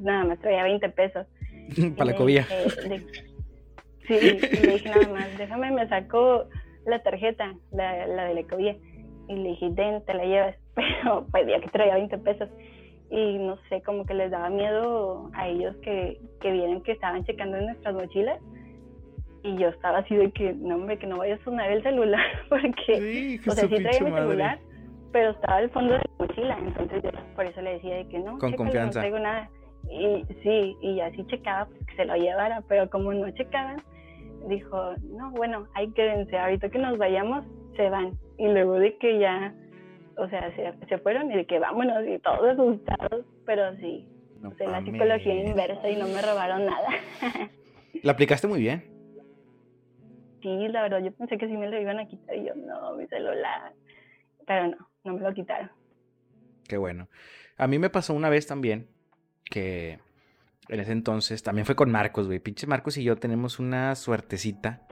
Nada 0.00 0.24
más 0.24 0.38
traía 0.40 0.64
20 0.64 0.88
pesos. 0.90 1.26
Para 1.96 2.12
la 2.12 2.16
cobija. 2.16 2.46
Sí, 4.06 4.14
y 4.14 4.66
le 4.66 4.72
dije 4.72 4.88
nada 4.88 5.08
más, 5.08 5.38
déjame, 5.38 5.70
me 5.70 5.86
sacó 5.88 6.46
la 6.86 7.02
tarjeta, 7.02 7.54
la, 7.72 8.06
la 8.06 8.24
de 8.24 8.34
la 8.34 8.40
ecovía. 8.40 8.76
Y 9.28 9.34
le 9.34 9.50
dije, 9.50 9.68
den, 9.70 10.02
te 10.04 10.14
la 10.14 10.24
llevas. 10.24 10.56
Pero 10.74 11.26
pues 11.30 11.46
ya 11.46 11.60
que 11.60 11.68
traía 11.68 11.94
20 11.94 12.18
pesos. 12.18 12.48
Y 13.10 13.38
no 13.38 13.58
sé, 13.68 13.82
como 13.82 14.04
que 14.04 14.14
les 14.14 14.30
daba 14.30 14.50
miedo 14.50 15.30
a 15.34 15.48
ellos 15.48 15.76
que, 15.82 16.20
que 16.40 16.52
vieran 16.52 16.82
que 16.82 16.92
estaban 16.92 17.24
checando 17.24 17.56
en 17.56 17.66
nuestras 17.66 17.94
mochilas 17.94 18.38
y 19.42 19.56
yo 19.56 19.68
estaba 19.68 19.98
así 19.98 20.14
de 20.14 20.30
que, 20.32 20.52
no 20.54 20.76
hombre, 20.76 20.98
que 20.98 21.06
no 21.06 21.18
vaya 21.18 21.36
a 21.36 21.44
sonar 21.44 21.70
el 21.70 21.82
celular, 21.82 22.24
porque, 22.48 23.40
o 23.46 23.50
sea, 23.52 23.68
sí 23.68 23.74
traía 23.82 24.00
mi 24.00 24.12
celular, 24.12 24.58
pero 25.12 25.30
estaba 25.30 25.56
al 25.56 25.70
fondo 25.70 25.94
de 25.94 25.98
la 25.98 26.26
mochila, 26.26 26.58
entonces 26.58 27.02
yo 27.02 27.10
por 27.34 27.46
eso 27.46 27.60
le 27.62 27.74
decía 27.74 27.96
de 27.96 28.08
que 28.08 28.18
no, 28.18 28.38
Con 28.38 28.52
confianza. 28.52 29.00
no 29.00 29.02
traigo 29.02 29.18
nada. 29.18 29.50
Y 29.90 30.24
sí, 30.42 30.76
y 30.82 31.00
así 31.00 31.24
checaba, 31.26 31.66
pues, 31.66 31.86
que 31.86 31.96
se 31.96 32.04
lo 32.04 32.14
llevara, 32.16 32.62
pero 32.68 32.90
como 32.90 33.12
no 33.12 33.30
checaban, 33.30 33.82
dijo, 34.48 34.94
no, 35.02 35.30
bueno, 35.32 35.66
hay 35.74 35.90
quédense, 35.92 36.38
ahorita 36.38 36.68
que 36.68 36.78
nos 36.78 36.98
vayamos, 36.98 37.44
se 37.76 37.88
van. 37.88 38.18
Y 38.36 38.48
luego 38.48 38.74
de 38.74 38.96
que 38.98 39.18
ya, 39.18 39.54
o 40.16 40.28
sea, 40.28 40.54
se, 40.54 40.74
se 40.86 40.98
fueron 40.98 41.30
y 41.32 41.36
de 41.36 41.46
que 41.46 41.58
vámonos 41.58 42.06
y 42.06 42.18
todos 42.18 42.50
asustados, 42.50 43.24
pero 43.46 43.74
sí, 43.76 44.06
no, 44.40 44.52
la 44.58 44.84
psicología 44.84 45.34
inversa 45.34 45.88
y 45.88 45.96
no 45.96 46.06
me 46.06 46.22
robaron 46.22 46.66
nada. 46.66 46.88
La 48.02 48.12
aplicaste 48.12 48.46
muy 48.46 48.60
bien. 48.60 48.84
Sí, 50.42 50.68
la 50.68 50.82
verdad, 50.82 51.02
yo 51.02 51.10
pensé 51.12 51.36
que 51.36 51.48
sí 51.48 51.56
me 51.56 51.68
lo 51.68 51.80
iban 51.80 51.98
a 51.98 52.06
quitar 52.06 52.36
y 52.36 52.44
yo, 52.44 52.54
no, 52.54 52.94
mi 52.94 53.06
celular. 53.08 53.72
Pero 54.46 54.68
no, 54.68 54.76
no 55.02 55.14
me 55.14 55.20
lo 55.20 55.34
quitaron. 55.34 55.68
Qué 56.68 56.76
bueno. 56.76 57.08
A 57.56 57.66
mí 57.66 57.80
me 57.80 57.90
pasó 57.90 58.14
una 58.14 58.28
vez 58.28 58.46
también 58.46 58.88
que 59.50 59.98
en 60.68 60.80
ese 60.80 60.92
entonces 60.92 61.42
también 61.42 61.66
fue 61.66 61.74
con 61.74 61.90
Marcos, 61.90 62.26
güey. 62.26 62.38
Pinche 62.38 62.66
Marcos 62.66 62.96
y 62.96 63.02
yo 63.02 63.16
tenemos 63.16 63.58
una 63.58 63.94
suertecita 63.94 64.82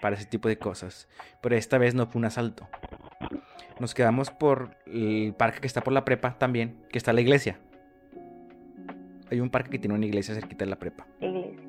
para 0.00 0.16
ese 0.16 0.26
tipo 0.26 0.48
de 0.48 0.58
cosas. 0.58 1.08
Pero 1.40 1.56
esta 1.56 1.78
vez 1.78 1.94
no 1.94 2.06
fue 2.06 2.18
un 2.18 2.24
asalto. 2.26 2.68
Nos 3.78 3.94
quedamos 3.94 4.30
por 4.30 4.76
el 4.86 5.34
parque 5.36 5.60
que 5.60 5.66
está 5.66 5.82
por 5.82 5.92
la 5.92 6.04
prepa 6.04 6.38
también, 6.38 6.76
que 6.90 6.98
está 6.98 7.12
la 7.12 7.20
iglesia. 7.20 7.58
Hay 9.30 9.40
un 9.40 9.50
parque 9.50 9.70
que 9.70 9.78
tiene 9.78 9.94
una 9.94 10.06
iglesia 10.06 10.34
cerquita 10.34 10.64
de 10.64 10.70
la 10.70 10.76
prepa. 10.76 11.06
Iglesia. 11.20 11.62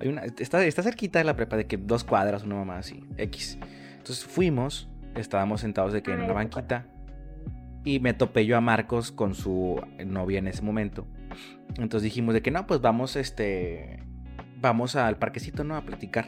Hay 0.00 0.08
una, 0.08 0.22
está, 0.22 0.64
está 0.64 0.82
cerquita 0.82 1.18
de 1.18 1.24
la 1.24 1.36
prepa, 1.36 1.56
de 1.56 1.66
que 1.66 1.76
dos 1.76 2.04
cuadras, 2.04 2.44
una 2.44 2.54
mamá 2.54 2.78
así, 2.78 3.04
X. 3.18 3.58
Entonces 3.98 4.24
fuimos, 4.24 4.88
estábamos 5.14 5.60
sentados 5.60 5.92
de 5.92 6.02
que 6.02 6.12
en 6.12 6.22
una 6.22 6.32
banquita. 6.32 6.86
Y 7.84 8.00
me 8.00 8.12
topé 8.12 8.46
yo 8.46 8.56
a 8.56 8.60
Marcos 8.60 9.10
con 9.10 9.34
su 9.34 9.80
novia 10.04 10.38
en 10.38 10.48
ese 10.48 10.62
momento. 10.62 11.06
Entonces 11.76 12.02
dijimos 12.02 12.34
de 12.34 12.42
que 12.42 12.50
no, 12.50 12.66
pues 12.66 12.80
vamos, 12.80 13.16
este, 13.16 14.02
vamos 14.60 14.96
al 14.96 15.16
parquecito, 15.16 15.64
¿no? 15.64 15.76
A 15.76 15.82
platicar. 15.82 16.26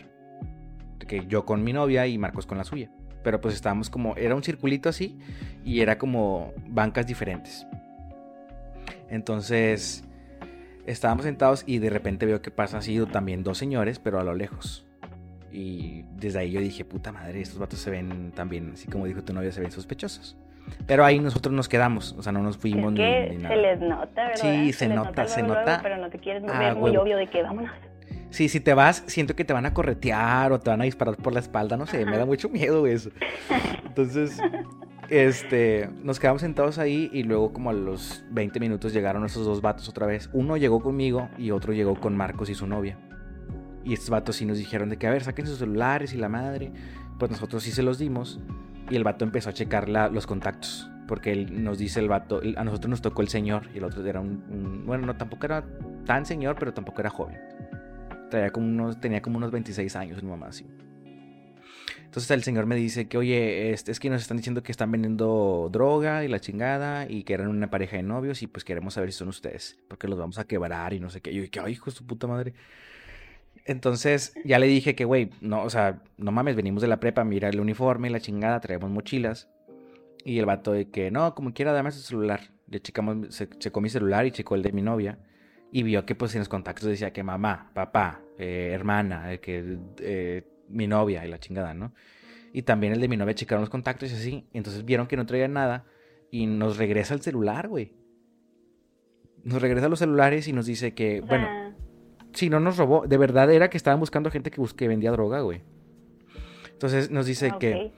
Que 1.06 1.26
yo 1.26 1.44
con 1.44 1.62
mi 1.62 1.72
novia 1.72 2.06
y 2.06 2.16
Marcos 2.16 2.46
con 2.46 2.58
la 2.58 2.64
suya. 2.64 2.90
Pero 3.22 3.40
pues 3.40 3.54
estábamos 3.54 3.90
como, 3.90 4.16
era 4.16 4.34
un 4.34 4.42
circulito 4.42 4.88
así 4.88 5.18
y 5.64 5.80
era 5.80 5.98
como 5.98 6.52
bancas 6.68 7.06
diferentes. 7.06 7.66
Entonces, 9.08 10.04
estábamos 10.86 11.24
sentados 11.24 11.64
y 11.66 11.78
de 11.78 11.90
repente 11.90 12.26
veo 12.26 12.40
que 12.40 12.50
pasa 12.50 12.78
así 12.78 12.98
también 13.12 13.42
dos 13.42 13.58
señores, 13.58 13.98
pero 13.98 14.18
a 14.18 14.24
lo 14.24 14.34
lejos. 14.34 14.86
Y 15.52 16.04
desde 16.16 16.38
ahí 16.38 16.50
yo 16.50 16.60
dije, 16.60 16.84
puta 16.84 17.12
madre, 17.12 17.42
estos 17.42 17.58
vatos 17.58 17.78
se 17.78 17.90
ven 17.90 18.32
también, 18.34 18.72
así 18.72 18.88
como 18.88 19.06
dijo 19.06 19.22
tu 19.22 19.34
novia, 19.34 19.52
se 19.52 19.60
ven 19.60 19.70
sospechosos. 19.70 20.36
Pero 20.86 21.04
ahí 21.04 21.20
nosotros 21.20 21.54
nos 21.54 21.68
quedamos, 21.68 22.14
o 22.18 22.22
sea, 22.22 22.32
no 22.32 22.42
nos 22.42 22.58
fuimos 22.58 22.92
es 22.94 22.98
que 22.98 23.38
Se 23.40 23.56
les 23.56 23.80
nota, 23.80 24.28
¿verdad? 24.28 24.34
Sí, 24.34 24.72
se, 24.72 24.88
nota, 24.88 25.26
se 25.26 25.42
nota. 25.42 25.80
pero 25.82 25.96
no 25.96 26.10
te 26.10 26.18
quieres 26.18 26.42
ah, 26.48 26.74
muy 26.74 26.96
obvio 26.96 27.16
de 27.16 27.28
que 27.28 27.42
vámonos. 27.42 27.72
Sí, 28.30 28.48
si 28.48 28.60
te 28.60 28.72
vas, 28.72 29.04
siento 29.06 29.36
que 29.36 29.44
te 29.44 29.52
van 29.52 29.66
a 29.66 29.74
corretear 29.74 30.52
o 30.52 30.58
te 30.58 30.70
van 30.70 30.80
a 30.80 30.84
disparar 30.84 31.16
por 31.16 31.34
la 31.34 31.40
espalda, 31.40 31.76
no 31.76 31.86
sé, 31.86 32.06
me 32.06 32.16
da 32.16 32.24
mucho 32.24 32.48
miedo 32.48 32.86
eso. 32.86 33.10
Entonces, 33.84 34.40
este, 35.10 35.90
nos 36.02 36.18
quedamos 36.18 36.40
sentados 36.40 36.78
ahí 36.78 37.10
y 37.12 37.24
luego 37.24 37.52
como 37.52 37.68
a 37.68 37.74
los 37.74 38.24
20 38.30 38.58
minutos 38.58 38.94
llegaron 38.94 39.26
esos 39.26 39.44
dos 39.44 39.60
vatos 39.60 39.86
otra 39.90 40.06
vez. 40.06 40.30
Uno 40.32 40.56
llegó 40.56 40.80
conmigo 40.80 41.28
y 41.36 41.50
otro 41.50 41.74
llegó 41.74 42.00
con 42.00 42.16
Marcos 42.16 42.48
y 42.48 42.54
su 42.54 42.66
novia. 42.66 42.96
Y 43.84 43.92
estos 43.92 44.08
vatos 44.08 44.36
sí 44.36 44.46
nos 44.46 44.56
dijeron 44.56 44.88
de 44.88 44.96
que, 44.96 45.06
a 45.06 45.10
ver, 45.10 45.22
saquen 45.22 45.46
sus 45.46 45.58
celulares 45.58 46.14
y 46.14 46.16
la 46.16 46.30
madre. 46.30 46.72
Pues 47.18 47.30
nosotros 47.30 47.62
sí 47.62 47.70
se 47.70 47.82
los 47.82 47.98
dimos. 47.98 48.40
Y 48.92 48.96
el 48.96 49.04
vato 49.04 49.24
empezó 49.24 49.48
a 49.48 49.54
checar 49.54 49.88
los 49.88 50.26
contactos. 50.26 50.90
Porque 51.08 51.32
él 51.32 51.64
nos 51.64 51.78
dice 51.78 51.98
el 51.98 52.08
vato, 52.08 52.42
a 52.56 52.62
nosotros 52.62 52.90
nos 52.90 53.00
tocó 53.00 53.22
el 53.22 53.28
señor 53.28 53.70
y 53.74 53.78
el 53.78 53.84
otro 53.84 54.06
era 54.06 54.20
un, 54.20 54.84
bueno, 54.84 55.06
no, 55.06 55.16
tampoco 55.16 55.46
era 55.46 55.64
tan 56.04 56.26
señor, 56.26 56.56
pero 56.58 56.74
tampoco 56.74 57.00
era 57.00 57.08
joven. 57.08 57.38
Traía 58.28 58.50
como 58.50 58.66
unos, 58.66 59.00
tenía 59.00 59.22
como 59.22 59.38
unos 59.38 59.50
26 59.50 59.96
años, 59.96 60.22
una 60.22 60.32
mamá 60.32 60.48
así. 60.48 60.66
Entonces 62.04 62.30
el 62.32 62.42
señor 62.42 62.66
me 62.66 62.76
dice 62.76 63.08
que, 63.08 63.16
oye, 63.16 63.72
este, 63.72 63.92
es 63.92 63.98
que 63.98 64.10
nos 64.10 64.20
están 64.20 64.36
diciendo 64.36 64.62
que 64.62 64.72
están 64.72 64.92
vendiendo 64.92 65.70
droga 65.72 66.22
y 66.22 66.28
la 66.28 66.38
chingada 66.38 67.10
y 67.10 67.22
que 67.22 67.32
eran 67.32 67.48
una 67.48 67.70
pareja 67.70 67.96
de 67.96 68.02
novios 68.02 68.42
y 68.42 68.46
pues 68.46 68.62
queremos 68.62 68.92
saber 68.92 69.10
si 69.10 69.18
son 69.18 69.28
ustedes, 69.28 69.80
porque 69.88 70.06
los 70.06 70.18
vamos 70.18 70.38
a 70.38 70.44
quebrar 70.44 70.92
y 70.92 71.00
no 71.00 71.08
sé 71.08 71.22
qué. 71.22 71.32
Y 71.32 71.36
yo 71.36 71.42
dije, 71.42 71.60
ay, 71.60 71.72
hijo 71.72 71.86
de 71.86 71.96
su 71.96 72.06
puta 72.06 72.26
madre. 72.26 72.52
Entonces 73.64 74.34
ya 74.44 74.58
le 74.58 74.66
dije 74.66 74.94
que, 74.94 75.04
güey, 75.04 75.30
no, 75.40 75.62
o 75.62 75.70
sea, 75.70 76.02
no 76.16 76.32
mames, 76.32 76.56
venimos 76.56 76.82
de 76.82 76.88
la 76.88 77.00
prepa, 77.00 77.24
mira 77.24 77.48
el 77.48 77.60
uniforme, 77.60 78.10
la 78.10 78.20
chingada, 78.20 78.60
traemos 78.60 78.90
mochilas. 78.90 79.48
Y 80.24 80.38
el 80.38 80.46
vato 80.46 80.72
de 80.72 80.90
que, 80.90 81.10
no, 81.10 81.34
como 81.34 81.52
quiera, 81.52 81.72
dame 81.72 81.90
su 81.90 82.00
celular. 82.00 82.52
Le 82.68 82.80
checamos, 82.80 83.34
se 83.34 83.48
checó 83.48 83.80
mi 83.80 83.88
celular 83.88 84.26
y 84.26 84.30
checó 84.30 84.54
el 84.54 84.62
de 84.62 84.72
mi 84.72 84.82
novia. 84.82 85.18
Y 85.72 85.82
vio 85.82 86.04
que 86.04 86.14
pues 86.14 86.34
en 86.34 86.40
los 86.40 86.48
contactos 86.48 86.88
decía 86.88 87.12
que 87.12 87.22
mamá, 87.22 87.70
papá, 87.74 88.20
eh, 88.38 88.70
hermana, 88.72 89.36
que 89.38 89.78
eh, 90.00 90.44
mi 90.68 90.86
novia 90.86 91.24
y 91.24 91.28
la 91.28 91.38
chingada, 91.38 91.74
¿no? 91.74 91.94
Y 92.52 92.62
también 92.62 92.92
el 92.92 93.00
de 93.00 93.08
mi 93.08 93.16
novia 93.16 93.34
checaron 93.34 93.62
los 93.62 93.70
contactos 93.70 94.10
y 94.10 94.14
así. 94.14 94.46
Entonces 94.52 94.84
vieron 94.84 95.06
que 95.06 95.16
no 95.16 95.24
traía 95.24 95.48
nada 95.48 95.86
y 96.30 96.46
nos 96.46 96.76
regresa 96.76 97.14
el 97.14 97.22
celular, 97.22 97.68
güey. 97.68 97.92
Nos 99.44 99.62
regresa 99.62 99.88
los 99.88 99.98
celulares 99.98 100.46
y 100.46 100.52
nos 100.52 100.66
dice 100.66 100.94
que, 100.94 101.20
bueno, 101.20 101.48
si 102.32 102.48
no 102.48 102.60
nos 102.60 102.76
robó. 102.76 103.06
De 103.06 103.16
verdad 103.16 103.50
era 103.50 103.70
que 103.70 103.76
estaban 103.76 104.00
buscando 104.00 104.30
gente 104.30 104.50
que, 104.50 104.62
que 104.76 104.88
vendía 104.88 105.10
droga, 105.10 105.40
güey. 105.40 105.62
Entonces 106.72 107.10
nos 107.10 107.26
dice 107.26 107.52
que 107.60 107.92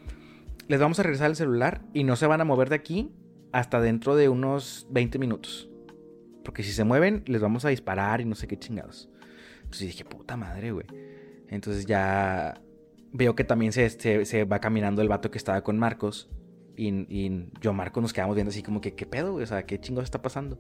les 0.69 0.81
vamos 0.81 0.99
a 0.99 1.03
regresar 1.03 1.31
el 1.31 1.37
celular 1.37 1.83
y 1.93 2.05
no 2.05 2.17
se 2.17 2.27
van 2.27 2.41
a 2.41 2.45
mover 2.45 2.69
de 2.69 2.77
aquí 2.77 3.11
hasta 3.53 3.81
dentro 3.81 4.17
de 4.17 4.29
unos 4.29 4.87
20 4.91 5.19
minutos. 5.19 5.71
Porque 6.45 6.63
si 6.63 6.73
se 6.73 6.85
mueven, 6.85 7.23
les 7.27 7.41
vamos 7.41 7.65
a 7.65 7.71
disparar 7.71 8.21
y 8.21 8.25
no 8.25 8.35
sé 8.35 8.47
qué 8.47 8.59
chingados. 8.59 9.09
Entonces 9.63 9.89
dije, 9.89 10.05
puta 10.05 10.37
madre, 10.37 10.73
güey. 10.73 10.87
Entonces 11.49 11.87
ya 11.87 12.61
veo 13.13 13.35
que 13.35 13.45
también 13.45 13.73
se, 13.73 13.89
se, 13.89 14.45
va 14.45 14.59
caminando 14.59 15.01
el 15.01 15.09
vato 15.09 15.31
que 15.31 15.39
estaba 15.39 15.63
con 15.63 15.79
Marcos. 15.79 16.29
Y, 16.77 16.89
y 17.09 17.49
yo, 17.61 17.73
Marcos, 17.73 18.03
nos 18.03 18.13
quedamos 18.13 18.35
viendo 18.35 18.51
así 18.51 18.63
como 18.63 18.81
que, 18.81 18.95
¿qué 18.95 19.07
pedo? 19.07 19.37
O 19.37 19.47
sea, 19.47 19.65
¿qué 19.65 19.81
chingados 19.81 20.05
está 20.05 20.21
pasando? 20.21 20.59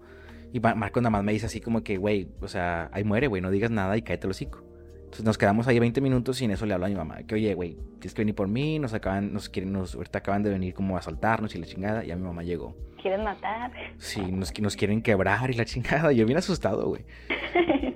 Y 0.54 0.60
Marcos 0.60 1.02
nada 1.02 1.10
más 1.10 1.24
me 1.24 1.32
dice 1.32 1.46
así 1.46 1.60
como 1.60 1.82
que, 1.82 1.96
güey, 1.96 2.28
o 2.40 2.46
sea, 2.46 2.88
ahí 2.92 3.02
muere, 3.02 3.26
güey, 3.26 3.42
no 3.42 3.50
digas 3.50 3.72
nada 3.72 3.96
y 3.96 4.02
cállate 4.02 4.28
el 4.28 4.30
hocico. 4.30 4.62
Entonces 5.02 5.24
nos 5.24 5.36
quedamos 5.36 5.66
ahí 5.66 5.80
20 5.80 6.00
minutos 6.00 6.40
y 6.40 6.44
en 6.44 6.52
eso 6.52 6.64
le 6.64 6.74
hablo 6.74 6.86
a 6.86 6.88
mi 6.88 6.94
mamá, 6.94 7.24
que 7.26 7.34
oye, 7.34 7.54
güey, 7.54 7.76
tienes 7.98 8.14
que 8.14 8.22
venir 8.22 8.36
por 8.36 8.46
mí, 8.46 8.78
nos 8.78 8.94
acaban, 8.94 9.32
nos 9.32 9.48
quieren, 9.48 9.72
nos, 9.72 9.96
ahorita 9.96 10.20
acaban 10.20 10.44
de 10.44 10.50
venir 10.50 10.72
como 10.72 10.94
a 10.94 11.00
asaltarnos 11.00 11.56
y 11.56 11.58
la 11.58 11.66
chingada, 11.66 12.04
y 12.04 12.12
a 12.12 12.16
mi 12.16 12.22
mamá 12.22 12.44
llegó. 12.44 12.76
¿Quieren 13.02 13.24
matar? 13.24 13.72
Sí, 13.98 14.22
nos, 14.30 14.56
nos 14.60 14.76
quieren 14.76 15.02
quebrar 15.02 15.50
y 15.50 15.54
la 15.54 15.64
chingada, 15.64 16.12
yo 16.12 16.24
bien 16.24 16.38
asustado, 16.38 16.86
güey. 16.86 17.04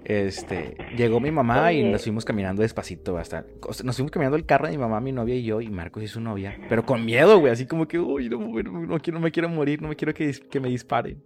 Este, 0.05 0.77
llegó 0.97 1.21
mi 1.21 1.31
mamá 1.31 1.73
y 1.73 1.83
Oye. 1.83 1.93
nos 1.93 2.03
fuimos 2.03 2.25
caminando 2.25 2.63
despacito 2.63 3.19
hasta. 3.19 3.45
o 3.69 3.73
sea, 3.73 3.85
nos 3.85 3.95
fuimos 3.95 4.11
caminando 4.11 4.37
el 4.37 4.47
carro 4.47 4.67
de 4.67 4.73
mi 4.73 4.79
mamá, 4.79 5.01
mi 5.01 5.13
novia 5.13 5.35
y 5.37 5.45
yo, 5.45 5.61
y 5.61 5.69
Marcos 5.69 6.03
y 6.03 6.09
su 6.09 6.21
novia. 6.21 6.59
Pero 6.69 6.85
con 6.85 7.05
miedo, 7.05 7.39
güey, 7.39 7.53
así 7.53 7.67
como 7.67 7.87
que, 7.87 8.01
uy, 8.01 8.29
no, 8.29 8.39
no, 8.39 8.63
no 8.63 8.99
no 8.99 9.21
me 9.21 9.31
quiero 9.31 9.49
morir, 9.49 9.81
no 9.81 9.89
me 9.89 9.95
quiero 9.97 10.13
que, 10.13 10.33
que 10.33 10.61
me 10.61 10.69
disparen. 10.69 11.23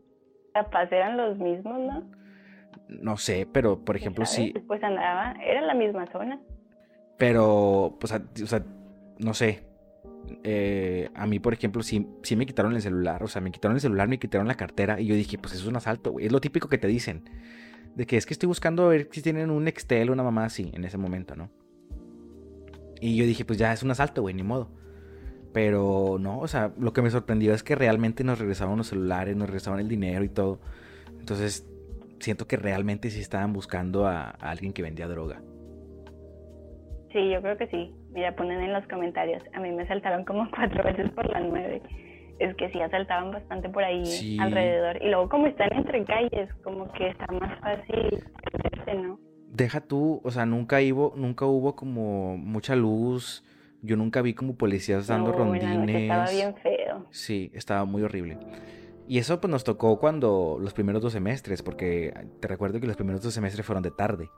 Capaz 0.52 0.92
eran 0.92 1.16
los 1.16 1.38
mismos, 1.38 1.78
¿no? 1.80 2.04
No 2.88 3.16
sé, 3.16 3.48
pero 3.50 3.84
por 3.84 3.96
ejemplo, 3.96 4.24
¿Sabes? 4.26 4.52
sí. 4.52 4.60
Pues 4.66 4.82
andaba, 4.82 5.32
era 5.44 5.62
la 5.62 5.74
misma 5.74 6.06
zona. 6.12 6.40
Pero, 7.16 7.96
pues, 8.00 8.12
o 8.12 8.46
sea, 8.46 8.64
no 9.18 9.34
sé. 9.34 9.64
Eh, 10.44 11.10
a 11.14 11.26
mí, 11.26 11.38
por 11.38 11.52
ejemplo, 11.52 11.82
sí, 11.82 12.06
sí 12.22 12.36
me 12.36 12.46
quitaron 12.46 12.74
el 12.74 12.82
celular. 12.82 13.22
O 13.22 13.28
sea, 13.28 13.40
me 13.40 13.50
quitaron 13.50 13.76
el 13.76 13.80
celular, 13.80 14.08
me 14.08 14.18
quitaron 14.18 14.48
la 14.48 14.56
cartera. 14.56 15.00
Y 15.00 15.06
yo 15.06 15.14
dije, 15.14 15.38
pues 15.38 15.54
eso 15.54 15.62
es 15.62 15.68
un 15.68 15.76
asalto, 15.76 16.12
güey. 16.12 16.26
Es 16.26 16.32
lo 16.32 16.40
típico 16.40 16.68
que 16.68 16.78
te 16.78 16.88
dicen. 16.88 17.24
De 17.94 18.06
que 18.06 18.16
es 18.16 18.26
que 18.26 18.34
estoy 18.34 18.46
buscando 18.46 18.84
a 18.84 18.88
ver 18.88 19.08
si 19.10 19.22
tienen 19.22 19.50
un 19.50 19.64
Nextel 19.64 20.10
o 20.10 20.12
una 20.12 20.22
mamá 20.22 20.46
así 20.46 20.70
en 20.74 20.84
ese 20.84 20.98
momento, 20.98 21.36
¿no? 21.36 21.50
Y 23.00 23.16
yo 23.16 23.24
dije, 23.24 23.44
pues 23.44 23.58
ya 23.58 23.72
es 23.72 23.82
un 23.82 23.90
asalto, 23.90 24.22
güey, 24.22 24.34
ni 24.34 24.42
modo. 24.42 24.70
Pero 25.52 26.16
no, 26.18 26.38
o 26.38 26.48
sea, 26.48 26.72
lo 26.78 26.92
que 26.92 27.02
me 27.02 27.10
sorprendió 27.10 27.52
es 27.54 27.62
que 27.62 27.74
realmente 27.74 28.24
nos 28.24 28.38
regresaban 28.38 28.78
los 28.78 28.86
celulares, 28.88 29.36
nos 29.36 29.48
regresaban 29.48 29.80
el 29.80 29.88
dinero 29.88 30.24
y 30.24 30.28
todo. 30.30 30.60
Entonces, 31.18 31.68
siento 32.20 32.46
que 32.46 32.56
realmente 32.56 33.10
sí 33.10 33.20
estaban 33.20 33.52
buscando 33.52 34.06
a, 34.06 34.30
a 34.30 34.50
alguien 34.50 34.72
que 34.72 34.82
vendía 34.82 35.08
droga. 35.08 35.42
Sí, 37.12 37.30
yo 37.30 37.42
creo 37.42 37.58
que 37.58 37.66
sí. 37.66 37.94
Mira, 38.12 38.34
ponen 38.34 38.60
en 38.62 38.72
los 38.72 38.86
comentarios. 38.88 39.42
A 39.52 39.60
mí 39.60 39.70
me 39.72 39.86
saltaron 39.86 40.24
como 40.24 40.48
cuatro 40.56 40.82
veces 40.84 41.10
por 41.10 41.28
las 41.30 41.42
nueve. 41.46 41.82
Es 42.38 42.56
que 42.56 42.70
sí 42.70 42.80
asaltaban 42.80 43.30
bastante 43.30 43.68
por 43.68 43.84
ahí 43.84 44.04
Sí. 44.06 44.38
alrededor. 44.40 45.02
Y 45.02 45.08
luego 45.10 45.28
como 45.28 45.46
están 45.46 45.72
entre 45.74 46.04
calles, 46.04 46.48
como 46.64 46.90
que 46.92 47.08
está 47.08 47.26
más 47.32 47.60
fácil 47.60 48.24
perderse, 48.50 48.94
¿no? 48.94 49.18
Deja 49.48 49.82
tú, 49.82 50.20
o 50.24 50.30
sea, 50.30 50.46
nunca 50.46 50.78
hubo, 50.80 51.12
nunca 51.14 51.44
hubo 51.44 51.76
como 51.76 52.38
mucha 52.38 52.74
luz. 52.74 53.44
Yo 53.82 53.96
nunca 53.96 54.22
vi 54.22 54.32
como 54.34 54.54
policías 54.56 55.08
dando 55.08 55.32
No, 55.32 55.44
noche 55.44 55.58
estaba 55.58 56.24
rondines. 56.24 56.32
bien 56.32 56.54
feo. 56.56 57.06
Sí, 57.10 57.50
estaba 57.54 57.84
muy 57.84 58.02
horrible. 58.02 58.38
Y 59.08 59.18
eso 59.18 59.40
pues 59.40 59.50
nos 59.50 59.64
tocó 59.64 59.98
cuando 59.98 60.56
los 60.60 60.72
primeros 60.72 61.02
dos 61.02 61.12
semestres, 61.12 61.62
porque 61.62 62.14
te 62.40 62.48
recuerdo 62.48 62.80
que 62.80 62.86
los 62.86 62.96
primeros 62.96 63.20
dos 63.22 63.34
semestres 63.34 63.66
fueron 63.66 63.82
de 63.82 63.90
tarde. 63.90 64.30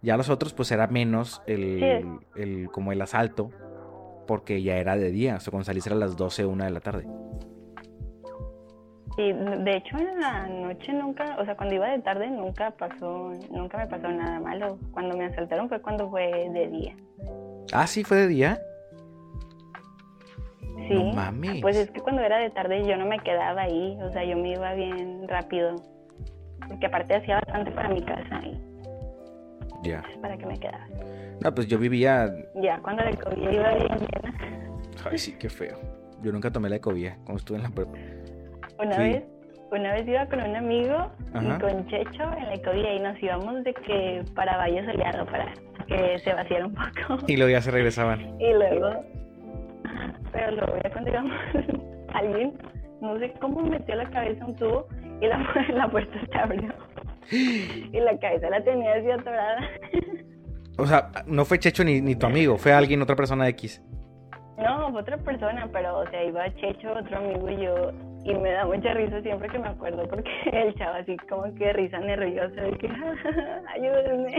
Ya 0.00 0.16
los 0.16 0.30
otros 0.30 0.54
pues 0.54 0.70
era 0.72 0.86
menos 0.86 1.42
el, 1.46 2.18
el 2.34 2.70
como 2.70 2.92
el 2.92 3.02
asalto, 3.02 3.50
porque 4.26 4.62
ya 4.62 4.76
era 4.76 4.96
de 4.96 5.10
día, 5.10 5.36
o 5.36 5.40
sea, 5.40 5.50
cuando 5.50 5.64
saliste 5.64 5.90
a 5.90 5.94
las 5.96 6.16
12, 6.16 6.46
una 6.46 6.64
de 6.64 6.70
la 6.70 6.80
tarde. 6.80 7.06
Sí, 9.16 9.32
de 9.32 9.76
hecho 9.76 9.98
en 9.98 10.20
la 10.20 10.46
noche 10.46 10.92
nunca, 10.92 11.36
o 11.40 11.44
sea, 11.44 11.56
cuando 11.56 11.74
iba 11.74 11.88
de 11.88 11.98
tarde 12.00 12.30
nunca 12.30 12.70
pasó, 12.70 13.32
nunca 13.50 13.78
me 13.78 13.86
pasó 13.88 14.08
nada 14.08 14.38
malo. 14.38 14.78
Cuando 14.92 15.16
me 15.16 15.24
asaltaron 15.24 15.68
fue 15.68 15.82
cuando 15.82 16.08
fue 16.08 16.48
de 16.52 16.68
día. 16.68 16.96
Ah, 17.72 17.86
sí, 17.88 18.04
fue 18.04 18.16
de 18.18 18.28
día. 18.28 18.60
Sí. 20.88 20.94
No 20.94 21.12
mames. 21.14 21.60
Pues 21.62 21.76
es 21.76 21.90
que 21.90 22.00
cuando 22.00 22.22
era 22.22 22.38
de 22.38 22.50
tarde 22.50 22.82
yo 22.86 22.96
no 22.96 23.06
me 23.06 23.18
quedaba 23.20 23.62
ahí, 23.62 23.96
o 24.02 24.10
sea, 24.10 24.24
yo 24.24 24.36
me 24.36 24.52
iba 24.52 24.72
bien 24.74 25.26
rápido. 25.28 25.76
Porque 26.66 26.86
aparte 26.86 27.14
hacía 27.14 27.36
bastante 27.36 27.70
para 27.70 27.88
mi 27.88 28.02
casa 28.02 28.40
y 28.44 28.60
Ya. 29.88 30.02
para 30.20 30.36
que 30.36 30.46
me 30.46 30.58
quedaba. 30.58 30.86
No, 31.42 31.54
pues 31.54 31.68
yo 31.68 31.78
vivía. 31.78 32.28
Ya 32.56 32.78
cuando 32.80 33.04
le 33.04 33.16
cogía 33.16 33.52
iba 33.52 33.74
bien 33.74 33.88
llena. 33.98 34.34
Ay, 35.10 35.18
sí, 35.18 35.36
qué 35.38 35.48
feo. 35.48 35.78
Yo 36.22 36.32
nunca 36.32 36.50
tomé 36.50 36.68
la 36.68 36.76
ecovía 36.76 37.14
cuando 37.24 37.36
estuve 37.36 37.58
en 37.58 37.62
la 37.62 37.70
prepa. 37.70 37.92
Una 38.82 38.92
Sí. 38.92 39.02
vez, 39.02 39.24
una 39.70 39.92
vez 39.92 40.08
iba 40.08 40.26
con 40.26 40.40
un 40.42 40.56
amigo 40.56 40.94
Ajá. 41.32 41.56
y 41.56 41.60
con 41.60 41.86
Checho 41.86 42.22
en 42.36 42.44
la 42.46 42.54
ecovía 42.54 42.94
y 42.94 43.00
nos 43.00 43.22
íbamos 43.22 43.62
de 43.64 43.72
que 43.74 44.24
para 44.34 44.56
Valle 44.56 44.84
Soleado 44.84 45.24
para 45.26 45.52
que 45.86 46.18
se 46.18 46.34
vaciara 46.34 46.66
un 46.66 46.74
poco. 46.74 47.24
Y 47.28 47.36
luego 47.36 47.50
ya 47.52 47.60
se 47.62 47.70
regresaban. 47.70 48.36
Y 48.40 48.52
luego, 48.52 49.04
pero 50.38 50.52
luego 50.52 50.76
ya 50.82 50.90
cuando 50.90 51.10
íbamos, 51.10 51.32
alguien, 52.14 52.58
no 53.00 53.18
sé 53.18 53.32
cómo 53.40 53.62
metió 53.62 53.96
la 53.96 54.08
cabeza 54.10 54.46
un 54.46 54.54
tubo 54.54 54.86
y 55.20 55.26
la, 55.26 55.38
la 55.74 55.90
puerta 55.90 56.16
se 56.30 56.38
abrió. 56.38 56.72
Y 57.30 58.00
la 58.00 58.18
cabeza 58.18 58.48
la 58.48 58.62
tenía 58.62 58.94
así 58.94 59.10
atorada. 59.10 59.68
O 60.78 60.86
sea, 60.86 61.10
no 61.26 61.44
fue 61.44 61.58
Checho 61.58 61.82
ni, 61.84 62.00
ni 62.00 62.14
tu 62.14 62.26
amigo, 62.26 62.56
fue 62.56 62.72
alguien, 62.72 63.02
otra 63.02 63.16
persona 63.16 63.48
X. 63.48 63.82
No, 64.58 64.90
fue 64.92 65.00
otra 65.00 65.18
persona, 65.18 65.68
pero 65.72 65.98
o 65.98 66.06
sea, 66.08 66.24
iba 66.24 66.54
Checho, 66.54 66.92
otro 66.92 67.18
amigo 67.18 67.50
y 67.50 67.64
yo. 67.64 67.92
Y 68.24 68.34
me 68.34 68.52
da 68.52 68.64
mucha 68.64 68.94
risa 68.94 69.20
siempre 69.22 69.48
que 69.48 69.58
me 69.58 69.68
acuerdo 69.68 70.06
porque 70.08 70.30
el 70.52 70.74
chavo 70.76 70.98
así 70.98 71.16
como 71.28 71.52
que 71.54 71.72
risa 71.72 71.98
nerviosa 71.98 72.62
de 72.62 72.72
que 72.72 72.88
ayúdenme. 73.74 74.36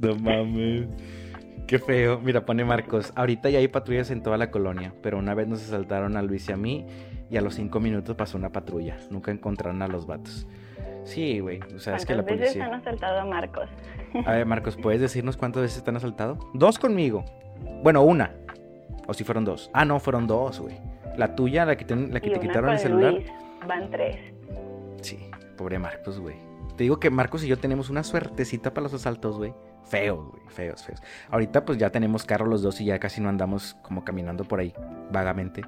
No 0.00 0.14
mames. 0.16 1.27
Qué 1.68 1.78
feo. 1.78 2.18
Mira, 2.18 2.44
pone 2.46 2.64
Marcos. 2.64 3.12
Ahorita 3.14 3.50
ya 3.50 3.58
hay 3.58 3.68
patrullas 3.68 4.10
en 4.10 4.22
toda 4.22 4.38
la 4.38 4.50
colonia, 4.50 4.94
pero 5.02 5.18
una 5.18 5.34
vez 5.34 5.46
nos 5.48 5.62
asaltaron 5.62 6.16
a 6.16 6.22
Luis 6.22 6.48
y 6.48 6.52
a 6.52 6.56
mí 6.56 6.86
y 7.30 7.36
a 7.36 7.42
los 7.42 7.54
cinco 7.54 7.78
minutos 7.78 8.16
pasó 8.16 8.38
una 8.38 8.50
patrulla. 8.50 8.96
Nunca 9.10 9.30
encontraron 9.30 9.82
a 9.82 9.86
los 9.86 10.06
vatos. 10.06 10.46
Sí, 11.04 11.40
güey. 11.40 11.60
O 11.76 11.78
sea, 11.78 11.96
es 11.96 12.06
que 12.06 12.14
la 12.14 12.22
¿Cuántas 12.22 12.40
veces 12.40 12.62
han 12.62 12.70
policía. 12.70 12.90
asaltado 12.90 13.20
a 13.20 13.24
Marcos? 13.26 13.68
A 14.26 14.32
ver, 14.32 14.46
Marcos, 14.46 14.76
¿puedes 14.76 15.00
decirnos 15.00 15.36
cuántas 15.36 15.62
veces 15.62 15.84
te 15.84 15.90
han 15.90 15.96
asaltado? 15.96 16.38
Dos 16.54 16.78
conmigo. 16.78 17.24
Bueno, 17.82 18.02
una. 18.02 18.32
O 19.06 19.12
si 19.14 19.24
fueron 19.24 19.44
dos. 19.44 19.70
Ah, 19.74 19.84
no, 19.84 20.00
fueron 20.00 20.26
dos, 20.26 20.60
güey. 20.60 20.76
La 21.18 21.34
tuya, 21.34 21.66
la 21.66 21.76
que 21.76 21.84
te, 21.84 21.94
la 21.96 22.20
que 22.20 22.28
y 22.28 22.32
te 22.32 22.38
una 22.38 22.48
quitaron 22.48 22.70
el 22.70 22.78
celular. 22.78 23.12
Luis, 23.12 23.26
van 23.66 23.90
tres. 23.90 24.16
Sí, 25.02 25.18
pobre 25.56 25.78
Marcos, 25.78 26.18
güey. 26.18 26.36
Te 26.76 26.84
digo 26.84 26.98
que 26.98 27.10
Marcos 27.10 27.44
y 27.44 27.48
yo 27.48 27.58
tenemos 27.58 27.90
una 27.90 28.04
suertecita 28.04 28.72
para 28.72 28.84
los 28.84 28.94
asaltos, 28.94 29.36
güey. 29.36 29.52
Feos, 29.88 30.30
güey, 30.30 30.42
feos, 30.48 30.84
feos. 30.84 31.02
Ahorita 31.30 31.64
pues 31.64 31.78
ya 31.78 31.90
tenemos 31.90 32.24
carro 32.24 32.46
los 32.46 32.62
dos 32.62 32.80
y 32.80 32.84
ya 32.84 32.98
casi 32.98 33.20
no 33.20 33.28
andamos 33.28 33.74
como 33.82 34.04
caminando 34.04 34.44
por 34.44 34.60
ahí, 34.60 34.74
vagamente. 35.10 35.62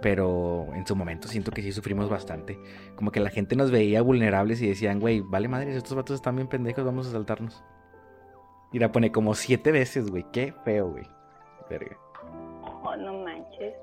Pero 0.00 0.66
en 0.74 0.86
su 0.86 0.96
momento 0.96 1.28
siento 1.28 1.50
que 1.50 1.60
sí 1.60 1.72
sufrimos 1.72 2.08
bastante. 2.08 2.58
Como 2.96 3.12
que 3.12 3.20
la 3.20 3.28
gente 3.28 3.54
nos 3.54 3.70
veía 3.70 4.00
vulnerables 4.00 4.62
y 4.62 4.68
decían, 4.68 4.98
güey, 4.98 5.20
vale 5.20 5.48
madres, 5.48 5.76
estos 5.76 5.94
vatos 5.94 6.14
están 6.16 6.36
bien 6.36 6.48
pendejos, 6.48 6.84
vamos 6.84 7.06
a 7.06 7.10
asaltarnos. 7.10 7.62
Y 8.72 8.78
la 8.78 8.92
pone 8.92 9.12
como 9.12 9.34
siete 9.34 9.72
veces, 9.72 10.10
güey. 10.10 10.24
Qué 10.32 10.54
feo, 10.64 10.90
güey. 10.90 11.04
Verga. 11.68 11.98
Oh, 12.62 12.96
no 12.96 13.24
manches. 13.24 13.74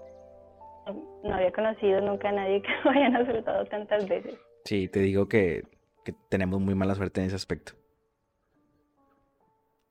No, 0.88 1.22
no 1.24 1.36
había 1.36 1.52
conocido 1.52 2.02
nunca 2.02 2.30
a 2.30 2.32
nadie 2.32 2.62
que 2.64 2.70
lo 2.84 2.92
hayan 2.92 3.16
asaltado 3.16 3.66
tantas 3.66 4.08
veces. 4.08 4.34
Sí, 4.66 4.88
te 4.88 5.02
digo 5.02 5.28
que, 5.28 5.64
que 6.04 6.16
tenemos 6.30 6.60
muy 6.62 6.74
mala 6.74 6.96
suerte 6.96 7.22
en 7.22 7.28
ese 7.28 7.36
aspecto. 7.36 7.74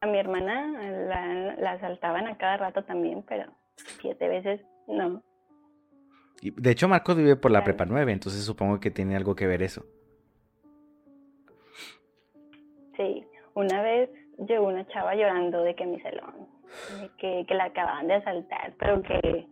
A 0.07 0.09
mi 0.09 0.19
hermana 0.19 0.71
la, 1.09 1.57
la 1.57 1.73
asaltaban 1.73 2.29
a 2.29 2.39
cada 2.39 2.59
rato 2.59 2.85
también, 2.85 3.25
pero 3.29 3.51
siete 4.01 4.29
veces 4.29 4.61
no. 4.87 5.21
Y, 6.41 6.53
de 6.53 6.71
hecho, 6.71 6.87
Marcos 6.87 7.17
vive 7.17 7.35
por 7.35 7.51
la 7.51 7.59
Claro. 7.65 7.77
prepa 7.77 7.87
9, 7.87 8.13
entonces 8.13 8.45
supongo 8.45 8.79
que 8.79 8.93
tiene 8.93 9.17
algo 9.17 9.35
que 9.35 9.49
ver 9.49 9.63
eso. 9.63 9.85
Sí, 12.97 13.25
una 13.55 13.83
vez 13.83 14.11
llegó 14.47 14.69
una 14.69 14.87
chava 14.89 15.15
llorando 15.17 15.63
de 15.63 15.75
que 15.75 15.87
mi 15.87 16.01
salón, 16.01 16.47
de 17.01 17.11
que, 17.19 17.45
que 17.47 17.55
la 17.55 17.65
acababan 17.65 18.07
de 18.07 18.15
asaltar, 18.15 18.75
pero 18.79 19.03
que, 19.03 19.47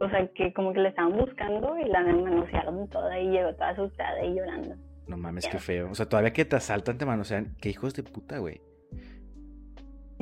o 0.00 0.08
sea, 0.08 0.26
que 0.28 0.52
como 0.54 0.72
que 0.72 0.80
la 0.80 0.88
estaban 0.88 1.16
buscando 1.16 1.78
y 1.78 1.84
la 1.84 2.00
manosearon 2.02 2.88
toda 2.88 3.18
y 3.20 3.28
llegó 3.28 3.52
toda 3.54 3.70
asustada 3.70 4.24
y 4.24 4.34
llorando. 4.34 4.74
No 5.06 5.16
mames, 5.16 5.46
qué 5.48 5.58
feo. 5.58 5.90
O 5.90 5.94
sea, 5.94 6.08
todavía 6.08 6.32
que 6.32 6.44
te 6.44 6.56
asaltan, 6.56 6.96
te 6.96 7.04
manosean. 7.04 7.54
Qué 7.60 7.68
hijos 7.68 7.92
de 7.94 8.02
puta, 8.04 8.38
güey. 8.38 8.60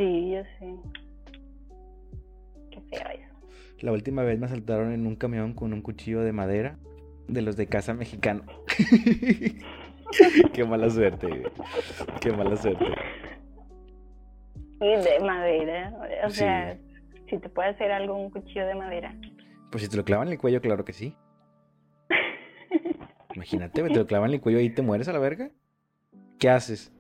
Sí, 0.01 0.31
yo 0.31 0.43
sé. 0.59 0.75
Qué 2.71 2.81
feo 2.81 3.09
eso. 3.11 3.35
La 3.81 3.93
última 3.93 4.23
vez 4.23 4.39
me 4.39 4.47
asaltaron 4.47 4.93
en 4.93 5.07
un 5.07 5.15
camión 5.17 5.53
con 5.53 5.75
un 5.75 5.83
cuchillo 5.83 6.23
de 6.23 6.33
madera 6.33 6.79
de 7.29 7.43
los 7.43 7.55
de 7.59 7.67
casa 7.67 7.93
mexicano. 7.93 8.43
Qué 10.55 10.65
mala 10.65 10.89
suerte, 10.89 11.27
güey. 11.27 11.43
Qué 12.23 12.33
mala 12.33 12.57
suerte. 12.57 12.85
Y 14.81 14.87
de 14.89 15.21
madera, 15.21 15.95
o 16.25 16.31
Sí. 16.31 16.37
sea, 16.39 16.79
si 17.29 17.37
te 17.39 17.49
puede 17.51 17.69
hacer 17.69 17.93
algo 17.93 18.17
un 18.17 18.31
cuchillo 18.31 18.67
de 18.67 18.75
madera. 18.75 19.15
Pues 19.71 19.85
si 19.85 19.91
te 19.91 19.99
lo 19.99 20.05
clavan 20.07 20.29
en 20.29 20.33
el 20.33 20.39
cuello, 20.39 20.63
claro 20.63 20.87
que 20.87 20.95
sí. 20.95 21.15
Imagínate, 23.35 23.83
te 23.83 23.95
lo 23.95 24.07
clavan 24.07 24.31
en 24.31 24.35
el 24.37 24.41
cuello 24.41 24.61
y 24.61 24.71
te 24.71 24.81
mueres 24.81 25.09
a 25.09 25.13
la 25.13 25.19
verga. 25.19 25.51
¿Qué 26.39 26.49
haces? 26.49 26.91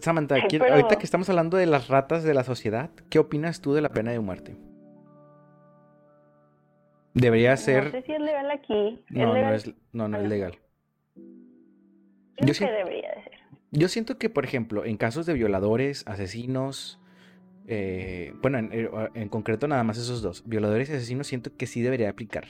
Samantha, 0.00 0.36
pero- 0.50 0.66
ahorita 0.72 0.96
que 0.96 1.04
estamos 1.04 1.28
hablando 1.30 1.56
de 1.56 1.66
las 1.66 1.88
ratas 1.88 2.24
de 2.24 2.34
la 2.34 2.44
sociedad, 2.44 2.90
¿qué 3.10 3.18
opinas 3.18 3.60
tú 3.60 3.72
de 3.74 3.80
la 3.82 3.88
pena 3.90 4.10
de 4.10 4.20
muerte? 4.20 4.56
Debería 7.14 7.56
ser... 7.56 7.84
No 7.86 7.90
sé 7.90 8.02
si 8.02 8.12
es 8.12 8.20
legal 8.20 8.50
aquí. 8.50 9.04
No, 9.10 9.26
no 9.26 9.34
legal? 9.34 9.54
es, 9.54 9.74
no, 9.92 10.08
no 10.08 10.18
es 10.18 10.28
legal. 10.28 10.58
Yo 12.40 12.54
sí- 12.54 12.64
que 12.64 12.70
debería 12.72 13.10
de 13.14 13.22
ser. 13.24 13.32
Yo 13.70 13.88
siento 13.88 14.18
que, 14.18 14.28
por 14.30 14.44
ejemplo, 14.44 14.84
en 14.84 14.96
casos 14.96 15.26
de 15.26 15.34
violadores, 15.34 16.04
asesinos, 16.06 16.98
eh, 17.66 18.34
bueno, 18.42 18.58
en, 18.58 18.70
eh, 18.72 18.90
en 19.14 19.28
concreto 19.28 19.68
nada 19.68 19.82
más 19.84 19.98
esos 19.98 20.20
dos, 20.22 20.42
violadores 20.46 20.90
y 20.90 20.94
asesinos, 20.94 21.26
siento 21.26 21.56
que 21.56 21.66
sí 21.66 21.80
debería 21.82 22.10
aplicar. 22.10 22.44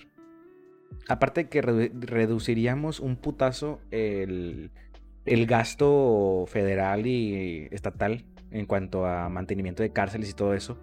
Aparte 1.09 1.45
de 1.45 1.49
que 1.49 1.63
redu- 1.63 1.93
reduciríamos 2.01 3.01
un 3.01 3.17
putazo 3.17 3.81
el, 3.91 4.71
el 5.25 5.47
gasto 5.47 6.45
federal 6.47 7.07
y 7.07 7.69
estatal 7.71 8.25
en 8.51 8.67
cuanto 8.67 9.07
a 9.07 9.29
mantenimiento 9.29 9.83
de 9.83 9.93
cárceles 9.93 10.31
y 10.31 10.35
todo 10.35 10.55
eso, 10.55 10.79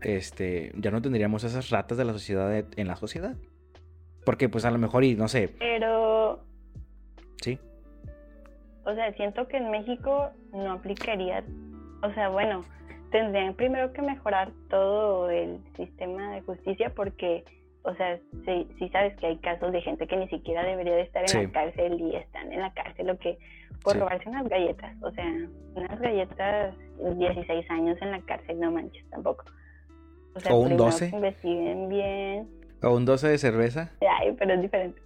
este, 0.00 0.72
ya 0.76 0.90
no 0.90 1.02
tendríamos 1.02 1.44
esas 1.44 1.70
ratas 1.70 1.98
de 1.98 2.04
la 2.04 2.12
sociedad 2.12 2.64
en 2.76 2.86
la 2.86 2.96
sociedad. 2.96 3.36
Porque 4.24 4.48
pues 4.48 4.64
a 4.64 4.70
lo 4.70 4.78
mejor 4.78 5.04
y 5.04 5.14
no 5.14 5.28
sé. 5.28 5.48
Pero... 5.58 6.44
Sí. 7.42 7.58
O 8.84 8.94
sea, 8.94 9.12
siento 9.14 9.46
que 9.48 9.58
en 9.58 9.70
México 9.70 10.30
no 10.52 10.72
aplicaría, 10.72 11.44
o 12.02 12.12
sea, 12.12 12.28
bueno, 12.28 12.64
tendrían 13.10 13.54
primero 13.54 13.92
que 13.92 14.02
mejorar 14.02 14.52
todo 14.68 15.30
el 15.30 15.60
sistema 15.76 16.34
de 16.34 16.42
justicia 16.42 16.92
porque, 16.94 17.44
o 17.84 17.94
sea, 17.96 18.18
si, 18.46 18.88
sabes 18.88 19.14
que 19.18 19.26
hay 19.26 19.36
casos 19.38 19.70
de 19.70 19.82
gente 19.82 20.06
que 20.06 20.16
ni 20.16 20.26
siquiera 20.28 20.64
debería 20.64 20.94
de 20.94 21.02
estar 21.02 21.22
en 21.30 21.44
la 21.44 21.52
cárcel 21.52 22.00
y 22.00 22.16
están 22.16 22.50
en 22.50 22.60
la 22.60 22.72
cárcel 22.72 23.10
o 23.10 23.18
que 23.18 23.38
por 23.82 23.98
robarse 23.98 24.26
unas 24.26 24.48
galletas, 24.48 24.96
o 25.02 25.10
sea, 25.10 25.26
unas 25.74 26.00
galletas 26.00 26.74
16 26.98 27.70
años 27.70 27.98
en 28.00 28.10
la 28.10 28.20
cárcel, 28.22 28.58
no 28.58 28.70
manches 28.70 29.04
tampoco. 29.10 29.44
O, 30.34 30.40
sea, 30.40 30.54
un 30.54 30.78
12. 30.78 31.10
investiguen 31.10 31.88
bien. 31.90 32.48
O 32.82 32.96
un 32.96 33.04
12 33.04 33.28
de 33.28 33.38
cerveza. 33.38 33.92
Ay, 34.18 34.34
pero 34.38 34.54
es 34.54 34.62
diferente. 34.62 35.00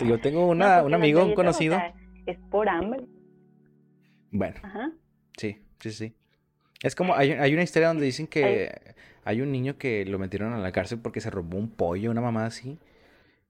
Yo 0.00 0.18
tengo 0.20 0.46
una, 0.48 0.82
un 0.82 0.94
amigo, 0.94 1.22
un 1.22 1.34
conocido. 1.34 1.78
es 2.24 2.38
por 2.50 2.66
hambre. 2.66 3.04
Bueno. 4.30 4.56
Ajá. 4.62 4.90
Sí, 5.36 5.58
sí, 5.80 5.90
sí. 5.90 6.14
Es 6.82 6.94
como, 6.94 7.14
hay, 7.14 7.32
hay 7.32 7.52
una 7.52 7.62
historia 7.62 7.88
donde 7.88 8.06
dicen 8.06 8.26
que 8.26 8.72
hay 9.28 9.42
un 9.42 9.52
niño 9.52 9.76
que 9.76 10.06
lo 10.06 10.18
metieron 10.18 10.54
a 10.54 10.58
la 10.58 10.72
cárcel 10.72 11.00
porque 11.00 11.20
se 11.20 11.28
robó 11.28 11.58
un 11.58 11.68
pollo, 11.68 12.10
una 12.10 12.20
mamá 12.20 12.46
así. 12.46 12.78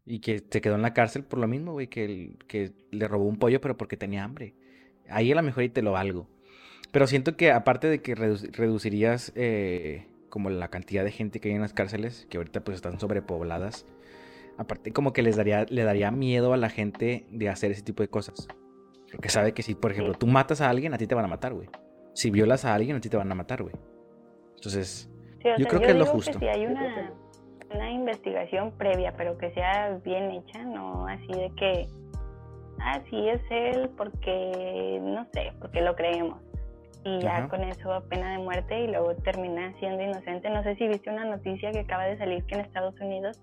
Y 0.05 0.21
que 0.21 0.43
se 0.51 0.61
quedó 0.61 0.75
en 0.75 0.83
la 0.83 0.95
cárcel 0.95 1.23
por 1.23 1.39
lo 1.39 1.47
mismo, 1.47 1.73
güey, 1.73 1.87
que, 1.87 2.33
que 2.49 2.73
le 2.91 3.07
robó 3.07 3.27
un 3.27 3.39
pollo, 3.39 3.61
pero 3.61 3.77
porque 3.77 3.97
tenía 3.97 4.25
hambre. 4.25 4.55
Ahí 5.09 5.31
a 5.31 5.35
lo 5.35 5.43
mejor 5.43 5.65
y 5.65 5.69
te 5.69 5.83
lo 5.83 5.93
valgo. 5.93 6.27
Pero 6.91 7.07
siento 7.07 7.37
que 7.37 7.53
aparte 7.53 7.87
de 7.87 8.01
que 8.01 8.15
reducirías 8.15 9.33
eh, 9.37 10.07
como 10.31 10.51
la 10.51 10.69
cantidad 10.69 11.05
de 11.05 11.13
gente 11.13 11.39
que 11.39 11.51
hay 11.51 11.55
en 11.55 11.61
las 11.61 11.75
cárceles, 11.75 12.27
que 12.31 12.39
ahorita 12.39 12.65
pues 12.65 12.77
están 12.77 12.99
sobrepobladas, 12.99 13.87
aparte 14.57 14.93
como 14.93 15.13
que 15.13 15.23
les 15.23 15.37
daría, 15.37 15.67
le 15.69 15.85
daría 15.85 16.11
miedo 16.11 16.55
a 16.55 16.57
la 16.57 16.71
gente 16.71 17.27
de 17.31 17.49
hacer 17.51 17.71
ese 17.71 17.83
tipo 17.83 18.03
de 18.03 18.09
cosas. 18.09 18.49
Porque 19.13 19.29
sabe 19.29 19.53
que 19.53 19.63
si, 19.63 19.75
por 19.75 19.93
ejemplo, 19.93 20.15
tú 20.15 20.27
matas 20.27 20.61
a 20.61 20.71
alguien, 20.71 20.95
a 20.95 20.99
ti 20.99 21.07
te 21.07 21.15
van 21.15 21.27
a 21.27 21.29
matar, 21.29 21.53
güey 21.53 21.69
si 22.19 22.33
violas 22.33 22.65
a 22.65 22.75
alguien, 22.75 22.97
a 22.97 23.01
ti 23.01 23.09
te 23.09 23.17
van 23.17 23.31
a 23.31 23.35
matar, 23.37 23.63
güey. 23.63 23.77
Entonces, 24.57 25.09
yo 25.45 25.67
creo 25.67 25.81
que 25.81 25.91
es 25.91 25.97
lo 25.97 26.07
justo. 26.07 26.39
si 26.39 26.49
hay 26.49 26.67
una, 26.67 27.13
una 27.75 27.91
investigación 27.91 28.73
previa, 28.73 29.15
pero 29.17 29.39
que 29.39 29.53
sea 29.53 29.99
bien 30.05 30.31
hecha, 30.31 30.63
no 30.65 31.07
así 31.07 31.33
de 31.33 31.51
que, 31.57 31.89
ah, 32.81 33.01
sí 33.11 33.29
es 33.29 33.41
él 33.51 33.91
porque, 33.97 35.01
no 35.03 35.27
sé, 35.33 35.53
porque 35.61 35.81
lo 35.81 35.95
creemos. 35.95 36.41
Y 37.05 37.21
ya 37.21 37.49
con 37.49 37.63
eso 37.63 38.03
pena 38.11 38.33
de 38.33 38.39
muerte 38.39 38.81
y 38.81 38.89
luego 38.89 39.15
termina 39.17 39.73
siendo 39.79 40.03
inocente. 40.03 40.51
No 40.51 40.63
sé 40.63 40.75
si 40.77 40.89
viste 40.89 41.09
una 41.09 41.25
noticia 41.25 41.71
que 41.71 41.81
acaba 41.81 42.05
de 42.05 42.19
salir 42.19 42.45
que 42.45 42.57
en 42.57 42.61
Estados 42.63 43.01
Unidos 43.01 43.41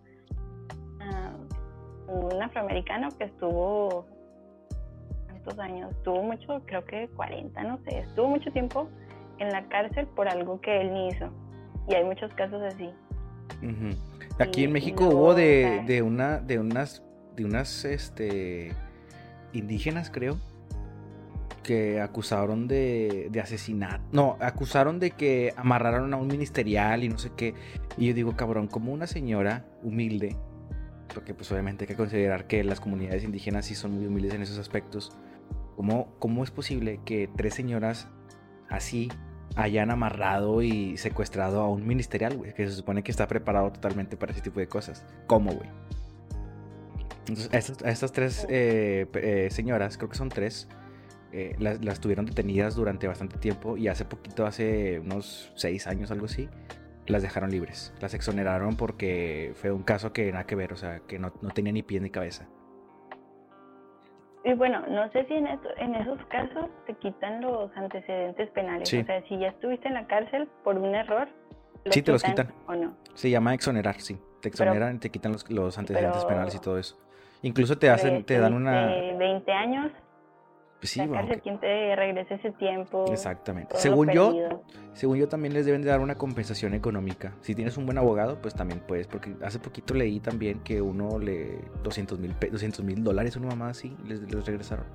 ah, 0.99 1.33
un 2.07 2.43
afroamericano 2.43 3.09
que 3.17 3.23
estuvo 3.23 4.05
años, 5.59 5.91
estuvo 5.91 6.23
mucho, 6.23 6.61
creo 6.65 6.83
que 6.85 7.07
40, 7.15 7.63
no 7.63 7.79
sé, 7.87 7.99
estuvo 7.99 8.27
mucho 8.27 8.51
tiempo 8.51 8.89
en 9.37 9.49
la 9.49 9.63
cárcel 9.67 10.07
por 10.07 10.27
algo 10.27 10.59
que 10.61 10.81
él 10.81 10.93
ni 10.93 11.07
hizo. 11.09 11.29
Y 11.87 11.93
hay 11.93 12.03
muchos 12.03 12.33
casos 12.33 12.61
así. 12.63 12.89
Aquí 14.39 14.63
en 14.63 14.71
México 14.71 15.07
hubo 15.07 15.33
de, 15.33 15.83
de, 15.85 16.01
una, 16.01 16.39
de 16.39 16.59
unas, 16.59 17.03
de 17.35 17.45
unas, 17.45 17.85
este, 17.85 18.73
indígenas, 19.53 20.09
creo, 20.09 20.37
que 21.63 22.01
acusaron 22.01 22.67
de, 22.67 23.29
de 23.31 23.39
asesinato. 23.39 24.03
No, 24.11 24.37
acusaron 24.39 24.99
de 24.99 25.11
que 25.11 25.53
amarraron 25.57 26.13
a 26.13 26.17
un 26.17 26.27
ministerial 26.27 27.03
y 27.03 27.09
no 27.09 27.17
sé 27.17 27.31
qué. 27.35 27.53
Y 27.97 28.07
yo 28.07 28.13
digo, 28.13 28.35
cabrón, 28.35 28.67
como 28.67 28.91
una 28.91 29.07
señora 29.07 29.65
humilde, 29.83 30.35
porque 31.13 31.33
pues 31.33 31.51
obviamente 31.51 31.85
hay 31.85 31.87
que 31.87 31.95
considerar 31.95 32.45
que 32.45 32.63
las 32.63 32.79
comunidades 32.79 33.23
indígenas 33.23 33.65
sí 33.65 33.73
son 33.73 33.93
muy 33.93 34.05
humildes 34.05 34.33
en 34.33 34.41
esos 34.41 34.59
aspectos. 34.59 35.11
¿Cómo, 35.75 36.43
es 36.43 36.51
posible 36.51 36.99
que 37.05 37.29
tres 37.35 37.53
señoras 37.53 38.07
así 38.69 39.09
hayan 39.55 39.91
amarrado 39.91 40.61
y 40.61 40.97
secuestrado 40.97 41.61
a 41.61 41.69
un 41.69 41.87
ministerial, 41.87 42.37
güey, 42.37 42.53
que 42.53 42.67
se 42.67 42.73
supone 42.73 43.03
que 43.03 43.11
está 43.11 43.27
preparado 43.27 43.71
totalmente 43.71 44.17
para 44.17 44.31
ese 44.31 44.41
tipo 44.41 44.59
de 44.59 44.67
cosas? 44.67 45.05
¿Cómo, 45.27 45.51
güey? 45.51 45.69
Entonces, 47.27 47.49
estas, 47.83 48.11
tres 48.11 48.45
eh, 48.49 49.07
eh, 49.13 49.47
señoras, 49.49 49.97
creo 49.97 50.09
que 50.09 50.17
son 50.17 50.29
tres, 50.29 50.67
eh, 51.31 51.55
las, 51.59 51.99
tuvieron 51.99 52.25
detenidas 52.25 52.75
durante 52.75 53.07
bastante 53.07 53.37
tiempo 53.37 53.77
y 53.77 53.87
hace 53.87 54.05
poquito, 54.05 54.45
hace 54.45 54.99
unos 54.99 55.51
seis 55.55 55.87
años, 55.87 56.11
algo 56.11 56.25
así, 56.25 56.49
las 57.07 57.23
dejaron 57.23 57.49
libres. 57.49 57.93
Las 57.99 58.13
exoneraron 58.13 58.75
porque 58.75 59.53
fue 59.55 59.71
un 59.71 59.83
caso 59.83 60.13
que 60.13 60.31
nada 60.31 60.45
que 60.45 60.55
ver, 60.55 60.73
o 60.73 60.77
sea, 60.77 60.99
que 61.07 61.17
no, 61.17 61.33
no 61.41 61.49
tenía 61.49 61.73
ni 61.73 61.83
pie 61.83 61.99
ni 61.99 62.09
cabeza. 62.09 62.47
Y 64.45 64.53
bueno, 64.53 64.83
no 64.87 65.11
sé 65.11 65.25
si 65.25 65.33
en, 65.33 65.47
en 65.47 65.95
esos 65.95 66.23
casos 66.27 66.69
te 66.85 66.93
quitan 66.93 67.41
los 67.41 67.75
antecedentes 67.75 68.47
penales. 68.51 68.93
O 68.93 69.03
sea, 69.03 69.23
si 69.27 69.39
ya 69.39 69.47
estuviste 69.47 69.87
en 69.87 69.95
la 69.95 70.05
cárcel 70.05 70.47
por 70.63 70.77
un 70.77 70.93
error, 70.93 71.27
sí, 71.89 72.03
te 72.03 72.11
los 72.11 72.23
quitan. 72.23 72.53
¿O 72.67 72.75
no? 72.75 72.95
Se 73.15 73.31
llama 73.31 73.55
exonerar, 73.55 73.99
sí. 73.99 74.19
Te 74.41 74.49
exoneran 74.49 74.97
y 74.97 74.99
te 74.99 75.09
quitan 75.09 75.31
los, 75.31 75.49
los 75.49 75.75
antecedentes 75.79 76.23
penales 76.25 76.53
y 76.53 76.59
todo 76.59 76.77
eso. 76.77 76.95
Incluso 77.41 77.79
te 77.79 77.89
hacen, 77.89 78.23
te 78.23 78.37
dan 78.37 78.53
una... 78.53 78.85
20 79.17 79.51
años 79.51 79.91
pues 80.79 80.91
sí, 80.91 81.05
bueno, 81.05 81.27
quien 81.41 81.59
te 81.59 81.95
regrese 81.95 82.35
ese 82.35 82.51
tiempo. 82.51 83.05
Exactamente. 83.11 83.75
Según 83.77 84.11
yo, 84.11 84.61
según 84.93 85.17
yo 85.17 85.27
también 85.27 85.53
les 85.53 85.65
deben 85.65 85.81
de 85.81 85.89
dar 85.89 85.99
una 85.99 86.15
compensación 86.15 86.73
económica. 86.73 87.33
Si 87.41 87.55
tienes 87.55 87.77
un 87.77 87.85
buen 87.85 87.97
abogado, 87.97 88.39
pues 88.41 88.53
también 88.53 88.81
puedes, 88.81 89.07
porque 89.07 89.35
hace 89.43 89.59
poquito 89.59 89.93
leí 89.93 90.19
también 90.19 90.59
que 90.59 90.81
uno 90.81 91.17
le 91.17 91.59
200 91.83 92.19
mil 92.19 92.35
200 92.51 92.83
mil 92.83 93.03
dólares, 93.03 93.35
una 93.35 93.47
mamá 93.47 93.69
así, 93.69 93.95
les, 94.05 94.21
les 94.21 94.45
regresaron. 94.45 94.85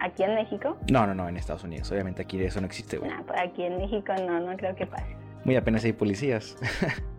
¿Aquí 0.00 0.24
en 0.24 0.34
México? 0.34 0.76
No, 0.90 1.06
no, 1.06 1.14
no, 1.14 1.28
en 1.28 1.36
Estados 1.36 1.62
Unidos. 1.62 1.90
Obviamente 1.92 2.22
aquí 2.22 2.42
eso 2.42 2.60
no 2.60 2.66
existe, 2.66 2.98
güey. 2.98 3.10
No, 3.10 3.24
pues 3.24 3.40
aquí 3.40 3.62
en 3.62 3.78
México 3.78 4.12
no, 4.26 4.40
no 4.40 4.56
creo 4.56 4.74
que 4.74 4.86
pase. 4.86 5.16
Muy 5.44 5.54
apenas 5.54 5.84
hay 5.84 5.92
policías. 5.92 6.56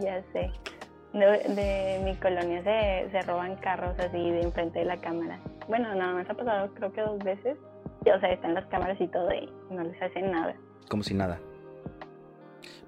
ya 0.00 0.22
sé 0.32 0.50
de, 1.12 2.00
mi 2.04 2.16
colonia 2.16 2.62
se, 2.62 3.10
se, 3.10 3.22
roban 3.22 3.56
carros 3.56 3.98
así 3.98 4.30
de 4.30 4.42
enfrente 4.42 4.78
de 4.78 4.84
la 4.86 4.96
cámara. 4.96 5.38
Bueno, 5.68 5.94
nada 5.94 6.14
más 6.14 6.30
ha 6.30 6.34
pasado 6.34 6.72
creo 6.74 6.92
que 6.92 7.00
dos 7.02 7.18
veces. 7.18 7.56
o 8.00 8.20
sea, 8.20 8.32
están 8.32 8.54
las 8.54 8.66
cámaras 8.66 9.00
y 9.00 9.08
todo 9.08 9.32
y 9.32 9.48
no 9.70 9.82
les 9.82 10.00
hacen 10.00 10.30
nada. 10.30 10.54
Como 10.88 11.02
si 11.02 11.14
nada. 11.14 11.38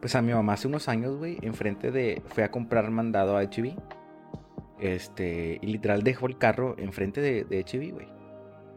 Pues 0.00 0.14
a 0.14 0.22
mi 0.22 0.32
mamá 0.32 0.54
hace 0.54 0.68
unos 0.68 0.88
años, 0.88 1.16
güey, 1.16 1.38
enfrente 1.42 1.90
de... 1.90 2.22
Fue 2.26 2.44
a 2.44 2.50
comprar 2.50 2.90
mandado 2.90 3.36
a 3.36 3.42
HB. 3.42 3.76
Este... 4.80 5.58
Y 5.62 5.66
literal 5.66 6.02
dejó 6.02 6.26
el 6.26 6.36
carro 6.36 6.74
enfrente 6.78 7.20
de, 7.20 7.44
de 7.44 7.62
HB, 7.62 7.92
güey. 7.92 8.08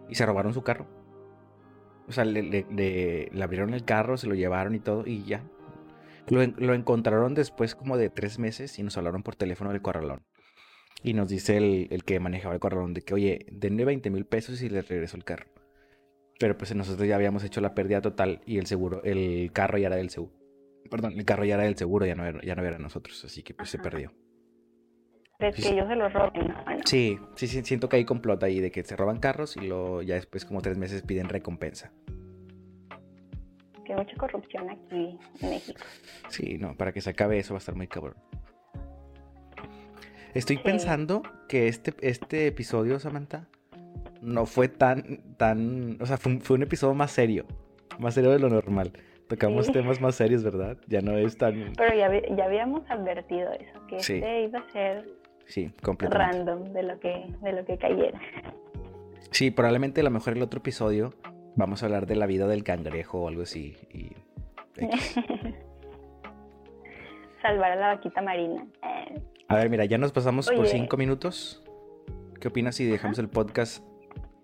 Y 0.10 0.16
se 0.16 0.26
robaron 0.26 0.54
su 0.54 0.64
carro. 0.64 0.88
O 2.08 2.14
sea, 2.14 2.24
le, 2.24 2.42
le, 2.42 2.66
le 3.30 3.44
abrieron 3.44 3.74
el 3.74 3.84
carro, 3.84 4.16
se 4.16 4.28
lo 4.28 4.36
llevaron 4.36 4.76
y 4.76 4.80
todo 4.80 5.04
y 5.06 5.24
ya. 5.24 5.42
Lo, 6.30 6.74
encontraron 6.74 7.34
después 7.34 7.76
como 7.76 7.98
de 7.98 8.10
tres 8.10 8.38
meses 8.38 8.78
y 8.80 8.84
nos 8.84 8.98
hablaron 8.98 9.24
por 9.24 9.36
teléfono 9.36 9.72
del 9.72 9.82
corralón. 9.82 10.26
Y 11.04 11.14
nos 11.14 11.30
dice 11.30 11.58
el, 11.58 12.04
que 12.04 12.20
manejaba 12.20 12.54
el 12.54 12.60
corralón 12.60 12.94
de 12.94 13.02
que, 13.02 13.14
oye, 13.14 13.46
denle 13.52 13.86
20 13.86 14.10
mil 14.10 14.26
pesos 14.26 14.62
y 14.62 14.70
les 14.70 14.88
regreso 14.88 15.16
el 15.16 15.24
carro. 15.24 15.48
Pero 16.40 16.58
pues 16.58 16.76
nosotros 16.76 17.08
ya 17.08 17.16
habíamos 17.16 17.44
hecho 17.44 17.62
la 17.62 17.74
pérdida 17.74 18.02
total 18.02 18.42
y 18.46 18.58
el 18.58 18.66
seguro, 18.66 19.02
el 19.04 19.52
carro 19.54 19.78
ya 19.78 19.88
era 19.88 19.96
del 19.96 20.10
seguro. 20.10 20.34
Perdón, 20.90 21.14
el 21.18 21.26
carro 21.26 21.46
ya 21.46 21.56
era 21.56 21.64
del 21.64 21.78
seguro, 21.78 22.06
ya 22.06 22.16
no 22.16 22.26
era, 22.26 22.42
ya 22.42 22.56
no 22.56 22.64
era 22.64 22.78
nosotros, 22.78 23.24
así 23.26 23.42
que 23.44 23.54
pues 23.54 23.70
se 23.70 23.80
perdió. 23.80 24.12
Es 25.40 25.56
que 25.56 25.70
ellos 25.70 25.88
se 25.88 25.96
los 25.96 26.12
roben. 26.14 26.54
Sí, 26.86 27.20
sí, 27.36 27.48
sí, 27.48 27.64
siento 27.64 27.90
que 27.90 27.98
hay 27.98 28.06
complot 28.06 28.44
ahí 28.44 28.60
de 28.60 28.72
que 28.72 28.84
se 28.84 28.96
roban 28.96 29.20
carros 29.20 29.56
y 29.56 29.62
luego 29.62 30.02
ya 30.02 30.16
después 30.16 30.46
como 30.46 30.62
tres 30.62 30.78
meses 30.78 31.04
piden 31.04 31.30
recompensa 31.30 31.92
que 33.88 33.94
hay 33.94 34.00
mucha 34.00 34.16
corrupción 34.18 34.70
aquí 34.70 35.18
en 35.42 35.50
México. 35.50 35.80
Sí, 36.28 36.58
no, 36.60 36.76
para 36.76 36.92
que 36.92 37.00
se 37.00 37.10
acabe 37.10 37.40
eso 37.40 37.54
va 37.54 37.58
a 37.58 37.60
estar 37.60 37.76
muy 37.76 37.88
cabrón. 37.88 38.16
Estoy 40.34 40.58
pensando 40.58 41.24
que 41.48 41.68
este, 41.68 41.94
este 42.02 42.48
episodio, 42.48 43.00
Samantha, 43.00 43.48
no 44.22 44.46
fue 44.46 44.68
tan, 44.68 45.20
tan, 45.38 45.98
o 46.02 46.06
sea, 46.06 46.18
fue 46.18 46.56
un, 46.56 46.64
episodio 46.64 46.94
más 46.94 47.12
serio, 47.12 47.46
más 47.98 48.14
serio 48.14 48.32
de 48.32 48.40
lo 48.40 48.50
normal. 48.50 48.92
Tocamos 49.30 49.72
temas 49.72 50.00
más 50.00 50.16
serios, 50.16 50.44
¿verdad? 50.44 50.78
Ya 50.88 51.02
no 51.02 51.18
es 51.18 51.38
tan... 51.38 51.74
Pero 51.76 51.96
ya, 51.96 52.36
ya 52.36 52.46
habíamos 52.46 52.90
advertido 52.90 53.52
eso, 53.54 53.88
que 53.88 53.98
este 53.98 54.44
iba 54.44 54.60
a 54.60 54.72
ser 54.72 55.06
sí, 55.46 55.72
random 55.82 56.72
de 56.72 56.84
lo 56.84 57.00
que, 57.00 57.26
de 57.42 57.54
lo 57.54 57.66
que 57.66 57.78
cayera. 57.78 58.20
Sí, 59.32 59.50
probablemente 59.52 60.02
a 60.02 60.04
lo 60.04 60.12
mejor 60.12 60.34
el 60.34 60.44
otro 60.44 60.60
episodio 60.60 61.14
Vamos 61.58 61.82
a 61.82 61.88
hablar 61.88 62.06
de 62.06 62.16
la 62.16 62.28
vida 62.28 62.48
del 62.48 62.64
cangrejo 62.64 63.24
o 63.24 63.28
algo 63.28 63.42
así. 63.42 63.76
Y... 63.92 64.12
Salvar 67.42 67.72
a 67.72 67.76
la 67.76 67.88
vaquita 67.96 68.22
marina. 68.22 68.68
A 69.48 69.56
ver, 69.56 69.72
mira, 69.72 69.86
ya 69.86 69.98
nos 69.98 70.12
pasamos 70.12 70.48
por 70.52 70.68
cinco 70.68 70.98
minutos. 70.98 71.64
¿Qué 72.40 72.50
opinas 72.50 72.76
si 72.76 72.86
dejamos 72.86 73.18
el 73.18 73.28
podcast 73.28 73.84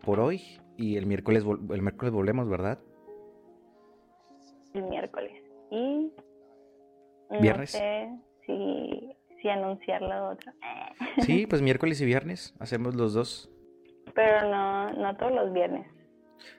por 0.03 0.19
hoy 0.19 0.41
y 0.75 0.97
el 0.97 1.05
miércoles, 1.05 1.45
el 1.45 1.83
miércoles 1.83 2.11
volvemos, 2.11 2.49
verdad? 2.49 2.79
El 4.73 4.85
miércoles. 4.85 5.33
Y 5.69 6.11
no 7.29 7.39
¿Viernes? 7.39 7.69
sé 7.71 8.09
si, 8.47 9.15
si 9.39 9.49
anunciar 9.49 10.01
la 10.01 10.29
otra. 10.29 10.55
Sí, 11.19 11.45
pues 11.49 11.61
miércoles 11.61 12.01
y 12.01 12.05
viernes 12.05 12.55
hacemos 12.59 12.95
los 12.95 13.13
dos. 13.13 13.51
Pero 14.15 14.49
no, 14.49 14.91
no 14.93 15.15
todos 15.15 15.31
los 15.31 15.53
viernes. 15.53 15.85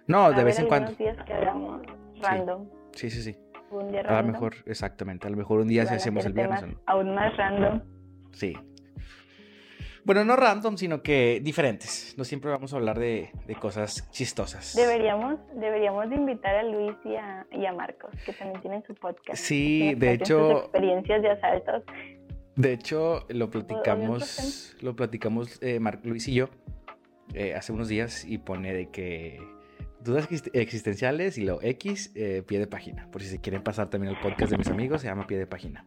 No, 0.06 0.32
de 0.32 0.44
vez 0.44 0.58
en 0.58 0.66
cuando. 0.68 0.92
días 0.92 1.16
que 1.24 1.32
hagamos 1.32 1.82
random. 2.20 2.68
Sí, 2.92 3.10
sí, 3.10 3.22
sí. 3.22 3.36
Un 3.70 3.90
día 3.90 4.00
A 4.00 4.02
lo 4.04 4.08
random. 4.10 4.32
mejor, 4.32 4.54
exactamente. 4.66 5.26
A 5.26 5.30
lo 5.30 5.36
mejor 5.36 5.60
un 5.60 5.68
día 5.68 5.82
a 5.82 5.94
hacemos 5.94 6.24
el 6.26 6.32
viernes. 6.32 6.64
Aún 6.86 7.14
más 7.14 7.36
random. 7.36 7.80
Sí. 8.32 8.54
Bueno, 10.04 10.22
no 10.24 10.36
random, 10.36 10.76
sino 10.76 11.02
que 11.02 11.40
diferentes. 11.42 12.14
No 12.18 12.24
siempre 12.24 12.50
vamos 12.50 12.74
a 12.74 12.76
hablar 12.76 12.98
de, 12.98 13.30
de 13.46 13.54
cosas 13.54 14.10
chistosas. 14.10 14.74
Deberíamos, 14.76 15.38
deberíamos 15.54 16.10
de 16.10 16.16
invitar 16.16 16.54
a 16.56 16.62
Luis 16.62 16.94
y 17.06 17.16
a, 17.16 17.46
y 17.50 17.64
a 17.64 17.72
Marcos, 17.72 18.10
que 18.26 18.34
también 18.34 18.60
tienen 18.60 18.82
su 18.86 18.94
podcast. 18.94 19.42
Sí, 19.42 19.94
de 19.94 20.12
sus 20.18 20.20
hecho, 20.22 20.58
experiencias 20.58 21.22
de 21.22 21.30
asaltos. 21.30 21.82
de 22.54 22.72
hecho, 22.74 23.24
lo 23.30 23.48
platicamos, 23.50 24.76
lo 24.82 24.94
platicamos 24.94 25.58
eh, 25.62 25.80
Mar- 25.80 26.00
Luis 26.04 26.28
y 26.28 26.34
yo 26.34 26.50
eh, 27.32 27.54
hace 27.54 27.72
unos 27.72 27.88
días 27.88 28.26
y 28.26 28.36
pone 28.36 28.74
de 28.74 28.90
que 28.90 29.38
dudas 30.04 30.28
exist- 30.30 30.50
existenciales 30.52 31.38
y 31.38 31.44
lo 31.44 31.60
X, 31.62 32.12
eh, 32.14 32.42
pie 32.46 32.58
de 32.58 32.66
página. 32.66 33.08
Por 33.10 33.22
si 33.22 33.28
se 33.28 33.40
quieren 33.40 33.62
pasar 33.62 33.90
también 33.90 34.14
el 34.14 34.20
podcast 34.20 34.50
de 34.52 34.58
mis 34.58 34.68
amigos, 34.68 35.00
se 35.00 35.08
llama 35.08 35.26
pie 35.26 35.38
de 35.38 35.46
página. 35.46 35.84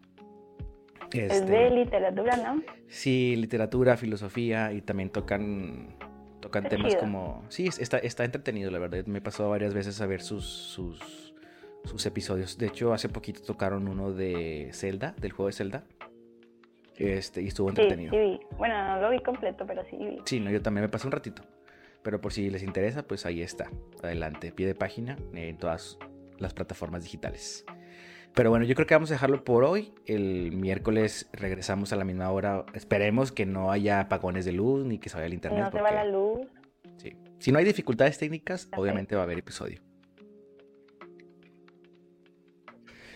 Es 1.14 1.32
Este, 1.34 1.52
de 1.52 1.70
literatura, 1.70 2.36
¿no? 2.38 2.62
Sí, 2.88 3.36
literatura, 3.38 3.96
filosofía 3.96 4.74
y 4.74 4.82
también 4.82 5.10
tocan 5.10 5.96
tocan 6.42 6.68
temas 6.70 6.90
chido. 6.92 7.00
como 7.02 7.44
sí, 7.50 7.68
es- 7.68 7.80
está 7.80 7.98
está 7.98 8.24
entretenido, 8.26 8.70
la 8.72 8.80
verdad. 8.80 9.06
Me 9.06 9.22
pasó 9.22 9.50
varias 9.50 9.74
veces 9.74 10.00
a 10.02 10.06
ver 10.06 10.22
sus 10.22 10.46
sus 10.46 11.34
sus 11.86 12.06
episodios. 12.06 12.58
De 12.58 12.68
hecho, 12.68 12.94
hace 12.94 13.08
poquito 13.08 13.42
tocaron 13.42 13.88
uno 13.88 14.12
de 14.12 14.70
Zelda, 14.74 15.16
del 15.22 15.32
juego 15.32 15.48
de 15.48 15.54
Zelda. 15.54 15.84
Este, 16.98 17.42
y 17.44 17.48
estuvo 17.48 17.70
Sí, 17.70 17.76
entretenido. 17.80 18.12
sí 18.12 18.18
vi. 18.18 18.40
Bueno, 18.58 18.96
no 18.96 19.02
lo 19.02 19.10
vi 19.12 19.20
completo, 19.22 19.66
pero 19.68 19.84
sí 19.90 19.96
vi. 19.98 20.20
Sí, 20.26 20.40
no, 20.40 20.50
yo 20.52 20.62
también 20.62 20.82
me 20.84 20.90
pasé 20.90 21.08
un 21.08 21.12
ratito. 21.14 21.44
Pero 22.08 22.22
por 22.22 22.32
si 22.32 22.50
les 22.50 22.64
interesa, 22.64 23.04
pues 23.04 23.26
ahí 23.26 23.42
está. 23.42 23.70
Adelante, 24.02 24.54
pie 24.54 24.66
de 24.66 24.76
página 24.76 25.18
en 25.34 25.58
todas 25.58 26.00
las 26.38 26.54
plataformas 26.54 27.04
digitales. 27.04 27.66
Pero 28.34 28.50
bueno, 28.50 28.64
yo 28.64 28.76
creo 28.76 28.88
que 28.88 28.96
vamos 28.96 29.12
a 29.12 29.16
dejarlo 29.16 29.44
por 29.44 29.66
hoy. 29.66 29.94
El 30.06 30.54
miércoles 30.54 31.30
regresamos 31.34 31.92
a 31.92 31.98
la 31.98 32.06
misma 32.06 32.32
hora. 32.32 32.66
Esperemos 32.74 33.34
que 33.34 33.46
no 33.46 33.74
haya 33.74 34.00
apagones 34.00 34.46
de 34.46 34.54
luz 34.54 34.86
ni 34.86 35.00
que 35.00 35.10
se 35.10 35.18
vaya 35.18 35.26
el 35.26 35.34
internet. 35.34 35.66
no 35.66 35.70
se 35.70 35.82
va 35.82 35.92
la 35.92 36.06
luz. 36.06 36.48
sí. 36.96 37.18
Si 37.40 37.52
no 37.52 37.60
hay 37.60 37.66
dificultades 37.66 38.18
técnicas, 38.18 38.70
obviamente 38.78 39.18
va 39.18 39.24
a 39.24 39.26
haber 39.26 39.40
episodio. 39.40 39.82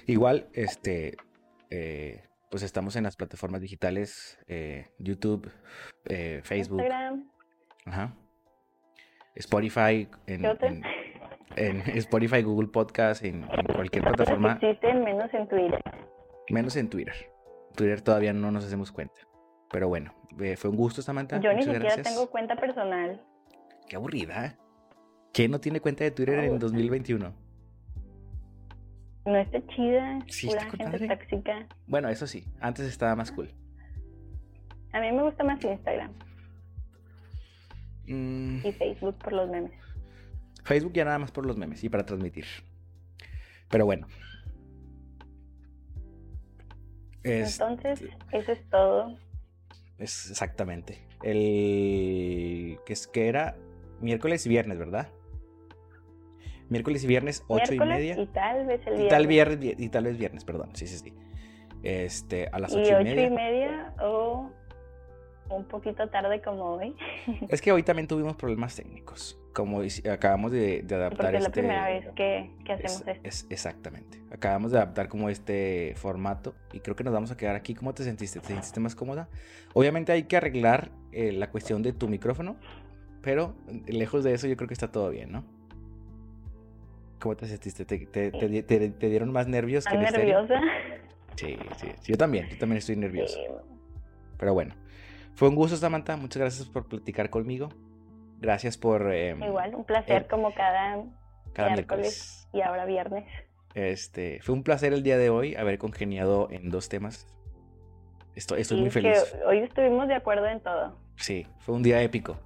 Igual, 0.05 0.49
este, 0.51 1.15
eh, 1.69 2.25
pues 2.49 2.61
estamos 2.61 2.97
en 2.97 3.03
las 3.03 3.15
plataformas 3.15 3.61
digitales, 3.61 4.37
eh, 4.47 4.89
YouTube, 4.99 5.49
eh, 6.09 6.41
Facebook, 6.43 6.81
Instagram. 6.81 7.31
Ajá. 7.85 8.17
Spotify, 9.35 10.07
en, 10.27 10.45
Spotify, 11.97 12.41
Google 12.41 12.67
Podcast, 12.69 13.23
en, 13.23 13.43
en 13.43 13.65
cualquier 13.73 14.03
Otras 14.03 14.15
plataforma, 14.17 14.53
existen 14.61 15.03
menos 15.03 15.33
en 15.33 15.47
Twitter. 15.47 15.79
menos 16.49 16.75
en 16.75 16.89
Twitter. 16.89 17.15
Twitter 17.75 18.01
todavía 18.01 18.33
no 18.33 18.51
nos 18.51 18.65
hacemos 18.65 18.91
cuenta. 18.91 19.15
Pero 19.71 19.87
bueno, 19.87 20.13
eh, 20.39 20.57
fue 20.57 20.69
un 20.69 20.75
gusto, 20.75 21.01
Samantha. 21.01 21.37
Yo 21.39 21.49
ni 21.49 21.57
Muchas 21.57 21.73
siquiera 21.73 21.95
gracias. 21.95 22.07
tengo 22.15 22.29
cuenta 22.29 22.55
personal. 22.57 23.21
Qué 23.87 23.95
aburrida. 23.95 24.45
¿eh? 24.45 24.57
¿Quién 25.33 25.51
no 25.51 25.59
tiene 25.59 25.79
cuenta 25.79 26.03
de 26.03 26.11
Twitter 26.11 26.35
en 26.35 26.45
Aburrida. 26.45 26.59
2021? 26.67 27.33
No 29.25 29.37
está 29.37 29.65
chida, 29.67 30.19
Sí, 30.27 30.47
pura 30.47 30.61
está 30.61 30.77
gente 30.77 31.07
tóxica. 31.07 31.67
Bueno, 31.85 32.09
eso 32.09 32.25
sí, 32.27 32.43
antes 32.59 32.87
estaba 32.87 33.15
más 33.15 33.31
cool. 33.31 33.49
A 34.93 34.99
mí 34.99 35.11
me 35.11 35.23
gusta 35.23 35.43
más 35.43 35.63
Instagram 35.63 36.11
Mm, 38.07 38.65
y 38.65 38.71
Facebook 38.73 39.15
por 39.19 39.33
los 39.33 39.49
memes. 39.49 39.71
Facebook 40.63 40.93
ya 40.93 41.05
nada 41.05 41.19
más 41.19 41.31
por 41.31 41.45
los 41.45 41.57
memes 41.57 41.83
y 41.83 41.89
para 41.89 42.05
transmitir. 42.05 42.45
Pero 43.69 43.85
bueno. 43.85 44.07
Este, 47.23 47.63
Entonces, 47.63 48.03
eso 48.31 48.51
es 48.51 48.69
todo. 48.69 49.17
Es 49.97 50.29
exactamente. 50.31 50.99
El 51.23 52.79
que 52.85 52.93
es 52.93 53.05
que 53.07 53.27
era 53.27 53.55
miércoles 53.99 54.45
y 54.45 54.49
viernes, 54.49 54.79
¿verdad? 54.79 55.09
Miércoles 56.69 57.03
y 57.03 57.07
viernes, 57.07 57.43
ocho 57.47 57.73
y 57.73 57.79
media. 57.79 58.19
y 58.19 58.25
tal 58.27 58.65
vez 58.65 58.81
el 58.87 58.93
Y 58.93 58.97
viernes. 58.97 59.09
tal 59.09 59.27
viernes 59.27 59.59
vi- 59.59 59.75
y 59.77 59.89
tal 59.89 60.03
vez 60.05 60.17
viernes, 60.17 60.45
perdón. 60.45 60.69
Sí, 60.73 60.87
sí, 60.87 60.97
sí. 60.97 61.13
Este, 61.83 62.47
a 62.51 62.59
las 62.59 62.71
y 62.73 62.77
ocho 62.77 62.91
y 62.91 62.93
ocho 62.93 63.03
media. 63.03 63.25
y 63.25 63.29
media 63.29 63.93
o 64.01 64.49
un 65.55 65.65
poquito 65.65 66.07
tarde 66.09 66.41
como 66.41 66.63
hoy. 66.75 66.95
Es 67.49 67.61
que 67.61 67.71
hoy 67.71 67.83
también 67.83 68.07
tuvimos 68.07 68.35
problemas 68.35 68.75
técnicos. 68.75 69.37
Como 69.53 69.81
acabamos 70.09 70.51
de, 70.51 70.81
de 70.83 70.95
adaptar 70.95 71.17
Porque 71.25 71.37
es 71.37 71.43
la 71.43 71.49
este. 71.49 71.59
primera 71.61 71.87
vez 71.89 72.05
que, 72.15 72.51
que 72.65 72.71
hacemos 72.73 73.01
es- 73.01 73.07
esto. 73.07 73.21
es- 73.27 73.47
exactamente. 73.49 74.21
Acabamos 74.31 74.71
de 74.71 74.77
adaptar 74.77 75.09
como 75.09 75.29
este 75.29 75.93
formato 75.97 76.55
y 76.71 76.79
creo 76.79 76.95
que 76.95 77.03
nos 77.03 77.13
vamos 77.13 77.31
a 77.31 77.37
quedar 77.37 77.55
aquí. 77.55 77.73
¿Cómo 77.75 77.93
te 77.93 78.03
sentiste? 78.03 78.39
¿Te 78.39 78.47
sentiste 78.47 78.79
más 78.79 78.95
cómoda? 78.95 79.27
Obviamente 79.73 80.13
hay 80.13 80.23
que 80.23 80.37
arreglar 80.37 80.91
eh, 81.11 81.33
la 81.33 81.49
cuestión 81.49 81.83
de 81.83 81.91
tu 81.91 82.07
micrófono, 82.07 82.55
pero 83.21 83.53
lejos 83.87 84.23
de 84.23 84.33
eso 84.33 84.47
yo 84.47 84.55
creo 84.55 84.67
que 84.69 84.73
está 84.73 84.89
todo 84.91 85.09
bien, 85.09 85.31
¿no? 85.33 85.43
¿Cómo 87.19 87.35
te 87.35 87.45
sentiste? 87.45 87.85
¿Te, 87.85 87.99
te- 88.07 88.31
te- 88.31 88.63
te- 88.63 88.89
te 88.89 89.09
dieron 89.09 89.31
más 89.31 89.47
nervios 89.47 89.85
que 89.85 89.97
nerviosa? 89.97 90.59
Sí, 91.35 91.55
sí, 91.77 91.87
sí, 92.01 92.11
Yo 92.11 92.17
también, 92.17 92.47
yo 92.49 92.57
también 92.57 92.77
estoy 92.77 92.95
nervioso. 92.95 93.35
Sí. 93.37 93.53
Pero 94.37 94.53
bueno, 94.53 94.73
fue 95.35 95.49
un 95.49 95.55
gusto, 95.55 95.77
Samantha. 95.77 96.17
Muchas 96.17 96.39
gracias 96.41 96.67
por 96.67 96.87
platicar 96.87 97.29
conmigo. 97.29 97.69
Gracias 98.39 98.77
por 98.77 99.13
eh, 99.13 99.35
Igual, 99.39 99.75
un 99.75 99.83
placer 99.85 100.23
Eh, 100.23 100.27
como 100.29 100.53
cada 100.53 101.03
cada 101.53 101.71
miércoles. 101.73 102.47
y 102.53 102.61
ahora 102.61 102.85
viernes. 102.85 103.25
Este, 103.75 104.39
fue 104.41 104.55
un 104.55 104.63
placer 104.63 104.93
el 104.93 105.03
día 105.03 105.17
de 105.17 105.29
hoy 105.29 105.55
haber 105.55 105.77
congeniado 105.77 106.49
en 106.51 106.69
dos 106.69 106.89
temas. 106.89 107.27
Estoy, 108.35 108.61
estoy 108.61 108.79
Y 108.79 108.81
muy 108.81 108.89
feliz. 108.89 109.35
hoy 109.45 109.59
estuvimos 109.59 110.07
de 110.07 110.15
acuerdo 110.15 110.47
en 110.47 110.59
todo. 110.61 110.97
Sí, 111.17 111.45
fue 111.59 111.75
un 111.75 111.83
día 111.83 112.01
épico. 112.01 112.37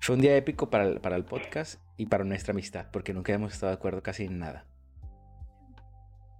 Fue 0.00 0.14
un 0.14 0.20
día 0.20 0.36
épico 0.36 0.68
para 0.70 0.84
el, 0.84 1.00
para 1.00 1.16
el 1.16 1.24
podcast 1.24 1.80
y 1.96 2.06
para 2.06 2.24
nuestra 2.24 2.52
amistad, 2.52 2.86
porque 2.92 3.12
nunca 3.14 3.32
hemos 3.32 3.52
estado 3.52 3.70
de 3.70 3.76
acuerdo 3.78 4.02
casi 4.02 4.24
en 4.26 4.38
nada. 4.38 4.64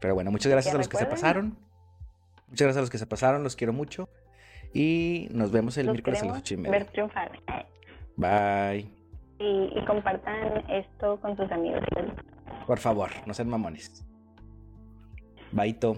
Pero 0.00 0.14
bueno, 0.14 0.30
muchas 0.30 0.50
gracias 0.52 0.74
a 0.74 0.78
los 0.78 0.88
que 0.88 0.96
se 0.96 1.04
recuerden. 1.04 1.22
pasaron. 1.22 1.58
Muchas 2.48 2.64
gracias 2.66 2.76
a 2.76 2.80
los 2.82 2.90
que 2.90 2.98
se 2.98 3.06
pasaron, 3.06 3.42
los 3.42 3.56
quiero 3.56 3.72
mucho. 3.72 4.08
Y 4.74 5.28
nos 5.32 5.50
vemos 5.50 5.76
el 5.78 5.86
Los 5.86 5.94
miércoles 5.94 6.22
a 6.22 6.26
las 6.26 6.32
queremos 6.34 6.42
ocho 6.42 6.54
y 6.54 6.56
media. 6.58 6.70
ver 6.70 6.84
triunfar. 6.86 7.32
Bye. 8.16 8.88
Y, 9.38 9.78
y 9.78 9.84
compartan 9.86 10.68
esto 10.70 11.20
con 11.20 11.36
sus 11.36 11.50
amigos. 11.52 11.80
Por 12.66 12.78
favor, 12.78 13.10
no 13.26 13.32
sean 13.34 13.48
mamones. 13.48 14.04
Baito. 15.52 15.96